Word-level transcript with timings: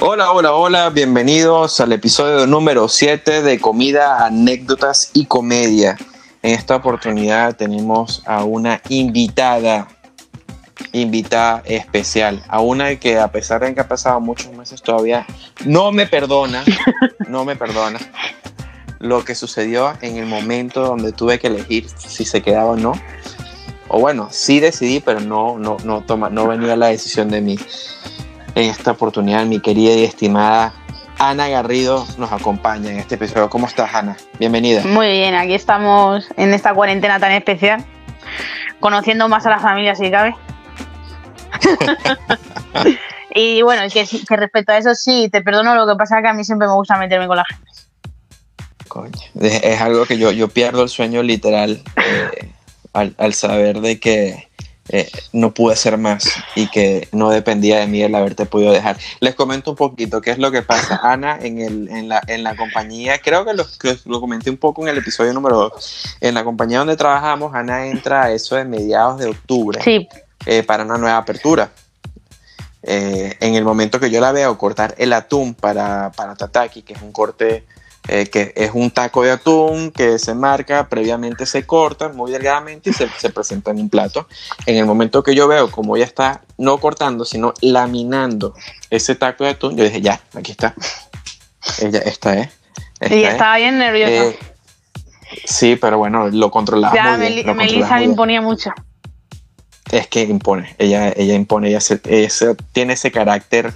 Hola, 0.00 0.30
hola, 0.30 0.52
hola, 0.52 0.90
bienvenidos 0.90 1.80
al 1.80 1.92
episodio 1.92 2.46
número 2.46 2.88
7 2.88 3.42
de 3.42 3.58
Comida, 3.58 4.24
Anécdotas 4.26 5.10
y 5.12 5.24
Comedia. 5.24 5.96
En 6.40 6.54
esta 6.54 6.76
oportunidad 6.76 7.56
tenemos 7.56 8.22
a 8.24 8.44
una 8.44 8.80
invitada, 8.90 9.88
invitada 10.92 11.64
especial, 11.64 12.44
a 12.46 12.60
una 12.60 12.94
que 12.94 13.18
a 13.18 13.32
pesar 13.32 13.62
de 13.62 13.74
que 13.74 13.80
ha 13.80 13.88
pasado 13.88 14.20
muchos 14.20 14.52
meses 14.52 14.82
todavía 14.82 15.26
no 15.64 15.90
me 15.90 16.06
perdona, 16.06 16.62
no 17.28 17.44
me 17.44 17.56
perdona 17.56 17.98
lo 19.00 19.24
que 19.24 19.34
sucedió 19.34 19.94
en 20.00 20.16
el 20.16 20.26
momento 20.26 20.82
donde 20.82 21.10
tuve 21.10 21.40
que 21.40 21.48
elegir 21.48 21.88
si 21.88 22.24
se 22.24 22.40
quedaba 22.40 22.70
o 22.70 22.76
no. 22.76 22.92
O 23.88 23.98
bueno, 23.98 24.28
sí 24.30 24.60
decidí, 24.60 25.00
pero 25.00 25.18
no, 25.18 25.58
no, 25.58 25.76
no, 25.82 26.02
toma, 26.02 26.30
no 26.30 26.46
venía 26.46 26.76
la 26.76 26.86
decisión 26.86 27.30
de 27.30 27.40
mí 27.40 27.58
en 28.54 28.70
esta 28.70 28.92
oportunidad 28.92 29.44
mi 29.46 29.60
querida 29.60 29.92
y 29.92 30.04
estimada 30.04 30.72
Ana 31.18 31.48
Garrido 31.48 32.06
nos 32.16 32.30
acompaña 32.30 32.90
en 32.90 32.98
este 32.98 33.16
episodio. 33.16 33.50
¿Cómo 33.50 33.66
estás, 33.66 33.92
Ana? 33.92 34.16
Bienvenida. 34.38 34.82
Muy 34.84 35.08
bien, 35.10 35.34
aquí 35.34 35.52
estamos 35.52 36.28
en 36.36 36.54
esta 36.54 36.72
cuarentena 36.74 37.18
tan 37.18 37.32
especial, 37.32 37.84
conociendo 38.78 39.28
más 39.28 39.44
a 39.44 39.50
la 39.50 39.58
familia 39.58 39.96
si 39.96 40.10
cabe. 40.12 40.36
y 43.34 43.62
bueno, 43.62 43.82
que, 43.92 44.06
que, 44.06 44.36
respecto 44.36 44.72
a 44.72 44.78
eso 44.78 44.94
sí, 44.94 45.28
te 45.28 45.42
perdono, 45.42 45.74
lo 45.74 45.88
que 45.88 45.96
pasa 45.96 46.18
es 46.18 46.22
que 46.22 46.28
a 46.28 46.34
mí 46.34 46.44
siempre 46.44 46.68
me 46.68 46.74
gusta 46.74 46.96
meterme 46.96 47.26
con 47.26 47.38
la 47.38 47.44
gente. 47.44 47.68
Coño, 48.86 49.10
es, 49.40 49.80
algo 49.80 50.06
que 50.06 50.18
yo, 50.18 50.30
yo 50.30 50.48
pierdo 50.48 50.84
el 50.84 50.88
sueño 50.88 51.22
literal 51.24 51.82
eh, 51.96 52.52
al, 52.92 53.14
al 53.18 53.34
saber 53.34 53.80
de 53.80 53.98
que 53.98 54.48
eh, 54.90 55.10
no 55.32 55.52
pude 55.52 55.74
hacer 55.74 55.98
más 55.98 56.28
y 56.54 56.68
que 56.68 57.08
no 57.12 57.30
dependía 57.30 57.78
de 57.78 57.86
mí 57.86 58.02
el 58.02 58.14
haberte 58.14 58.46
podido 58.46 58.72
dejar. 58.72 58.96
Les 59.20 59.34
comento 59.34 59.72
un 59.72 59.76
poquito 59.76 60.20
qué 60.20 60.30
es 60.30 60.38
lo 60.38 60.50
que 60.50 60.62
pasa. 60.62 61.00
Ana, 61.02 61.38
en, 61.40 61.60
el, 61.60 61.88
en, 61.88 62.08
la, 62.08 62.20
en 62.26 62.42
la 62.42 62.56
compañía, 62.56 63.18
creo 63.18 63.44
que 63.44 63.54
lo, 63.54 63.66
lo 64.06 64.20
comenté 64.20 64.50
un 64.50 64.56
poco 64.56 64.82
en 64.82 64.88
el 64.88 64.98
episodio 64.98 65.32
número 65.32 65.56
2, 65.56 66.16
en 66.20 66.34
la 66.34 66.44
compañía 66.44 66.78
donde 66.78 66.96
trabajamos, 66.96 67.54
Ana 67.54 67.86
entra 67.86 68.24
a 68.24 68.32
eso 68.32 68.56
de 68.56 68.64
mediados 68.64 69.18
de 69.18 69.26
octubre 69.26 69.80
eh, 70.46 70.62
para 70.62 70.84
una 70.84 70.98
nueva 70.98 71.18
apertura. 71.18 71.70
Eh, 72.82 73.36
en 73.40 73.54
el 73.54 73.64
momento 73.64 73.98
que 73.98 74.10
yo 74.10 74.20
la 74.20 74.32
veo 74.32 74.56
cortar 74.56 74.94
el 74.98 75.12
atún 75.12 75.54
para, 75.54 76.12
para 76.12 76.36
Tataki, 76.36 76.82
que 76.82 76.94
es 76.94 77.02
un 77.02 77.12
corte 77.12 77.64
eh, 78.10 78.26
que 78.30 78.54
es 78.56 78.70
un 78.72 78.90
taco 78.90 79.22
de 79.22 79.30
atún 79.30 79.90
que 79.90 80.18
se 80.18 80.34
marca, 80.34 80.88
previamente 80.88 81.44
se 81.44 81.66
corta 81.66 82.08
muy 82.08 82.32
delgadamente 82.32 82.88
y 82.88 82.92
se, 82.94 83.06
se, 83.18 83.28
presenta 83.28 83.70
en 83.70 83.80
un 83.80 83.90
plato. 83.90 84.26
En 84.64 84.76
el 84.76 84.86
momento 84.86 85.22
que 85.22 85.34
yo 85.34 85.46
veo 85.46 85.70
como 85.70 85.94
ella 85.94 86.06
está 86.06 86.40
no 86.56 86.78
cortando, 86.78 87.26
sino 87.26 87.52
laminando 87.60 88.54
ese 88.88 89.14
taco 89.14 89.44
de 89.44 89.50
atún, 89.50 89.76
yo 89.76 89.84
dije, 89.84 90.00
ya, 90.00 90.22
aquí 90.34 90.52
está. 90.52 90.74
Ella, 91.82 91.98
esta 91.98 92.34
es. 92.38 92.48
y 93.10 93.24
estaba 93.24 93.58
bien 93.58 93.78
nerviosa. 93.78 94.28
Eh, 94.28 94.38
sí, 95.44 95.76
pero 95.76 95.98
bueno, 95.98 96.28
lo 96.28 96.50
controlaba. 96.50 96.94
Ya, 96.94 97.18
muy 97.18 97.42
bien, 97.42 97.56
Melissa 97.56 98.02
imponía 98.02 98.40
mucho. 98.40 98.70
Es 99.90 100.06
que 100.06 100.22
impone, 100.22 100.74
ella, 100.78 101.12
ella 101.14 101.34
impone, 101.34 101.68
ella, 101.68 101.80
se, 101.80 101.98
tiene 102.72 102.94
ese 102.94 103.10
carácter 103.10 103.74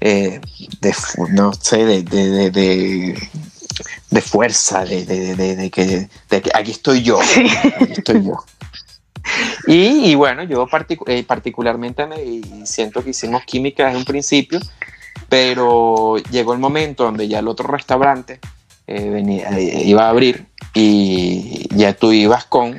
eh, 0.00 0.40
de, 0.80 0.94
no 1.30 1.52
sé, 1.52 1.84
de, 1.84 2.02
de, 2.02 2.50
de 2.50 2.50
de 2.50 3.28
fuerza, 4.20 4.84
de, 4.84 5.04
de, 5.04 5.56
de, 5.56 5.70
que, 5.70 6.08
aquí 6.54 6.70
estoy 6.70 7.02
yo, 7.02 7.20
aquí 7.20 7.92
estoy 7.92 8.24
yo. 8.24 8.44
Y, 9.66 10.14
bueno, 10.14 10.42
yo 10.44 10.66
eh, 11.06 11.24
particularmente 11.24 12.06
me 12.06 12.66
siento 12.66 13.02
que 13.02 13.10
hicimos 13.10 13.44
química 13.44 13.86
desde 13.86 13.98
un 13.98 14.04
principio, 14.04 14.60
pero 15.28 16.18
llegó 16.30 16.52
el 16.52 16.58
momento 16.58 17.04
donde 17.04 17.26
ya 17.26 17.38
el 17.38 17.48
otro 17.48 17.66
restaurante 17.66 18.40
eh, 18.86 19.08
venía, 19.10 19.48
eh, 19.58 19.82
iba 19.84 20.06
a 20.06 20.10
abrir 20.10 20.46
y 20.74 21.68
ya 21.76 21.92
tú 21.94 22.12
ibas 22.12 22.44
con, 22.46 22.76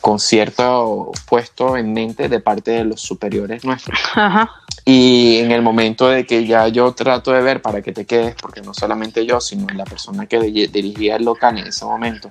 con 0.00 0.18
cierto 0.18 1.12
puesto 1.28 1.76
en 1.76 1.92
mente 1.92 2.28
de 2.28 2.40
parte 2.40 2.72
de 2.72 2.84
los 2.84 3.00
superiores 3.00 3.64
nuestros. 3.64 3.98
Ajá. 4.14 4.50
Y 4.84 5.38
en 5.38 5.52
el 5.52 5.62
momento 5.62 6.08
de 6.08 6.26
que 6.26 6.46
ya 6.46 6.66
yo 6.68 6.92
trato 6.92 7.32
de 7.32 7.42
ver 7.42 7.62
para 7.62 7.82
que 7.82 7.92
te 7.92 8.06
quedes, 8.06 8.34
porque 8.34 8.60
no 8.62 8.74
solamente 8.74 9.26
yo, 9.26 9.40
sino 9.40 9.66
la 9.74 9.84
persona 9.84 10.26
que 10.26 10.40
dirigía 10.40 11.16
el 11.16 11.24
local 11.24 11.58
en 11.58 11.68
ese 11.68 11.84
momento, 11.84 12.30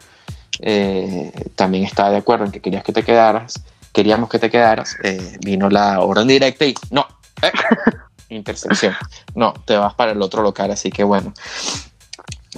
eh, 0.60 1.32
también 1.56 1.86
estaba 1.86 2.10
de 2.10 2.18
acuerdo 2.18 2.46
en 2.46 2.52
que 2.52 2.60
querías 2.60 2.84
que 2.84 2.92
te 2.92 3.04
quedaras, 3.04 3.62
queríamos 3.94 4.30
que 4.30 4.40
te 4.40 4.50
quedaras, 4.50 4.98
eh, 5.04 5.38
vino 5.42 5.70
la 5.70 6.02
orden 6.02 6.28
directa 6.28 6.66
y 6.66 6.76
no, 6.92 7.08
eh, 7.42 7.52
intersección, 8.30 8.96
no, 9.36 9.54
te 9.66 9.78
vas 9.78 9.94
para 9.94 10.12
el 10.12 10.22
otro 10.22 10.42
local, 10.42 10.72
así 10.72 10.90
que 10.90 11.04
bueno, 11.04 11.34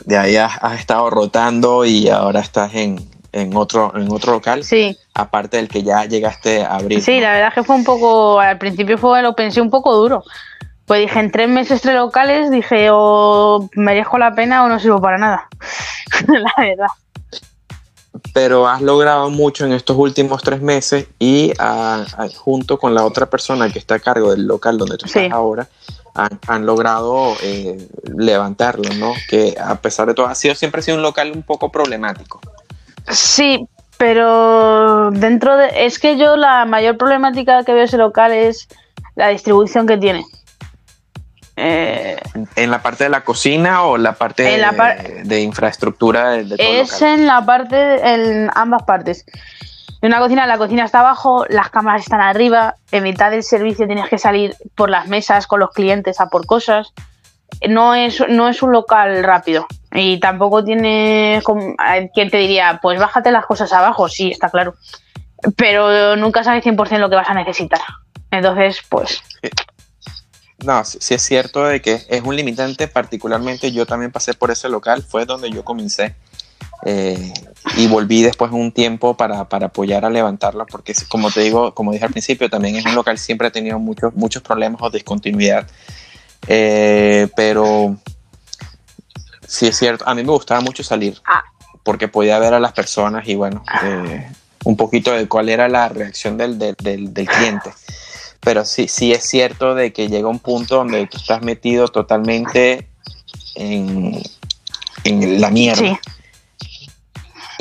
de 0.06 0.18
ahí 0.18 0.36
has 0.38 0.80
estado 0.80 1.10
rotando 1.10 1.86
y 1.86 2.10
ahora 2.10 2.40
estás 2.40 2.74
en, 2.76 3.00
en 3.32 3.56
otro, 3.56 3.94
en 3.96 4.12
otro 4.12 4.34
local. 4.34 4.64
Sí. 4.64 4.98
Aparte 5.14 5.58
del 5.58 5.68
que 5.68 5.84
ya 5.84 6.06
llegaste 6.06 6.64
a 6.64 6.76
abrir. 6.76 7.02
Sí, 7.02 7.20
la 7.20 7.32
verdad 7.34 7.50
es 7.50 7.54
que 7.56 7.64
fue 7.64 7.76
un 7.76 7.84
poco, 7.84 8.40
al 8.40 8.58
principio 8.58 8.98
fue, 8.98 9.22
lo 9.22 9.36
pensé 9.36 9.62
un 9.62 9.70
poco 9.70 9.96
duro. 9.96 10.24
Pues 10.86 11.02
dije, 11.02 11.20
en 11.20 11.32
tres 11.32 11.48
meses, 11.48 11.82
tres 11.82 11.96
locales, 11.96 12.52
dije, 12.52 12.90
o 12.92 13.70
merezco 13.76 14.18
la 14.18 14.36
pena 14.36 14.64
o 14.66 14.68
no 14.68 14.80
sirvo 14.80 15.00
para 15.02 15.18
nada. 15.18 15.48
la 16.28 16.54
verdad. 16.58 16.88
Pero 18.34 18.68
has 18.68 18.82
logrado 18.82 19.30
mucho 19.30 19.66
en 19.66 19.72
estos 19.72 19.96
últimos 19.98 20.44
tres 20.44 20.62
meses 20.62 21.08
y 21.18 21.54
ah, 21.60 22.06
junto 22.36 22.78
con 22.78 22.94
la 22.94 23.06
otra 23.06 23.30
persona 23.30 23.70
que 23.70 23.80
está 23.80 23.96
a 23.96 24.00
cargo 24.00 24.32
del 24.32 24.46
local 24.46 24.78
donde 24.78 24.98
tú 24.98 25.06
estás 25.06 25.32
ahora, 25.32 25.68
han, 26.14 26.66
logrado 26.66 27.36
eh, 27.42 27.88
levantarlo, 28.18 28.94
¿no? 28.96 29.14
Que 29.30 29.56
a 29.60 29.76
pesar 29.76 30.08
de 30.08 30.14
todo, 30.14 30.28
ha 30.28 30.36
sido 30.36 30.56
siempre 30.56 30.80
ha 30.80 30.84
sido 30.84 30.98
un 30.98 31.04
local 31.04 31.32
un 31.34 31.44
poco 31.44 31.72
problemático. 31.72 32.42
Sí, 33.08 33.68
pero 33.98 35.12
dentro 35.12 35.58
de... 35.58 35.86
Es 35.86 36.00
que 36.00 36.18
yo 36.18 36.36
la 36.36 36.66
mayor 36.66 36.98
problemática 36.98 37.64
que 37.64 37.74
veo 37.74 37.84
ese 37.84 37.98
local 37.98 38.32
es 38.32 38.68
la 39.16 39.30
distribución 39.30 39.88
que 39.88 39.98
tiene. 39.98 40.24
Eh, 41.56 42.18
¿En 42.56 42.72
la 42.72 42.82
parte 42.82 43.04
de 43.04 43.10
la 43.10 43.24
cocina 43.24 43.84
o 43.84 43.98
la 43.98 44.14
parte 44.14 44.44
de, 45.24 45.42
infraestructura 45.42 46.32
de, 46.32 46.56
Es 46.58 47.02
en 47.02 47.28
la 47.28 47.46
parte, 47.46 48.14
en 48.14 48.50
ambas 48.56 48.84
partes. 48.84 49.26
En 50.02 50.08
una 50.08 50.20
cocina, 50.20 50.48
la 50.48 50.58
cocina 50.58 50.86
está 50.86 51.02
abajo, 51.02 51.46
las 51.48 51.70
cámaras 51.70 52.02
están 52.02 52.22
arriba, 52.22 52.76
en 52.92 53.04
mitad 53.04 53.30
del 53.30 53.44
servicio 53.44 53.86
tienes 53.86 54.10
que 54.10 54.18
salir 54.18 54.56
por 54.76 54.90
las 54.90 55.08
mesas 55.08 55.46
con 55.46 55.60
los 55.60 55.70
clientes 55.72 56.20
a 56.20 56.28
por 56.28 56.48
cosas. 56.48 56.92
No 57.70 57.94
es, 57.94 58.24
no 58.28 58.50
es 58.50 58.64
un 58.64 58.72
local 58.72 59.24
rápido 59.24 59.68
y 59.94 60.20
tampoco 60.20 60.64
tiene 60.64 61.42
quien 62.14 62.32
te 62.32 62.38
diría, 62.38 62.80
pues 62.82 63.00
bájate 63.00 63.32
las 63.32 63.46
cosas 63.46 63.72
abajo, 63.74 64.10
sí, 64.10 64.32
está 64.32 64.50
claro, 64.50 64.74
pero 65.56 66.16
nunca 66.16 66.44
sabes 66.44 66.66
100% 66.66 66.98
lo 66.98 67.10
que 67.10 67.18
vas 67.18 67.30
a 67.30 67.34
necesitar. 67.34 67.82
Entonces, 68.32 68.82
pues... 68.90 69.22
No, 70.64 70.84
sí, 70.86 71.14
es 71.14 71.22
cierto 71.22 71.66
de 71.66 71.82
que 71.82 72.02
es 72.08 72.22
un 72.24 72.36
limitante, 72.36 72.88
particularmente 72.88 73.72
yo 73.72 73.86
también 73.86 74.12
pasé 74.12 74.34
por 74.34 74.50
ese 74.50 74.70
local, 74.70 75.04
fue 75.04 75.26
donde 75.26 75.52
yo 75.52 75.64
comencé 75.66 76.16
eh, 76.86 77.34
y 77.78 77.88
volví 77.88 78.24
después 78.24 78.52
un 78.52 78.72
tiempo 78.72 79.16
para, 79.16 79.48
para, 79.48 79.68
apoyar 79.68 80.04
a 80.06 80.10
levantarlo, 80.10 80.66
porque 80.66 80.94
como 81.08 81.30
te 81.30 81.42
digo, 81.42 81.74
como 81.74 81.92
dije 81.92 82.06
al 82.06 82.12
principio, 82.12 82.50
también 82.50 82.76
es 82.76 82.86
un 82.86 82.96
local 82.96 83.18
siempre 83.18 83.48
ha 83.48 83.52
tenido 83.52 83.78
muchos, 83.80 84.14
muchos 84.16 84.42
problemas 84.42 84.82
o 84.82 84.90
discontinuidad 84.90 85.68
eh, 86.48 87.28
pero 87.36 87.98
sí 89.48 89.68
es 89.68 89.78
cierto, 89.78 90.08
a 90.08 90.16
mí 90.16 90.24
me 90.24 90.32
gustaba 90.32 90.62
mucho 90.62 90.84
salir 90.84 91.22
ah. 91.26 91.44
porque 91.84 92.08
podía 92.08 92.40
ver 92.40 92.54
a 92.54 92.60
las 92.60 92.74
personas 92.74 93.28
y 93.28 93.36
bueno, 93.36 93.64
eh, 93.84 94.28
un 94.64 94.76
poquito 94.78 95.12
de 95.12 95.28
cuál 95.28 95.50
era 95.50 95.68
la 95.68 95.90
reacción 95.90 96.38
del, 96.38 96.58
del, 96.58 96.76
del, 96.78 97.28
cliente. 97.28 97.72
Pero 98.40 98.66
sí, 98.66 98.88
sí 98.88 99.12
es 99.12 99.24
cierto 99.24 99.76
de 99.76 99.94
que 99.94 100.08
llega 100.08 100.28
un 100.28 100.40
punto 100.40 100.78
donde 100.78 101.06
tú 101.08 101.18
estás 101.18 101.44
metido 101.44 101.88
totalmente 101.88 102.88
en, 103.56 104.20
en 105.04 105.42
la 105.42 105.52
mierda. 105.52 106.00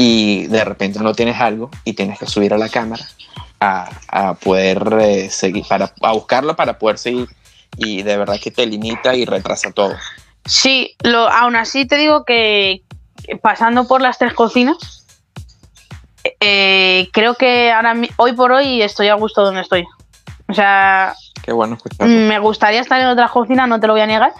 Y 0.02 0.46
de 0.46 0.64
repente 0.64 0.98
no 1.00 1.12
tienes 1.12 1.38
algo 1.38 1.70
y 1.84 1.92
tienes 1.92 2.18
que 2.18 2.26
subir 2.26 2.54
a 2.54 2.58
la 2.58 2.70
cámara 2.70 3.04
a, 3.60 3.90
a 4.08 4.34
poder 4.34 4.96
eh, 4.98 5.28
seguir, 5.28 5.66
para, 5.68 5.92
a 6.00 6.12
buscarlo 6.12 6.56
para 6.56 6.78
poder 6.78 6.96
seguir 6.96 7.28
y 7.76 8.02
de 8.02 8.16
verdad 8.16 8.40
que 8.42 8.50
te 8.50 8.64
limita 8.64 9.14
y 9.14 9.26
retrasa 9.26 9.70
todo. 9.72 9.94
Sí, 10.46 10.96
lo, 11.02 11.28
aún 11.28 11.54
así 11.54 11.86
te 11.86 11.96
digo 11.96 12.24
que 12.24 12.82
pasando 13.42 13.86
por 13.86 14.00
las 14.00 14.16
tres 14.16 14.32
cocinas, 14.32 15.06
eh, 16.40 17.10
creo 17.12 17.34
que 17.34 17.70
ahora 17.70 17.94
hoy 18.16 18.32
por 18.32 18.52
hoy 18.52 18.80
estoy 18.80 19.08
a 19.08 19.14
gusto 19.14 19.44
donde 19.44 19.60
estoy. 19.60 19.84
O 20.48 20.54
sea, 20.54 21.14
Qué 21.42 21.52
bueno 21.52 21.76
me 22.00 22.38
gustaría 22.38 22.80
estar 22.80 23.00
en 23.00 23.08
otra 23.08 23.28
cocina, 23.28 23.66
no 23.66 23.78
te 23.78 23.86
lo 23.86 23.92
voy 23.92 24.02
a 24.02 24.06
negar, 24.06 24.32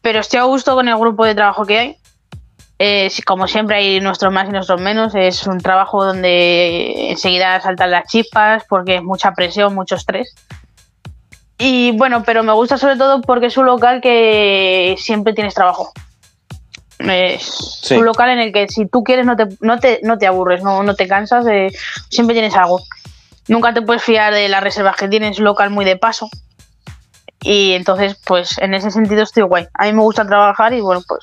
pero 0.00 0.20
estoy 0.20 0.40
a 0.40 0.44
gusto 0.44 0.74
con 0.74 0.88
el 0.88 0.96
grupo 0.96 1.26
de 1.26 1.34
trabajo 1.34 1.66
que 1.66 1.78
hay. 1.78 1.96
Eh, 2.78 3.10
como 3.24 3.48
siempre 3.48 3.76
hay 3.76 4.00
nuestros 4.00 4.32
más 4.32 4.48
y 4.48 4.52
nuestros 4.52 4.80
menos, 4.80 5.14
es 5.14 5.46
un 5.46 5.58
trabajo 5.58 6.04
donde 6.04 7.10
enseguida 7.10 7.58
saltan 7.60 7.90
las 7.90 8.06
chispas 8.06 8.64
porque 8.68 8.96
es 8.96 9.02
mucha 9.02 9.32
presión, 9.32 9.74
mucho 9.74 9.94
estrés 9.94 10.34
Y 11.56 11.96
bueno, 11.96 12.22
pero 12.22 12.42
me 12.42 12.52
gusta 12.52 12.76
sobre 12.76 12.96
todo 12.96 13.22
porque 13.22 13.46
es 13.46 13.56
un 13.56 13.64
local 13.64 14.02
que 14.02 14.94
siempre 14.98 15.32
tienes 15.32 15.54
trabajo. 15.54 15.92
Es 16.98 17.90
un 17.90 18.04
local 18.04 18.30
en 18.30 18.38
el 18.40 18.52
que 18.52 18.68
si 18.68 18.86
tú 18.86 19.02
quieres 19.02 19.26
no 19.26 19.36
te, 19.36 19.48
no 19.60 19.78
te, 19.78 20.00
no 20.02 20.18
te 20.18 20.26
aburres, 20.26 20.62
no, 20.62 20.82
no 20.82 20.94
te 20.94 21.08
cansas, 21.08 21.44
de, 21.44 21.74
siempre 22.10 22.34
tienes 22.34 22.54
algo. 22.54 22.82
Nunca 23.48 23.72
te 23.72 23.82
puedes 23.82 24.02
fiar 24.02 24.34
de 24.34 24.48
las 24.48 24.62
reservas 24.62 24.96
que 24.96 25.08
tienes, 25.08 25.38
un 25.38 25.44
local 25.44 25.70
muy 25.70 25.84
de 25.84 25.96
paso. 25.96 26.28
Y 27.42 27.72
entonces, 27.72 28.16
pues 28.26 28.58
en 28.58 28.74
ese 28.74 28.90
sentido 28.90 29.22
estoy 29.22 29.44
guay. 29.44 29.66
A 29.74 29.84
mí 29.84 29.92
me 29.92 30.00
gusta 30.02 30.26
trabajar 30.26 30.72
y 30.72 30.80
bueno, 30.80 31.02
pues 31.06 31.20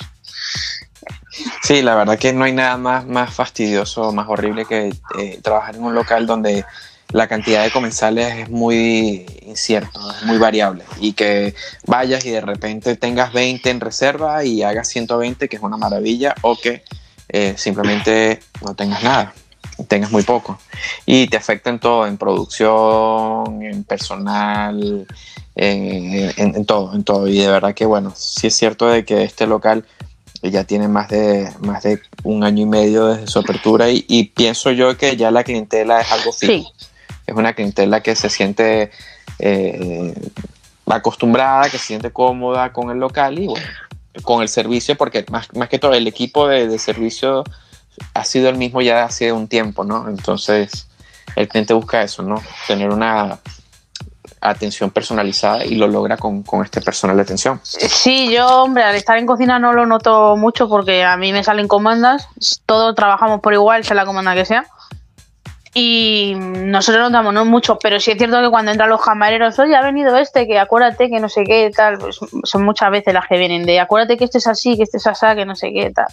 Sí, 1.63 1.81
la 1.81 1.95
verdad 1.95 2.19
que 2.19 2.33
no 2.33 2.43
hay 2.43 2.51
nada 2.51 2.75
más, 2.75 3.07
más 3.07 3.33
fastidioso, 3.33 4.11
más 4.11 4.27
horrible 4.27 4.65
que 4.65 4.93
eh, 5.17 5.39
trabajar 5.41 5.77
en 5.77 5.83
un 5.83 5.95
local 5.95 6.27
donde 6.27 6.65
la 7.13 7.29
cantidad 7.29 7.63
de 7.63 7.71
comensales 7.71 8.35
es 8.35 8.49
muy 8.49 9.25
incierto, 9.43 10.01
es 10.11 10.23
muy 10.23 10.37
variable. 10.37 10.83
Y 10.99 11.13
que 11.13 11.55
vayas 11.85 12.25
y 12.25 12.31
de 12.31 12.41
repente 12.41 12.97
tengas 12.97 13.31
20 13.31 13.69
en 13.69 13.79
reserva 13.79 14.43
y 14.43 14.61
hagas 14.61 14.89
120, 14.89 15.47
que 15.47 15.55
es 15.55 15.61
una 15.61 15.77
maravilla, 15.77 16.35
o 16.41 16.57
que 16.57 16.83
eh, 17.29 17.53
simplemente 17.55 18.41
no 18.61 18.75
tengas 18.75 19.01
nada, 19.01 19.33
tengas 19.87 20.11
muy 20.11 20.23
poco. 20.23 20.59
Y 21.05 21.27
te 21.27 21.37
afecta 21.37 21.69
en 21.69 21.79
todo, 21.79 22.05
en 22.07 22.17
producción, 22.17 23.63
en 23.63 23.85
personal, 23.85 25.07
en, 25.55 26.33
en 26.35 26.65
todo, 26.65 26.93
en 26.93 27.05
todo. 27.05 27.25
Y 27.29 27.37
de 27.37 27.47
verdad 27.47 27.73
que 27.73 27.85
bueno, 27.85 28.11
sí 28.17 28.47
es 28.47 28.53
cierto 28.53 28.89
de 28.89 29.05
que 29.05 29.23
este 29.23 29.47
local 29.47 29.85
ya 30.51 30.65
tiene 30.65 30.87
más 30.87 31.09
de, 31.09 31.51
más 31.61 31.83
de 31.83 32.01
un 32.23 32.43
año 32.43 32.63
y 32.63 32.65
medio 32.65 33.07
desde 33.07 33.27
su 33.27 33.39
apertura 33.39 33.89
y, 33.89 34.31
pienso 34.35 34.71
yo 34.71 34.97
que 34.97 35.15
ya 35.15 35.31
la 35.31 35.43
clientela 35.43 36.01
es 36.01 36.11
algo 36.11 36.33
fijo. 36.33 36.71
Es 37.25 37.35
una 37.35 37.53
clientela 37.53 38.01
que 38.01 38.15
se 38.15 38.29
siente 38.29 38.91
eh, 39.39 40.13
acostumbrada, 40.85 41.69
que 41.69 41.77
se 41.77 41.85
siente 41.85 42.11
cómoda 42.11 42.73
con 42.73 42.89
el 42.89 42.97
local 42.97 43.39
y 43.39 43.47
bueno, 43.47 43.65
con 44.23 44.41
el 44.41 44.49
servicio, 44.49 44.95
porque 44.95 45.25
más, 45.31 45.47
más 45.55 45.69
que 45.69 45.79
todo 45.79 45.93
el 45.93 46.07
equipo 46.07 46.47
de, 46.47 46.67
de 46.67 46.77
servicio 46.77 47.43
ha 48.13 48.25
sido 48.25 48.49
el 48.49 48.57
mismo 48.57 48.81
ya 48.81 49.05
hace 49.05 49.31
un 49.31 49.47
tiempo, 49.47 49.85
¿no? 49.85 50.09
Entonces 50.09 50.87
el 51.35 51.47
cliente 51.47 51.73
busca 51.73 52.03
eso, 52.03 52.21
¿no? 52.21 52.41
Tener 52.67 52.89
una 52.89 53.39
atención 54.43 54.91
personalizada 54.91 55.65
y 55.65 55.75
lo 55.75 55.87
logra 55.87 56.17
con, 56.17 56.43
este 56.63 56.81
personal 56.81 57.15
de 57.15 57.23
atención. 57.23 57.59
Sí, 57.63 58.31
yo, 58.31 58.63
hombre, 58.63 58.83
al 58.83 58.95
estar 58.95 59.17
en 59.17 59.25
cocina 59.25 59.59
no 59.59 59.73
lo 59.73 59.85
noto 59.85 60.35
mucho 60.35 60.67
porque 60.67 61.03
a 61.03 61.17
mí 61.17 61.31
me 61.31 61.43
salen 61.43 61.67
comandas, 61.67 62.27
todos 62.65 62.95
trabajamos 62.95 63.41
por 63.41 63.53
igual, 63.53 63.83
sea 63.83 63.95
la 63.95 64.05
comanda 64.05 64.35
que 64.35 64.45
sea. 64.45 64.65
Y 65.75 66.35
nosotros 66.37 67.09
notamos 67.09 67.33
no 67.33 67.45
mucho, 67.45 67.79
pero 67.79 67.99
sí 67.99 68.11
es 68.11 68.17
cierto 68.17 68.39
que 68.41 68.49
cuando 68.49 68.71
entran 68.71 68.89
los 68.89 69.01
camareros, 69.01 69.57
oye, 69.57 69.75
ha 69.75 69.81
venido 69.81 70.15
este, 70.17 70.45
que 70.45 70.59
acuérdate 70.59 71.09
que 71.09 71.19
no 71.19 71.29
sé 71.29 71.43
qué, 71.45 71.71
tal, 71.75 71.97
pues 71.97 72.19
son 72.43 72.63
muchas 72.63 72.91
veces 72.91 73.13
las 73.13 73.27
que 73.27 73.37
vienen 73.37 73.65
de 73.65 73.79
acuérdate 73.79 74.17
que 74.17 74.25
este 74.25 74.37
es 74.37 74.45
así, 74.45 74.77
que 74.77 74.83
este 74.83 74.97
es 74.97 75.07
así, 75.07 75.25
que 75.35 75.45
no 75.45 75.55
sé 75.55 75.71
qué, 75.73 75.91
tal. 75.91 76.05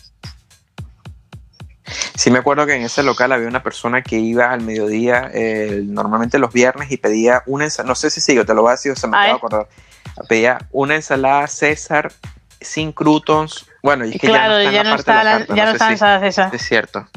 Sí 2.14 2.31
me 2.31 2.38
acuerdo 2.38 2.66
que 2.66 2.75
en 2.75 2.82
ese 2.82 3.02
local 3.02 3.32
había 3.32 3.48
una 3.48 3.62
persona 3.62 4.02
que 4.02 4.16
iba 4.16 4.50
al 4.50 4.62
mediodía, 4.62 5.31
eh, 5.32 5.82
normalmente 5.84 6.38
los 6.38 6.52
viernes, 6.52 6.90
y 6.90 6.96
pedía 6.96 7.42
una 7.46 7.64
ensalada, 7.64 7.88
no 7.90 7.94
sé 7.94 8.10
si 8.10 8.20
sigo, 8.20 8.44
te 8.44 8.54
lo 8.54 8.62
voy 8.62 8.70
a 8.70 8.72
decir 8.72 8.92
o 8.92 8.96
se 8.96 9.06
me 9.08 9.16
acaba 9.16 9.32
de 9.32 9.37
acordar. 9.37 9.69
Pedía 10.28 10.58
una 10.72 10.96
ensalada 10.96 11.46
César 11.46 12.12
sin 12.60 12.92
croutons. 12.92 13.66
Bueno, 13.82 14.04
y 14.04 14.12
que 14.12 14.28
claro, 14.28 14.60
ya 14.70 14.84
no 14.84 14.94
está, 14.94 15.25
la, 15.25 15.46
ya 15.46 15.64
no 15.64 15.72
está 15.72 15.90
ensalada 15.90 16.20
César. 16.20 16.54
Es 16.54 16.62
cierto. 16.62 17.08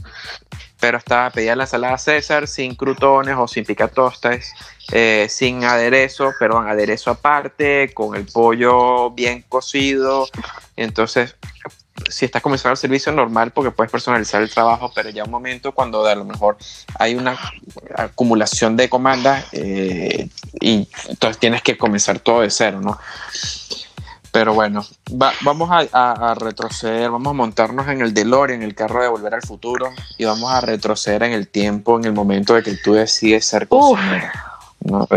Pero 0.80 0.98
estaba, 0.98 1.30
pedía 1.30 1.56
la 1.56 1.64
ensalada 1.64 1.98
César 1.98 2.48
sin 2.48 2.76
crutones 2.76 3.36
o 3.38 3.48
sin 3.48 3.64
picatostas, 3.64 4.54
eh, 4.92 5.28
sin 5.30 5.64
aderezo, 5.64 6.32
perdón, 6.40 6.68
aderezo 6.68 7.12
aparte, 7.12 7.94
con 7.94 8.16
el 8.16 8.26
pollo 8.26 9.12
bien 9.12 9.46
cocido. 9.48 10.28
Entonces, 10.76 11.36
si 12.10 12.26
estás 12.26 12.42
comenzando 12.42 12.72
el 12.72 12.78
servicio 12.78 13.12
normal 13.12 13.52
porque 13.52 13.72
puedes 13.72 13.92
personalizar 13.92 14.42
el 14.42 14.50
trabajo, 14.50 14.92
pero 14.94 15.10
ya 15.10 15.24
un 15.24 15.32
momento 15.32 15.74
cuando 15.74 16.06
a 16.06 16.16
lo 16.16 16.26
mejor 16.26 16.58
hay 16.98 17.16
una 17.16 17.38
acumulación 17.96 18.76
de 18.76 18.90
comandas 18.90 19.46
eh, 19.52 20.30
y 20.60 20.88
entonces 21.08 21.38
tienes 21.38 21.62
que 21.62 21.78
comenzar 21.78 22.20
todo 22.20 22.42
de 22.42 22.50
cero, 22.50 22.82
¿no? 22.82 22.98
Pero 24.32 24.56
bueno, 24.56 24.84
vamos 25.42 25.70
a, 25.72 26.34
retroceder, 26.34 27.12
vamos 27.12 27.30
a 27.30 27.34
montarnos 27.34 27.88
en 27.88 28.02
el 28.02 28.16
DeLorean, 28.16 28.64
en 28.64 28.68
el 28.68 28.74
carro 28.74 29.04
de 29.04 29.08
Volver 29.08 29.36
al 29.36 29.44
Futuro, 29.44 29.92
y 30.18 30.26
vamos 30.26 30.52
a 30.52 30.60
retroceder 30.60 31.22
en 31.22 31.34
el 31.34 31.48
tiempo, 31.48 32.00
en 32.00 32.06
el 32.06 32.14
momento 32.14 32.56
de 32.56 32.64
que 32.64 32.76
tú 32.78 32.94
decides 32.94 33.46
ser 33.46 33.68
cocinero. 33.68 34.32
No 34.80 35.08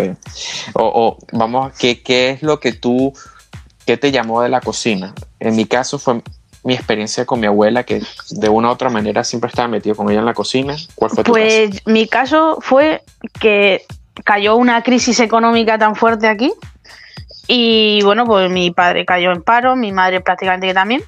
O, 0.75 1.17
vamos, 1.33 1.73
¿qué, 1.79 2.03
¿qué 2.03 2.29
es 2.29 2.43
lo 2.43 2.61
que 2.61 2.73
tú, 2.73 3.15
qué 3.87 3.97
te 3.97 4.13
llamó 4.13 4.43
de 4.43 4.51
la 4.51 4.61
cocina? 4.61 5.15
En 5.41 5.57
mi 5.57 5.65
caso 5.65 5.99
fue 5.99 6.23
mi 6.67 6.75
experiencia 6.75 7.25
con 7.25 7.39
mi 7.39 7.47
abuela, 7.47 7.85
que 7.85 8.03
de 8.31 8.49
una 8.49 8.69
u 8.69 8.73
otra 8.73 8.91
manera 8.91 9.23
siempre 9.23 9.49
estaba 9.49 9.69
metido 9.69 9.95
con 9.95 10.11
ella 10.11 10.19
en 10.19 10.27
la 10.27 10.35
cocina. 10.35 10.75
¿Cuál 10.97 11.13
fue 11.13 11.23
tu 11.23 11.31
Pues 11.31 11.87
mi 11.87 12.09
caso 12.09 12.59
fue 12.61 13.03
que 13.41 13.85
cayó 14.25 14.57
una 14.57 14.83
crisis 14.83 15.21
económica 15.21 15.79
tan 15.79 15.95
fuerte 15.95 16.27
aquí 16.27 16.53
y 17.47 18.03
bueno, 18.03 18.25
pues 18.25 18.51
mi 18.51 18.73
padre 18.73 19.05
cayó 19.05 19.31
en 19.31 19.43
paro, 19.43 19.77
mi 19.77 19.93
madre 19.93 20.21
prácticamente 20.21 20.67
que 20.67 20.75
también. 20.75 21.03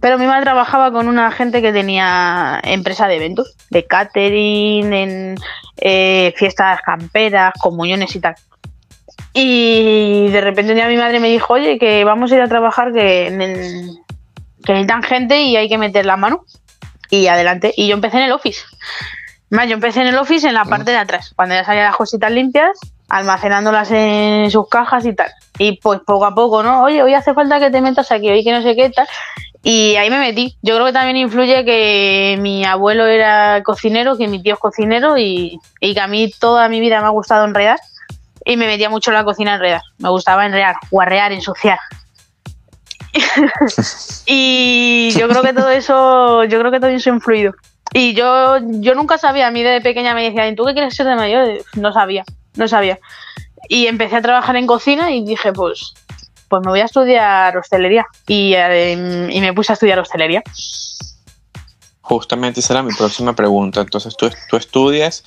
Pero 0.00 0.18
mi 0.18 0.26
madre 0.26 0.44
trabajaba 0.44 0.90
con 0.90 1.06
una 1.06 1.30
gente 1.30 1.60
que 1.60 1.70
tenía 1.70 2.58
empresa 2.64 3.06
de 3.06 3.16
eventos, 3.16 3.54
de 3.68 3.84
catering, 3.84 4.90
en 4.90 5.34
eh, 5.76 6.32
fiestas 6.34 6.80
camperas, 6.80 7.52
comuniones 7.60 8.16
y 8.16 8.20
tal. 8.20 8.36
Y 9.34 10.28
de 10.30 10.40
repente 10.40 10.72
un 10.72 10.76
día 10.76 10.88
mi 10.88 10.96
madre 10.96 11.20
me 11.20 11.28
dijo, 11.28 11.52
oye, 11.52 11.78
que 11.78 12.04
vamos 12.04 12.32
a 12.32 12.36
ir 12.36 12.40
a 12.40 12.48
trabajar 12.48 12.92
que 12.94 13.26
en 13.26 13.42
el, 13.42 14.03
que 14.64 14.72
necesitan 14.72 15.02
gente 15.02 15.42
y 15.42 15.56
hay 15.56 15.68
que 15.68 15.78
meter 15.78 16.06
la 16.06 16.16
mano. 16.16 16.44
Y 17.10 17.26
adelante. 17.28 17.72
Y 17.76 17.86
yo 17.86 17.94
empecé 17.94 18.18
en 18.18 18.24
el 18.24 18.32
office. 18.32 18.62
Más, 19.50 19.68
yo 19.68 19.74
empecé 19.74 20.00
en 20.00 20.08
el 20.08 20.18
office 20.18 20.48
en 20.48 20.54
la 20.54 20.64
parte 20.64 20.90
de 20.90 20.96
atrás, 20.96 21.32
cuando 21.36 21.54
ya 21.54 21.64
salían 21.64 21.84
las 21.84 21.96
cositas 21.96 22.32
limpias, 22.32 22.76
almacenándolas 23.08 23.90
en 23.92 24.50
sus 24.50 24.68
cajas 24.68 25.04
y 25.06 25.14
tal. 25.14 25.30
Y 25.58 25.78
pues 25.78 26.00
poco 26.00 26.24
a 26.24 26.34
poco, 26.34 26.62
¿no? 26.62 26.82
Oye, 26.82 27.02
hoy 27.02 27.14
hace 27.14 27.34
falta 27.34 27.60
que 27.60 27.70
te 27.70 27.80
metas 27.80 28.10
aquí, 28.10 28.28
hoy 28.30 28.42
que 28.42 28.52
no 28.52 28.62
sé 28.62 28.74
qué 28.74 28.90
tal. 28.90 29.06
Y 29.62 29.96
ahí 29.96 30.10
me 30.10 30.18
metí. 30.18 30.56
Yo 30.62 30.74
creo 30.74 30.86
que 30.86 30.92
también 30.92 31.16
influye 31.16 31.64
que 31.64 32.36
mi 32.40 32.64
abuelo 32.64 33.06
era 33.06 33.62
cocinero, 33.62 34.18
que 34.18 34.28
mi 34.28 34.42
tío 34.42 34.54
es 34.54 34.60
cocinero 34.60 35.16
y, 35.16 35.58
y 35.80 35.94
que 35.94 36.00
a 36.00 36.06
mí 36.06 36.32
toda 36.38 36.68
mi 36.68 36.80
vida 36.80 37.00
me 37.00 37.06
ha 37.06 37.10
gustado 37.10 37.44
enredar. 37.44 37.78
Y 38.44 38.56
me 38.56 38.66
metía 38.66 38.90
mucho 38.90 39.10
en 39.10 39.14
la 39.14 39.24
cocina 39.24 39.54
enredar. 39.54 39.82
Me 39.98 40.10
gustaba 40.10 40.44
enredar, 40.44 40.76
guarrear, 40.90 41.32
ensuciar. 41.32 41.78
y 44.26 45.10
yo 45.16 45.28
creo 45.28 45.42
que 45.42 45.52
todo 45.52 45.70
eso, 45.70 46.44
yo 46.44 46.58
creo 46.58 46.70
que 46.70 46.80
todo 46.80 46.90
eso 46.90 47.10
ha 47.10 47.14
influido. 47.14 47.54
Y 47.92 48.14
yo, 48.14 48.58
yo 48.80 48.94
nunca 48.94 49.18
sabía, 49.18 49.46
a 49.46 49.50
mí 49.50 49.62
de 49.62 49.80
pequeña 49.80 50.14
me 50.14 50.24
decían, 50.24 50.56
¿tú 50.56 50.64
qué 50.64 50.72
quieres 50.72 50.94
ser 50.94 51.06
de 51.06 51.14
mayor? 51.14 51.64
No 51.76 51.92
sabía, 51.92 52.24
no 52.56 52.66
sabía. 52.66 52.98
Y 53.68 53.86
empecé 53.86 54.16
a 54.16 54.22
trabajar 54.22 54.56
en 54.56 54.66
cocina 54.66 55.12
y 55.12 55.24
dije, 55.24 55.52
pues, 55.52 55.94
pues 56.48 56.62
me 56.64 56.70
voy 56.70 56.80
a 56.80 56.86
estudiar 56.86 57.56
hostelería. 57.56 58.06
Y, 58.26 58.54
eh, 58.54 59.28
y 59.30 59.40
me 59.40 59.52
puse 59.52 59.72
a 59.72 59.74
estudiar 59.74 59.98
hostelería. 60.00 60.42
Justamente 62.00 62.60
esa 62.60 62.74
era 62.74 62.82
mi 62.82 62.92
próxima 62.92 63.34
pregunta. 63.34 63.80
Entonces, 63.80 64.16
tú, 64.16 64.28
tú 64.50 64.56
estudias 64.56 65.24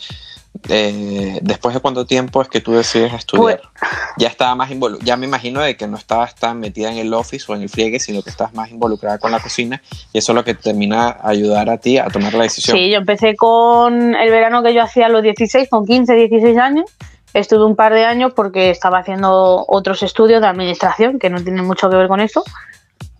eh, 0.69 1.39
después 1.41 1.73
de 1.73 1.81
cuánto 1.81 2.05
tiempo 2.05 2.41
es 2.41 2.47
que 2.47 2.61
tú 2.61 2.73
decides 2.73 3.13
estudiar? 3.13 3.61
Pues, 3.61 3.89
ya 4.17 4.27
estaba 4.27 4.55
más 4.55 4.69
ya 5.01 5.17
me 5.17 5.25
imagino 5.25 5.61
de 5.61 5.75
que 5.75 5.87
no 5.87 5.97
estabas 5.97 6.35
tan 6.35 6.59
metida 6.59 6.91
en 6.91 6.97
el 6.97 7.13
office 7.13 7.51
o 7.51 7.55
en 7.55 7.61
el 7.61 7.69
friegue, 7.69 7.99
sino 7.99 8.21
que 8.21 8.29
estás 8.29 8.53
más 8.53 8.69
involucrada 8.69 9.17
con 9.17 9.31
la 9.31 9.39
cocina 9.39 9.81
y 10.13 10.17
eso 10.17 10.31
es 10.31 10.35
lo 10.35 10.43
que 10.43 10.53
termina 10.53 11.07
a 11.09 11.29
ayudar 11.29 11.69
a 11.69 11.77
ti 11.77 11.97
a 11.97 12.07
tomar 12.07 12.33
la 12.33 12.43
decisión. 12.43 12.77
Sí, 12.77 12.89
yo 12.89 12.97
empecé 12.97 13.35
con 13.35 14.15
el 14.15 14.29
verano 14.31 14.63
que 14.63 14.73
yo 14.73 14.81
hacía 14.81 15.07
a 15.07 15.09
los 15.09 15.23
16, 15.23 15.69
con 15.69 15.85
15, 15.85 16.13
16 16.13 16.57
años. 16.57 16.85
Estuve 17.33 17.65
un 17.65 17.75
par 17.75 17.93
de 17.93 18.05
años 18.05 18.33
porque 18.35 18.69
estaba 18.69 18.99
haciendo 18.99 19.65
otros 19.67 20.01
estudios 20.03 20.41
de 20.41 20.47
administración 20.47 21.19
que 21.19 21.29
no 21.29 21.43
tienen 21.43 21.65
mucho 21.65 21.89
que 21.89 21.95
ver 21.95 22.07
con 22.07 22.19
esto. 22.19 22.43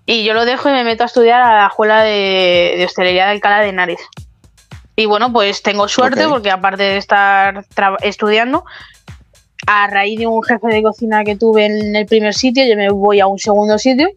Y 0.05 0.23
yo 0.23 0.33
lo 0.33 0.45
dejo 0.45 0.69
y 0.69 0.71
me 0.71 0.83
meto 0.83 1.03
a 1.03 1.07
estudiar 1.07 1.41
a 1.41 1.61
la 1.61 1.67
escuela 1.67 2.01
de, 2.01 2.75
de 2.77 2.85
hostelería 2.85 3.25
de 3.25 3.31
Alcalá 3.31 3.59
de 3.59 3.69
Henares 3.69 3.99
y 4.99 5.05
bueno, 5.05 5.31
pues 5.31 5.61
tengo 5.61 5.87
suerte 5.87 6.27
porque 6.27 6.49
aparte 6.49 6.81
de 6.81 6.97
estar 6.97 7.63
estudiando, 8.01 8.65
a 9.67 9.85
raíz 9.85 10.17
de 10.17 10.25
un 10.25 10.41
jefe 10.41 10.67
de 10.69 10.81
cocina 10.81 11.23
que 11.23 11.35
tuve 11.35 11.67
en 11.67 11.95
el 11.95 12.07
primer 12.07 12.33
sitio, 12.33 12.65
yo 12.65 12.75
me 12.75 12.89
voy 12.89 13.19
a 13.19 13.27
un 13.27 13.37
segundo 13.37 13.77
sitio 13.77 14.09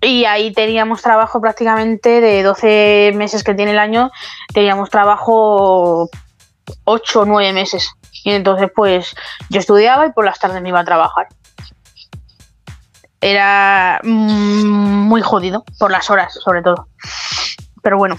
y 0.00 0.24
ahí 0.24 0.52
teníamos 0.52 1.02
trabajo 1.02 1.40
prácticamente 1.40 2.20
de 2.20 2.42
12 2.42 3.12
meses 3.14 3.44
que 3.44 3.54
tiene 3.54 3.70
el 3.70 3.78
año, 3.78 4.10
teníamos 4.52 4.90
trabajo 4.90 6.10
8 6.82 7.20
o 7.20 7.24
9 7.24 7.52
meses. 7.52 7.92
Y 8.24 8.32
entonces 8.32 8.70
pues 8.74 9.14
yo 9.50 9.60
estudiaba 9.60 10.06
y 10.08 10.12
por 10.12 10.24
las 10.24 10.40
tardes 10.40 10.60
me 10.62 10.70
iba 10.70 10.80
a 10.80 10.84
trabajar. 10.84 11.28
Era 13.20 14.00
mm, 14.02 15.06
muy 15.06 15.22
jodido, 15.22 15.64
por 15.78 15.92
las 15.92 16.10
horas 16.10 16.34
sobre 16.42 16.60
todo. 16.62 16.88
Pero 17.82 17.98
bueno, 17.98 18.16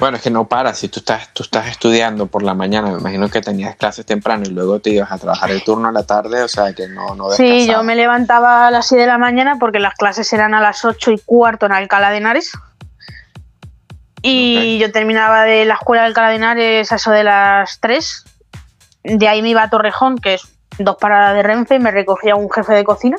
Bueno, 0.00 0.16
es 0.16 0.22
que 0.22 0.30
no 0.30 0.48
para. 0.48 0.72
Si 0.72 0.88
tú 0.88 1.00
estás, 1.00 1.28
tú 1.34 1.42
estás 1.42 1.68
estudiando 1.68 2.26
por 2.26 2.42
la 2.42 2.54
mañana, 2.54 2.90
me 2.90 2.98
imagino 2.98 3.28
que 3.28 3.42
tenías 3.42 3.76
clases 3.76 4.06
temprano 4.06 4.44
y 4.46 4.48
luego 4.48 4.80
te 4.80 4.88
ibas 4.88 5.12
a 5.12 5.18
trabajar 5.18 5.50
el 5.50 5.62
turno 5.62 5.88
a 5.88 5.92
la 5.92 6.04
tarde, 6.04 6.42
o 6.42 6.48
sea 6.48 6.72
que 6.72 6.88
no, 6.88 7.14
no 7.14 7.30
Sí, 7.32 7.66
yo 7.66 7.82
me 7.82 7.94
levantaba 7.94 8.66
a 8.66 8.70
las 8.70 8.88
6 8.88 9.02
de 9.02 9.06
la 9.06 9.18
mañana 9.18 9.58
porque 9.60 9.78
las 9.78 9.94
clases 9.94 10.32
eran 10.32 10.54
a 10.54 10.62
las 10.62 10.86
8 10.86 11.10
y 11.10 11.18
cuarto 11.18 11.66
en 11.66 11.72
Alcalá 11.72 12.10
de 12.10 12.16
Henares. 12.16 12.52
Y 14.22 14.78
yo 14.78 14.90
terminaba 14.90 15.44
de 15.44 15.66
la 15.66 15.74
escuela 15.74 16.02
de 16.02 16.08
Alcalá 16.08 16.30
de 16.30 16.36
Henares 16.36 16.92
a 16.92 16.96
eso 16.96 17.10
de 17.10 17.24
las 17.24 17.78
3. 17.80 18.24
De 19.04 19.28
ahí 19.28 19.42
me 19.42 19.50
iba 19.50 19.62
a 19.62 19.68
Torrejón, 19.68 20.16
que 20.16 20.34
es 20.34 20.48
dos 20.78 20.96
paradas 20.96 21.34
de 21.34 21.42
Renfe, 21.42 21.74
y 21.74 21.78
me 21.78 21.90
recogía 21.90 22.36
un 22.36 22.50
jefe 22.50 22.72
de 22.72 22.84
cocina. 22.84 23.18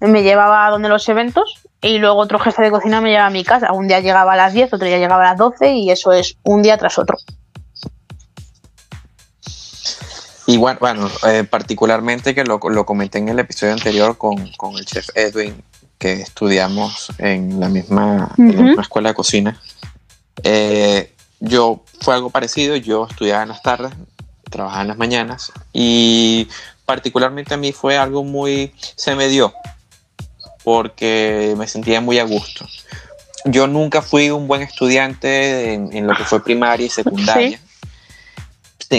Me 0.00 0.22
llevaba 0.22 0.66
a 0.66 0.70
donde 0.70 0.90
los 0.90 1.08
eventos 1.08 1.62
y 1.82 1.98
luego 1.98 2.18
otro 2.18 2.38
jefe 2.38 2.62
de 2.62 2.70
cocina 2.70 3.00
me 3.00 3.10
llevaba 3.10 3.28
a 3.28 3.30
mi 3.30 3.44
casa. 3.44 3.72
Un 3.72 3.88
día 3.88 4.00
llegaba 4.00 4.34
a 4.34 4.36
las 4.36 4.52
10, 4.52 4.72
otro 4.72 4.86
día 4.86 4.98
llegaba 4.98 5.22
a 5.22 5.30
las 5.30 5.38
12 5.38 5.74
y 5.74 5.90
eso 5.90 6.12
es 6.12 6.36
un 6.42 6.62
día 6.62 6.76
tras 6.76 6.98
otro. 6.98 7.16
Y 10.46 10.56
bueno, 10.56 10.78
bueno 10.80 11.10
eh, 11.28 11.44
particularmente 11.44 12.34
que 12.34 12.44
lo, 12.44 12.58
lo, 12.58 12.84
comenté 12.84 13.18
en 13.18 13.28
el 13.28 13.38
episodio 13.38 13.72
anterior 13.72 14.18
con, 14.18 14.50
con, 14.56 14.76
el 14.76 14.84
chef 14.84 15.08
Edwin, 15.14 15.62
que 15.96 16.14
estudiamos 16.14 17.12
en 17.18 17.60
la 17.60 17.68
misma, 17.68 18.34
escuela 18.80 19.10
de 19.10 19.14
cocina. 19.14 19.60
Eh, 20.42 21.12
yo 21.38 21.82
fue 22.00 22.14
algo 22.14 22.30
parecido, 22.30 22.74
yo 22.76 23.06
estudiaba 23.08 23.44
en 23.44 23.50
las 23.50 23.62
tardes, 23.62 23.92
trabajaba 24.50 24.82
en 24.82 24.88
las 24.88 24.98
mañanas 24.98 25.52
y 25.72 26.48
particularmente 26.84 27.54
a 27.54 27.56
mí 27.56 27.72
fue 27.72 27.96
algo 27.96 28.24
muy, 28.24 28.74
se 28.96 29.14
me 29.14 29.28
dio, 29.28 29.54
porque 30.70 31.52
me 31.58 31.66
sentía 31.66 32.00
muy 32.00 32.20
a 32.20 32.24
gusto. 32.24 32.64
Yo 33.44 33.66
nunca 33.66 34.02
fui 34.02 34.30
un 34.30 34.46
buen 34.46 34.62
estudiante 34.62 35.72
en, 35.72 36.06
lo 36.06 36.14
que 36.14 36.22
fue 36.22 36.44
primaria 36.44 36.86
y 36.86 36.88
secundaria. 36.88 37.58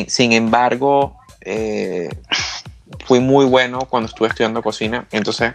Sin, 0.08 0.34
embargo, 0.34 1.16
eh, 1.40 2.10
fui 3.06 3.22
muy 3.22 3.46
bueno 3.46 3.88
cuando 3.90 4.10
estuve 4.10 4.28
estudiando 4.28 4.62
cocina. 4.62 5.08
Entonces, 5.12 5.54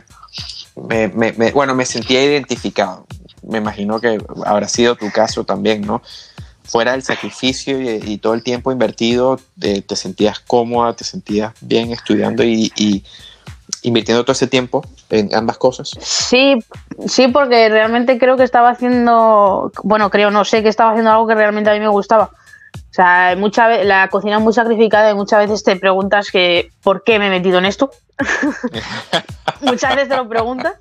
bueno, 0.74 1.74
me 1.74 1.84
sentía 1.84 2.24
identificado. 2.24 3.06
Me 3.42 3.58
imagino 3.58 4.00
que 4.00 4.18
habrá 4.46 4.68
sido 4.68 4.96
tu 4.96 5.10
caso 5.10 5.44
también, 5.44 5.82
¿no? 5.82 6.00
Fuera 6.64 6.92
del 6.92 7.02
sacrificio 7.02 7.78
y, 7.78 8.16
todo 8.16 8.32
el 8.32 8.42
tiempo 8.42 8.72
invertido, 8.72 9.38
te, 9.60 9.82
te, 9.82 9.96
sentías 9.96 10.40
cómoda, 10.40 10.96
te 10.96 11.04
sentías 11.04 11.52
bien 11.60 11.92
estudiando 11.92 12.42
y, 12.42 12.72
y 12.74 13.04
invirtiendo 13.82 14.24
todo 14.24 14.32
ese 14.32 14.46
tiempo 14.46 14.82
en 15.10 15.34
ambas 15.34 15.58
cosas? 15.58 15.90
Sí, 16.00 16.58
sí, 17.06 17.28
porque 17.28 17.68
realmente 17.68 18.18
creo 18.18 18.36
que 18.36 18.44
estaba 18.44 18.70
haciendo, 18.70 19.72
bueno, 19.82 20.10
creo, 20.10 20.30
no 20.30 20.44
sé, 20.44 20.62
que 20.62 20.68
estaba 20.68 20.90
haciendo 20.90 21.10
algo 21.10 21.26
que 21.26 21.34
realmente 21.34 21.70
a 21.70 21.74
mí 21.74 21.80
me 21.80 21.88
gustaba. 21.88 22.30
O 22.74 22.94
sea, 22.96 23.34
mucha 23.36 23.68
la 23.84 24.08
cocina 24.08 24.36
es 24.36 24.42
muy 24.42 24.52
sacrificada 24.52 25.10
y 25.10 25.14
muchas 25.14 25.40
veces 25.40 25.62
te 25.62 25.76
preguntas 25.76 26.30
que 26.30 26.70
¿por 26.82 27.04
qué 27.04 27.18
me 27.18 27.26
he 27.26 27.30
metido 27.30 27.58
en 27.58 27.66
esto? 27.66 27.90
muchas 29.60 29.94
veces 29.94 30.08
te 30.08 30.16
lo 30.16 30.28
preguntas, 30.28 30.74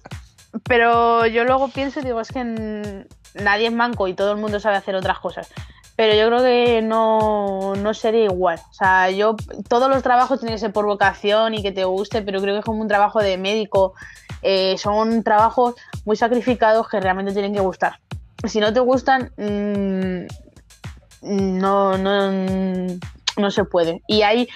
pero 0.63 1.25
yo 1.25 1.43
luego 1.43 1.67
pienso 1.67 1.99
y 1.99 2.03
digo, 2.03 2.21
es 2.21 2.29
que 2.29 3.05
nadie 3.33 3.67
es 3.67 3.73
manco 3.73 4.07
y 4.07 4.13
todo 4.13 4.31
el 4.31 4.37
mundo 4.37 4.59
sabe 4.59 4.77
hacer 4.77 4.95
otras 4.95 5.19
cosas 5.19 5.49
pero 5.95 6.13
yo 6.13 6.27
creo 6.27 6.43
que 6.43 6.81
no, 6.81 7.75
no, 7.75 7.93
sería 7.93 8.25
igual. 8.25 8.59
O 8.69 8.73
sea, 8.73 9.09
yo, 9.11 9.35
todos 9.69 9.89
los 9.89 10.03
trabajos 10.03 10.39
tienen 10.39 10.55
que 10.55 10.59
ser 10.59 10.73
por 10.73 10.85
vocación 10.85 11.53
y 11.53 11.63
que 11.63 11.71
te 11.71 11.85
guste, 11.85 12.21
pero 12.21 12.41
creo 12.41 12.53
que 12.53 12.59
es 12.59 12.65
como 12.65 12.81
un 12.81 12.87
trabajo 12.87 13.19
de 13.19 13.37
médico. 13.37 13.93
Eh, 14.41 14.77
son 14.77 15.23
trabajos 15.23 15.75
muy 16.03 16.17
sacrificados 16.17 16.89
que 16.89 16.99
realmente 16.99 17.31
tienen 17.31 17.53
que 17.53 17.61
gustar. 17.61 17.99
Si 18.43 18.59
no 18.59 18.73
te 18.73 18.81
gustan, 18.81 19.31
mm, 19.37 20.25
no, 21.21 21.97
no, 21.97 22.31
no 23.37 23.51
se 23.51 23.63
puede. 23.63 24.01
Y 24.05 24.23
hay, 24.23 24.49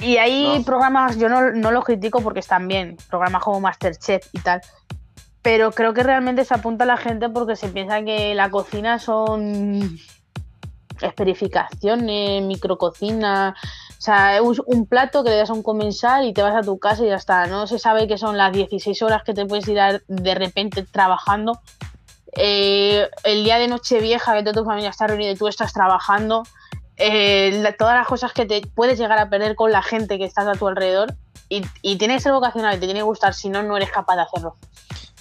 y 0.00 0.16
hay 0.16 0.60
programas, 0.66 1.16
yo 1.18 1.28
no, 1.28 1.52
no 1.52 1.70
los 1.70 1.84
critico 1.84 2.20
porque 2.20 2.40
están 2.40 2.66
bien, 2.66 2.96
programas 3.08 3.44
como 3.44 3.60
Masterchef 3.60 4.26
y 4.32 4.40
tal, 4.40 4.60
pero 5.40 5.70
creo 5.70 5.94
que 5.94 6.02
realmente 6.02 6.44
se 6.44 6.54
apunta 6.54 6.84
a 6.84 6.86
la 6.86 6.96
gente 6.96 7.28
porque 7.28 7.54
se 7.54 7.68
piensa 7.68 8.02
que 8.02 8.34
la 8.34 8.50
cocina 8.50 8.98
son 8.98 9.98
esperificaciones, 11.00 12.42
micrococina. 12.42 13.54
O 13.90 14.00
sea, 14.00 14.36
es 14.36 14.60
un 14.66 14.86
plato 14.86 15.24
que 15.24 15.30
le 15.30 15.36
das 15.36 15.50
a 15.50 15.54
un 15.54 15.62
comensal 15.62 16.26
y 16.26 16.32
te 16.32 16.42
vas 16.42 16.54
a 16.54 16.62
tu 16.62 16.78
casa 16.78 17.04
y 17.04 17.08
ya 17.08 17.16
está. 17.16 17.46
No 17.46 17.66
se 17.66 17.78
sabe 17.78 18.06
que 18.06 18.18
son 18.18 18.36
las 18.36 18.52
16 18.52 19.02
horas 19.02 19.22
que 19.22 19.34
te 19.34 19.46
puedes 19.46 19.66
ir 19.68 19.78
de 20.06 20.34
repente 20.34 20.82
trabajando. 20.82 21.60
Eh, 22.36 23.08
el 23.22 23.44
día 23.44 23.58
de 23.58 23.68
Nochevieja, 23.68 24.34
que 24.34 24.42
toda 24.42 24.54
tu 24.54 24.64
familia 24.64 24.90
está 24.90 25.06
reunida 25.06 25.30
y 25.30 25.36
tú 25.36 25.48
estás 25.48 25.72
trabajando. 25.72 26.42
Eh, 26.96 27.74
todas 27.78 27.94
las 27.94 28.06
cosas 28.06 28.32
que 28.32 28.46
te 28.46 28.62
puedes 28.74 28.98
llegar 28.98 29.18
a 29.18 29.28
perder 29.28 29.56
con 29.56 29.72
la 29.72 29.82
gente 29.82 30.18
que 30.18 30.24
estás 30.24 30.46
a 30.46 30.52
tu 30.52 30.68
alrededor. 30.68 31.14
Y, 31.48 31.64
y 31.82 31.96
tiene 31.96 32.14
que 32.14 32.20
ser 32.20 32.32
vocacional 32.32 32.76
y 32.76 32.80
te 32.80 32.86
tiene 32.86 33.00
que 33.00 33.04
gustar, 33.04 33.34
si 33.34 33.48
no, 33.48 33.62
no 33.62 33.76
eres 33.76 33.90
capaz 33.90 34.16
de 34.16 34.22
hacerlo. 34.22 34.56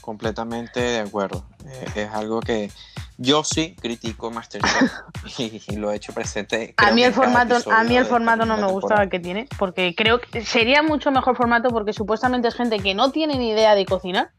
Completamente 0.02 0.80
de 0.80 1.00
acuerdo. 1.00 1.46
Eh, 1.66 1.86
es 1.96 2.10
algo 2.12 2.42
que 2.42 2.70
yo 3.18 3.44
sí 3.44 3.76
critico 3.80 4.32
Masterchef 4.32 4.92
y, 5.38 5.76
lo 5.76 5.92
he 5.92 5.96
hecho 5.96 6.14
presente. 6.14 6.74
A 6.78 6.92
mí 6.92 7.04
el 7.04 7.14
formato, 7.14 7.58
a 7.72 7.84
mí 7.84 7.98
el 7.98 8.06
formato 8.06 8.46
no 8.46 8.58
me 8.58 8.68
gusta 8.68 9.02
el 9.02 9.10
que 9.10 9.20
tiene, 9.20 9.48
porque 9.58 9.94
creo 9.96 10.20
que 10.20 10.44
sería 10.44 10.82
mucho 10.84 11.12
mejor 11.12 11.36
formato 11.36 11.70
porque 11.70 11.94
supuestamente 11.94 12.48
es 12.48 12.56
gente 12.56 12.80
que 12.80 12.94
no 12.94 13.12
tiene 13.12 13.38
ni 13.38 13.50
idea 13.50 13.76
de 13.76 13.86
cocinar. 13.86 14.32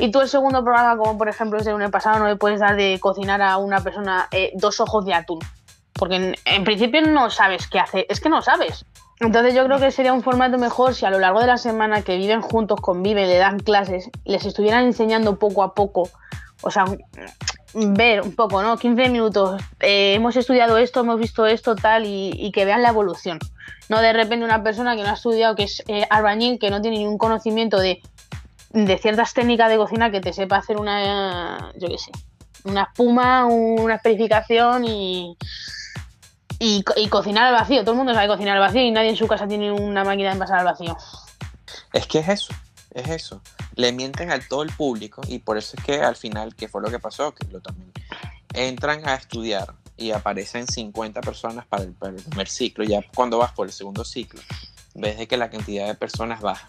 Y 0.00 0.10
tú 0.10 0.20
el 0.20 0.28
segundo 0.28 0.64
programa, 0.64 0.96
como 0.96 1.18
por 1.18 1.28
ejemplo 1.28 1.58
es 1.58 1.64
de 1.64 1.74
un 1.74 1.90
pasado, 1.90 2.18
no 2.18 2.26
le 2.26 2.36
puedes 2.36 2.60
dar 2.60 2.76
de 2.76 2.98
cocinar 3.00 3.42
a 3.42 3.58
una 3.58 3.80
persona 3.80 4.28
eh, 4.30 4.52
dos 4.54 4.80
ojos 4.80 5.04
de 5.04 5.14
atún. 5.14 5.40
Porque 5.92 6.16
en, 6.16 6.34
en 6.46 6.64
principio 6.64 7.02
no 7.02 7.28
sabes 7.28 7.66
qué 7.68 7.78
hacer, 7.78 8.06
es 8.08 8.20
que 8.20 8.28
no 8.28 8.40
sabes. 8.40 8.86
Entonces 9.20 9.54
yo 9.54 9.64
creo 9.66 9.78
que 9.78 9.90
sería 9.90 10.12
un 10.12 10.22
formato 10.22 10.58
mejor 10.58 10.94
si 10.94 11.04
a 11.04 11.10
lo 11.10 11.20
largo 11.20 11.40
de 11.40 11.46
la 11.46 11.58
semana 11.58 12.02
que 12.02 12.16
viven 12.16 12.40
juntos, 12.40 12.80
conviven, 12.80 13.28
le 13.28 13.36
dan 13.36 13.60
clases, 13.60 14.10
les 14.24 14.44
estuvieran 14.44 14.84
enseñando 14.84 15.38
poco 15.38 15.62
a 15.62 15.74
poco, 15.74 16.08
o 16.62 16.70
sea, 16.70 16.84
ver 17.74 18.20
un 18.20 18.34
poco, 18.34 18.62
¿no? 18.62 18.76
15 18.76 19.08
minutos, 19.08 19.60
eh, 19.80 20.14
hemos 20.14 20.36
estudiado 20.36 20.78
esto, 20.78 21.00
hemos 21.00 21.18
visto 21.18 21.46
esto, 21.46 21.74
tal, 21.74 22.04
y, 22.06 22.50
que 22.52 22.64
vean 22.64 22.82
la 22.82 22.90
evolución. 22.90 23.38
No 23.88 24.00
de 24.00 24.12
repente 24.12 24.44
una 24.44 24.62
persona 24.62 24.96
que 24.96 25.02
no 25.02 25.08
ha 25.08 25.14
estudiado, 25.14 25.54
que 25.54 25.64
es 25.64 25.82
eh, 25.88 26.06
albañil, 26.10 26.58
que 26.58 26.70
no 26.70 26.80
tiene 26.80 26.98
ningún 26.98 27.18
conocimiento 27.18 27.78
de, 27.78 28.00
ciertas 29.00 29.34
técnicas 29.34 29.68
de 29.70 29.76
cocina 29.76 30.10
que 30.10 30.20
te 30.20 30.32
sepa 30.32 30.56
hacer 30.56 30.78
una, 30.78 31.72
yo 31.76 31.88
qué 31.88 31.98
sé, 31.98 32.10
una 32.64 32.84
espuma, 32.84 33.44
una 33.46 33.96
especificación 33.96 34.84
y 34.84 35.36
y, 36.62 37.08
cocinar 37.08 37.46
al 37.46 37.54
vacío. 37.54 37.80
Todo 37.82 37.92
el 37.92 37.98
mundo 37.98 38.14
sabe 38.14 38.28
cocinar 38.28 38.56
al 38.56 38.62
vacío 38.62 38.82
y 38.82 38.90
nadie 38.90 39.10
en 39.10 39.16
su 39.16 39.26
casa 39.26 39.48
tiene 39.48 39.72
una 39.72 40.04
máquina 40.04 40.28
de 40.28 40.34
envasar 40.34 40.60
al 40.60 40.64
vacío. 40.64 40.96
Es 41.92 42.06
que 42.06 42.20
es 42.20 42.28
eso, 42.28 42.54
es 42.92 43.08
eso. 43.08 43.42
Le 43.74 43.92
mienten 43.92 44.30
a 44.30 44.40
todo 44.40 44.62
el 44.62 44.70
público 44.70 45.22
y 45.28 45.38
por 45.38 45.58
eso 45.58 45.76
es 45.76 45.84
que 45.84 46.00
al 46.00 46.16
final, 46.16 46.54
¿qué 46.54 46.68
fue 46.68 46.82
lo 46.82 46.90
que 46.90 46.98
pasó? 46.98 47.34
Que 47.34 47.46
lo 47.48 47.60
también 47.60 47.92
entran 48.54 49.08
a 49.08 49.14
estudiar 49.14 49.74
y 49.96 50.10
aparecen 50.10 50.66
50 50.66 51.20
personas 51.20 51.66
para 51.66 51.84
el, 51.84 51.92
primer 51.92 52.48
ciclo. 52.48 52.84
Ya 52.84 53.00
cuando 53.14 53.38
vas 53.38 53.52
por 53.52 53.66
el 53.66 53.72
segundo 53.72 54.04
ciclo, 54.04 54.40
ves 54.94 55.18
de 55.18 55.26
que 55.26 55.36
la 55.36 55.50
cantidad 55.50 55.86
de 55.86 55.94
personas 55.94 56.40
baja 56.40 56.66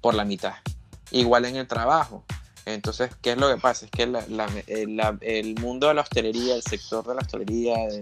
por 0.00 0.14
la 0.14 0.24
mitad. 0.24 0.54
Igual 1.10 1.44
en 1.46 1.56
el 1.56 1.66
trabajo. 1.66 2.24
Entonces, 2.64 3.10
¿qué 3.22 3.32
es 3.32 3.38
lo 3.38 3.48
que 3.48 3.60
pasa? 3.60 3.86
Es 3.86 3.90
que 3.92 4.02
el 4.02 5.54
mundo 5.60 5.88
de 5.88 5.94
la 5.94 6.02
hostelería, 6.02 6.56
el 6.56 6.62
sector 6.62 7.06
de 7.06 7.14
la 7.14 7.20
hostelería, 7.20 7.76
de, 7.76 8.00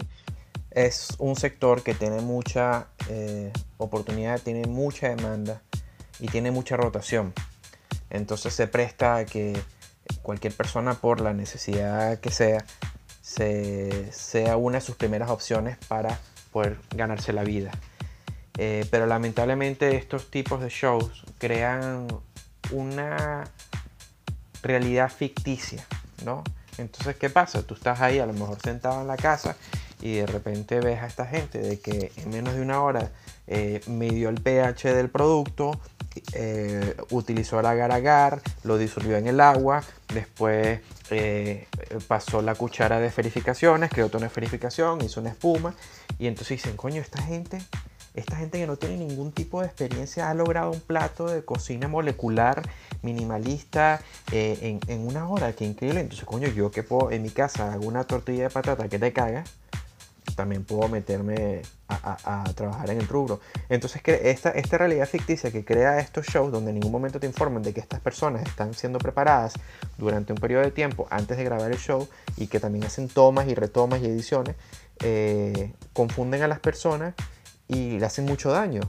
es 0.75 1.09
un 1.19 1.37
sector 1.37 1.83
que 1.83 1.95
tiene 1.95 2.21
mucha 2.21 2.89
eh, 3.09 3.53
oportunidad, 3.79 4.41
tiene 4.41 4.67
mucha 4.67 5.09
demanda 5.09 5.63
y 6.19 6.27
tiene 6.27 6.51
mucha 6.51 6.77
rotación. 6.77 7.33
Entonces 8.15 8.55
se 8.55 8.69
presta 8.69 9.17
a 9.17 9.27
que 9.27 9.61
cualquier 10.23 10.55
persona, 10.55 10.95
por 10.95 11.21
la 11.21 11.33
necesidad 11.33 12.21
que 12.21 12.31
sea, 12.31 12.65
sea 13.21 14.57
una 14.57 14.79
de 14.79 14.81
sus 14.81 14.95
primeras 14.95 15.31
opciones 15.31 15.79
para 15.89 16.21
poder 16.53 16.79
ganarse 16.95 17.33
la 17.33 17.43
vida. 17.43 17.73
Eh, 18.57 18.87
pero 18.89 19.07
lamentablemente 19.07 19.97
estos 19.97 20.31
tipos 20.31 20.61
de 20.61 20.69
shows 20.69 21.25
crean 21.39 22.07
una 22.71 23.45
realidad 24.63 25.11
ficticia, 25.11 25.85
¿no? 26.25 26.45
Entonces, 26.79 27.17
¿qué 27.17 27.31
pasa? 27.31 27.63
Tú 27.63 27.75
estás 27.75 28.01
ahí 28.01 28.21
a 28.21 28.27
lo 28.27 28.33
mejor 28.33 28.61
sentado 28.61 29.01
en 29.01 29.09
la 29.09 29.17
casa 29.17 29.57
y 30.01 30.15
de 30.15 30.27
repente 30.27 30.79
ves 30.79 31.01
a 31.03 31.07
esta 31.07 31.27
gente 31.27 31.59
de 31.59 31.81
que 31.81 32.13
en 32.17 32.31
menos 32.31 32.55
de 32.55 32.61
una 32.61 32.81
hora 32.81 33.11
eh, 33.47 33.83
midió 33.87 34.31
el 34.31 34.41
pH 34.41 34.95
del 34.95 35.11
producto, 35.11 35.79
eh, 36.33 36.97
utilizó 37.11 37.61
el 37.61 37.67
agar 37.67 37.93
agar, 37.93 38.41
lo 38.63 38.79
disolvió 38.79 39.19
en 39.19 39.27
el 39.27 39.39
agua, 39.41 39.83
después 40.15 40.81
eh, 41.11 41.67
pasó 42.09 42.41
la 42.41 42.55
cuchara 42.55 43.01
de 43.01 43.11
verificaciones, 43.15 43.91
creó 43.91 44.09
toda 44.09 44.25
una 44.25 44.33
verificación, 44.35 45.03
hizo 45.03 45.21
una 45.21 45.31
espuma 45.31 45.75
y 46.19 46.27
entonces 46.27 46.63
dicen, 46.63 46.77
coño, 46.77 47.03
esta 47.03 47.21
gente, 47.21 47.61
esta 48.15 48.37
gente 48.37 48.59
que 48.59 48.67
no 48.67 48.77
tiene 48.77 48.97
ningún 48.97 49.33
tipo 49.33 49.61
de 49.61 49.67
experiencia 49.67 50.31
ha 50.31 50.35
logrado 50.35 50.71
un 50.71 50.81
plato 50.81 51.27
de 51.27 51.45
cocina 51.45 51.87
molecular 51.87 52.63
minimalista 53.03 54.01
en, 54.33 54.81
una 55.07 55.29
hora, 55.29 55.53
qué 55.53 55.67
increíble. 55.67 56.01
Entonces, 56.01 56.25
coño, 56.25 56.49
yo 56.49 56.71
que 56.71 56.83
puedo 56.83 57.11
en 57.11 57.23
mi 57.23 57.31
casa 57.31 57.75
hago 57.75 57.87
una 57.87 58.05
tortilla 58.05 58.45
de 58.45 58.51
patata 58.51 58.89
que 58.89 58.99
te 58.99 59.13
caga 59.13 59.45
también 60.35 60.65
puedo 60.65 60.89
meterme 60.89 61.63
a, 61.89 62.45
trabajar 62.55 62.91
en 62.91 62.99
el 62.99 63.07
rubro. 63.07 63.41
Entonces, 63.69 64.03
esta, 64.05 64.51
esta 64.51 64.79
realidad 64.79 65.07
ficticia 65.07 65.51
que 65.51 65.65
crea 65.65 66.01
estos 66.01 66.27
shows 66.27 66.51
donde 66.51 66.71
en 66.71 66.77
ningún 66.77 66.93
momento 66.93 67.21
te 67.21 67.27
informan 67.27 67.63
de 67.63 67.73
que 67.73 67.81
estas 67.81 68.01
personas 68.01 68.43
están 68.43 68.75
siendo 68.75 68.99
preparadas 68.99 69.55
durante 69.99 70.33
un 70.33 70.39
periodo 70.39 70.63
de 70.63 70.71
tiempo 70.71 71.07
antes 71.11 71.37
de 71.37 71.45
grabar 71.45 71.71
el 71.71 71.79
show 71.79 72.09
y 72.37 72.47
que 72.47 72.61
también 72.61 72.85
hacen 72.85 73.09
tomas 73.09 73.47
y 73.49 73.55
retomas 73.55 74.01
y 74.01 74.07
ediciones, 74.07 74.57
eh, 75.01 75.73
confunden 75.93 76.43
a 76.43 76.49
las 76.49 76.61
personas 76.61 77.15
y 77.69 77.99
le 77.99 78.07
hacen 78.07 78.25
mucho 78.25 78.51
daño. 78.51 78.81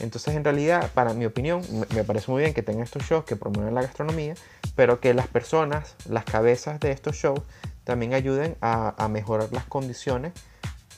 Entonces, 0.00 0.34
en 0.34 0.44
realidad, 0.44 0.90
para 0.94 1.12
mi 1.12 1.26
opinión, 1.26 1.62
me 1.94 2.04
parece 2.04 2.30
muy 2.30 2.42
bien 2.42 2.54
que 2.54 2.62
tengan 2.62 2.84
estos 2.84 3.02
shows 3.02 3.24
que 3.24 3.36
promueven 3.36 3.74
la 3.74 3.82
gastronomía, 3.82 4.34
pero 4.74 4.98
que 4.98 5.12
las 5.12 5.28
personas, 5.28 5.94
las 6.08 6.24
cabezas 6.24 6.80
de 6.80 6.90
estos 6.90 7.16
shows, 7.16 7.42
también 7.84 8.14
ayuden 8.14 8.56
a, 8.62 9.08
mejorar 9.10 9.48
las 9.52 9.64
condiciones, 9.64 10.32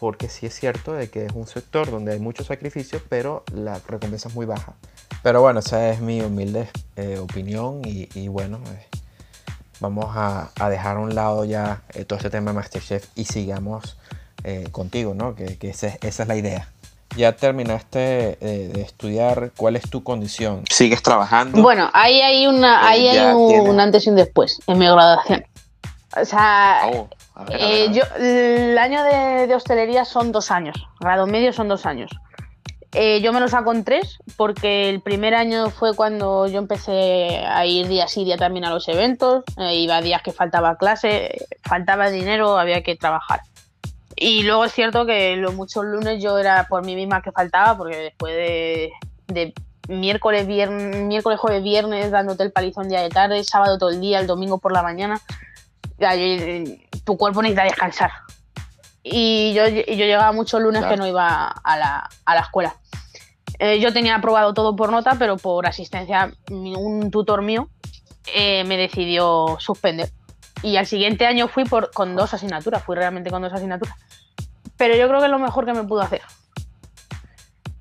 porque 0.03 0.29
sí 0.29 0.47
es 0.47 0.55
cierto 0.59 0.95
de 0.95 1.11
que 1.11 1.27
es 1.27 1.33
un 1.33 1.47
sector 1.47 1.89
donde 1.89 2.11
hay 2.11 2.19
mucho 2.19 2.43
sacrificio, 2.43 3.01
pero 3.09 3.45
la 3.55 3.81
recompensa 3.87 4.29
es 4.29 4.35
muy 4.35 4.47
baja. 4.47 4.75
Pero 5.23 5.43
bueno, 5.43 5.61
esa 5.61 5.91
es 5.91 6.01
mi 6.01 6.21
humilde 6.21 6.69
eh, 6.97 7.19
opinión 7.19 7.83
y, 7.85 8.27
bueno, 8.27 8.59
eh, 8.67 8.99
vamos 9.79 10.07
a, 10.09 10.51
dejar 10.69 10.97
a 10.97 10.99
un 10.99 11.15
lado 11.15 11.45
ya 11.45 11.83
eh, 11.95 12.05
todo 12.05 12.17
este 12.17 12.31
tema 12.31 12.51
de 12.51 12.57
Masterchef 12.57 13.07
y 13.15 13.27
sigamos 13.27 13.97
contigo, 14.73 15.15
¿no? 15.15 15.37
Que, 15.37 15.57
esa 15.63 15.97
es 16.01 16.27
la 16.27 16.35
idea 16.35 16.69
ya 17.17 17.37
terminaste 17.37 18.39
eh, 18.41 18.71
de 18.73 18.83
estudiar, 18.83 19.53
¿cuál 19.57 19.77
es 19.77 19.89
tu 19.89 20.03
condición? 20.03 20.65
¿Sigues 20.69 21.01
trabajando? 21.01 21.63
Bueno, 21.63 21.91
ahí 21.93 22.21
hay, 22.21 22.49
una, 22.49 22.89
ahí 22.89 23.07
hay 23.07 23.33
un, 23.35 23.79
antes 23.79 24.05
y 24.07 24.11
un 24.11 24.17
después 24.17 24.59
en 24.67 24.79
mi 24.79 24.87
graduación. 24.87 25.45
O 26.21 26.25
sea, 26.25 26.81
oh, 26.93 27.09
eh, 27.51 27.89
yo, 27.93 28.03
el 28.19 28.79
año 28.79 29.03
de, 29.05 29.55
hostelería 29.55 30.05
son 30.05 30.33
dos 30.33 30.51
años, 30.51 30.77
grado 31.01 31.27
medio 31.27 31.53
son 31.53 31.69
dos 31.69 31.87
años. 31.87 32.11
Eh, 32.95 33.23
yo 33.23 33.33
me 33.33 33.41
lo 33.41 33.49
saco 33.49 33.73
en 33.73 33.85
tres 33.85 34.19
porque 34.37 34.91
el 34.91 35.01
primer 35.01 35.35
año 35.35 35.71
fue 35.71 35.97
cuando 35.97 36.47
yo 36.47 36.59
empecé 36.59 37.43
a 37.47 37.65
ir 37.65 37.89
día 37.89 38.07
sí, 38.07 38.25
día 38.25 38.37
también 38.37 38.67
a 38.67 38.71
los 38.71 38.87
eventos, 38.89 39.45
iba 39.57 40.03
días 40.03 40.21
que 40.23 40.31
faltaba 40.31 40.77
clase, 40.77 41.47
faltaba 41.63 42.11
dinero, 42.11 42.59
había 42.59 42.83
que 42.83 42.95
trabajar. 42.97 43.41
Y 44.17 44.43
luego 44.43 44.65
es 44.65 44.73
cierto 44.73 45.07
que 45.07 45.37
los 45.37 45.55
muchos 45.55 45.85
lunes 45.85 46.23
yo 46.23 46.39
era 46.39 46.67
por 46.69 46.85
mí 46.85 46.95
misma 46.95 47.23
que 47.23 47.33
faltaba, 47.33 47.77
porque 47.77 47.97
después 47.97 48.35
de, 48.37 49.55
miércoles, 49.89 50.47
viernes, 50.47 51.03
miércoles, 51.03 51.41
jueves, 51.41 51.63
viernes, 51.63 52.11
dándote 52.11 52.45
el 52.45 52.53
palizón 52.53 52.89
día 52.89 53.01
de 53.01 53.09
tarde, 53.09 53.43
sábado 53.43 53.79
todo 53.79 53.91
el 53.91 54.01
día, 54.01 54.21
el 54.21 54.27
domingo 54.27 54.59
por 54.59 54.73
la 54.73 54.83
mañana, 54.83 55.21
tu 57.05 57.17
cuerpo 57.17 57.43
necesita 57.43 57.65
descansar. 57.65 58.11
Y 59.03 59.53
yo, 59.55 59.67
yo 59.67 60.05
llegaba 60.05 60.33
muchos 60.33 60.61
lunes 60.63 60.85
que 60.85 60.97
no 60.97 61.07
iba 61.07 61.49
a 61.49 61.77
la, 61.77 62.09
a 62.25 62.35
la 62.35 62.41
escuela. 62.41 62.77
Eh, 63.59 63.81
yo 63.81 63.93
tenía 63.93 64.17
aprobado 64.17 64.55
todo 64.55 64.75
por 64.75 64.91
nota, 64.91 65.17
pero 65.19 65.37
por 65.37 65.67
asistencia, 65.67 66.33
un 66.51 67.11
tutor 67.11 67.43
mío 67.43 67.69
eh, 68.35 68.65
me 68.65 68.77
decidió 68.77 69.57
suspender. 69.59 70.11
Y 70.63 70.77
al 70.77 70.87
siguiente 70.87 71.27
año 71.27 71.49
fui 71.49 71.65
por, 71.65 71.91
con 71.93 72.15
dos 72.15 72.35
asignaturas, 72.35 72.83
fui 72.83 72.97
realmente 72.97 73.31
con 73.31 73.43
dos 73.43 73.53
asignaturas. 73.53 73.97
Pero 74.77 74.97
yo 74.97 75.09
creo 75.09 75.21
que 75.21 75.27
es 75.27 75.31
lo 75.31 75.39
mejor 75.39 75.67
que 75.67 75.75
me 75.75 75.85
pudo 75.85 76.01
hacer. 76.01 76.23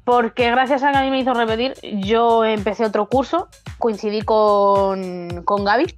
Porque 0.03 0.49
gracias 0.49 0.83
a 0.83 0.91
que 0.91 0.97
a 0.97 1.01
mí 1.03 1.11
me 1.11 1.19
hizo 1.19 1.33
repetir, 1.33 1.73
yo 1.81 2.43
empecé 2.43 2.85
otro 2.85 3.07
curso, 3.07 3.47
coincidí 3.77 4.23
con, 4.23 5.43
con 5.45 5.63
Gaby. 5.63 5.95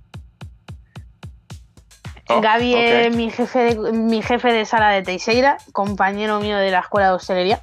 Oh, 2.30 2.39
Gaby 2.39 2.74
es 2.75 3.15
mi 3.15 3.30
jefe, 3.30 3.75
de, 3.75 3.92
mi 3.92 4.22
jefe 4.22 4.53
de 4.53 4.65
sala 4.65 4.89
de 4.92 5.01
Teixeira, 5.01 5.58
compañero 5.74 6.39
mío 6.39 6.58
de 6.58 6.72
la 6.72 6.80
escuela 6.80 7.10
de 7.10 7.13
hostelería. 7.15 7.62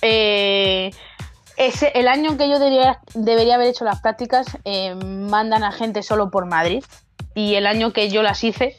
Eh, 0.00 0.92
ese, 1.56 1.90
el 1.94 2.08
año 2.08 2.36
que 2.36 2.48
yo 2.48 2.58
debería, 2.58 3.00
debería 3.14 3.56
haber 3.56 3.68
hecho 3.68 3.84
las 3.84 4.00
prácticas, 4.00 4.46
eh, 4.64 4.94
mandan 4.94 5.64
a 5.64 5.72
gente 5.72 6.02
solo 6.02 6.30
por 6.30 6.46
Madrid 6.46 6.84
y 7.34 7.54
el 7.54 7.66
año 7.66 7.92
que 7.92 8.10
yo 8.10 8.22
las 8.22 8.44
hice 8.44 8.76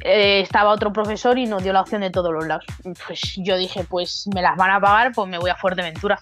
eh, 0.00 0.40
estaba 0.40 0.70
otro 0.70 0.92
profesor 0.92 1.38
y 1.38 1.46
nos 1.46 1.62
dio 1.62 1.72
la 1.72 1.82
opción 1.82 2.00
de 2.00 2.10
todos 2.10 2.32
los 2.32 2.46
lados. 2.46 2.64
Pues 3.06 3.34
yo 3.36 3.56
dije, 3.56 3.84
pues 3.84 4.28
me 4.34 4.42
las 4.42 4.56
van 4.56 4.70
a 4.70 4.80
pagar, 4.80 5.12
pues 5.12 5.28
me 5.28 5.38
voy 5.38 5.50
a 5.50 5.56
Fuerteventura. 5.56 6.18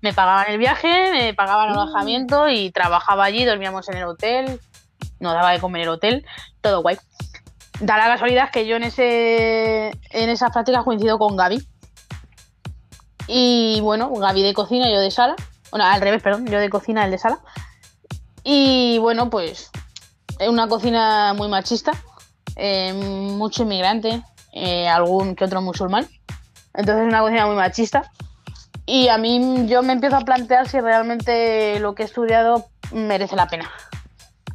Me 0.00 0.12
pagaban 0.12 0.46
el 0.48 0.58
viaje, 0.58 1.10
me 1.12 1.34
pagaban 1.34 1.70
el 1.70 1.74
mm. 1.74 1.78
alojamiento 1.78 2.48
y 2.48 2.70
trabajaba 2.70 3.24
allí, 3.24 3.44
dormíamos 3.44 3.88
en 3.88 3.96
el 3.96 4.04
hotel, 4.04 4.60
nos 5.20 5.34
daba 5.34 5.52
de 5.52 5.60
comer 5.60 5.82
el 5.82 5.88
hotel, 5.88 6.26
todo 6.60 6.82
guay. 6.82 6.96
Da 7.80 7.96
la 7.96 8.06
casualidad 8.06 8.50
que 8.50 8.66
yo 8.66 8.76
en 8.76 8.84
ese 8.84 9.90
en 10.10 10.30
esas 10.30 10.50
prácticas 10.52 10.84
coincido 10.84 11.18
con 11.18 11.36
Gaby. 11.36 11.66
Y 13.28 13.80
bueno, 13.82 14.10
Gaby 14.10 14.42
de 14.42 14.54
cocina, 14.54 14.90
yo 14.90 15.00
de 15.00 15.10
sala. 15.10 15.36
Bueno, 15.70 15.84
al 15.84 16.00
revés, 16.00 16.22
perdón, 16.22 16.46
yo 16.46 16.58
de 16.58 16.70
cocina, 16.70 17.04
él 17.04 17.10
de 17.10 17.18
sala. 17.18 17.38
Y 18.42 18.98
bueno, 18.98 19.28
pues 19.30 19.70
es 20.38 20.48
una 20.48 20.66
cocina 20.66 21.34
muy 21.34 21.48
machista, 21.48 21.92
eh, 22.56 22.92
mucho 22.94 23.64
inmigrante, 23.64 24.22
eh, 24.52 24.88
algún 24.88 25.36
que 25.36 25.44
otro 25.44 25.60
musulmán. 25.60 26.08
Entonces 26.74 27.02
es 27.02 27.08
una 27.08 27.20
cocina 27.20 27.46
muy 27.46 27.56
machista. 27.56 28.10
Y 28.86 29.08
a 29.08 29.18
mí 29.18 29.66
yo 29.66 29.82
me 29.82 29.92
empiezo 29.92 30.16
a 30.16 30.20
plantear 30.20 30.66
si 30.68 30.80
realmente 30.80 31.78
lo 31.80 31.94
que 31.94 32.04
he 32.04 32.06
estudiado 32.06 32.66
merece 32.90 33.36
la 33.36 33.46
pena 33.46 33.70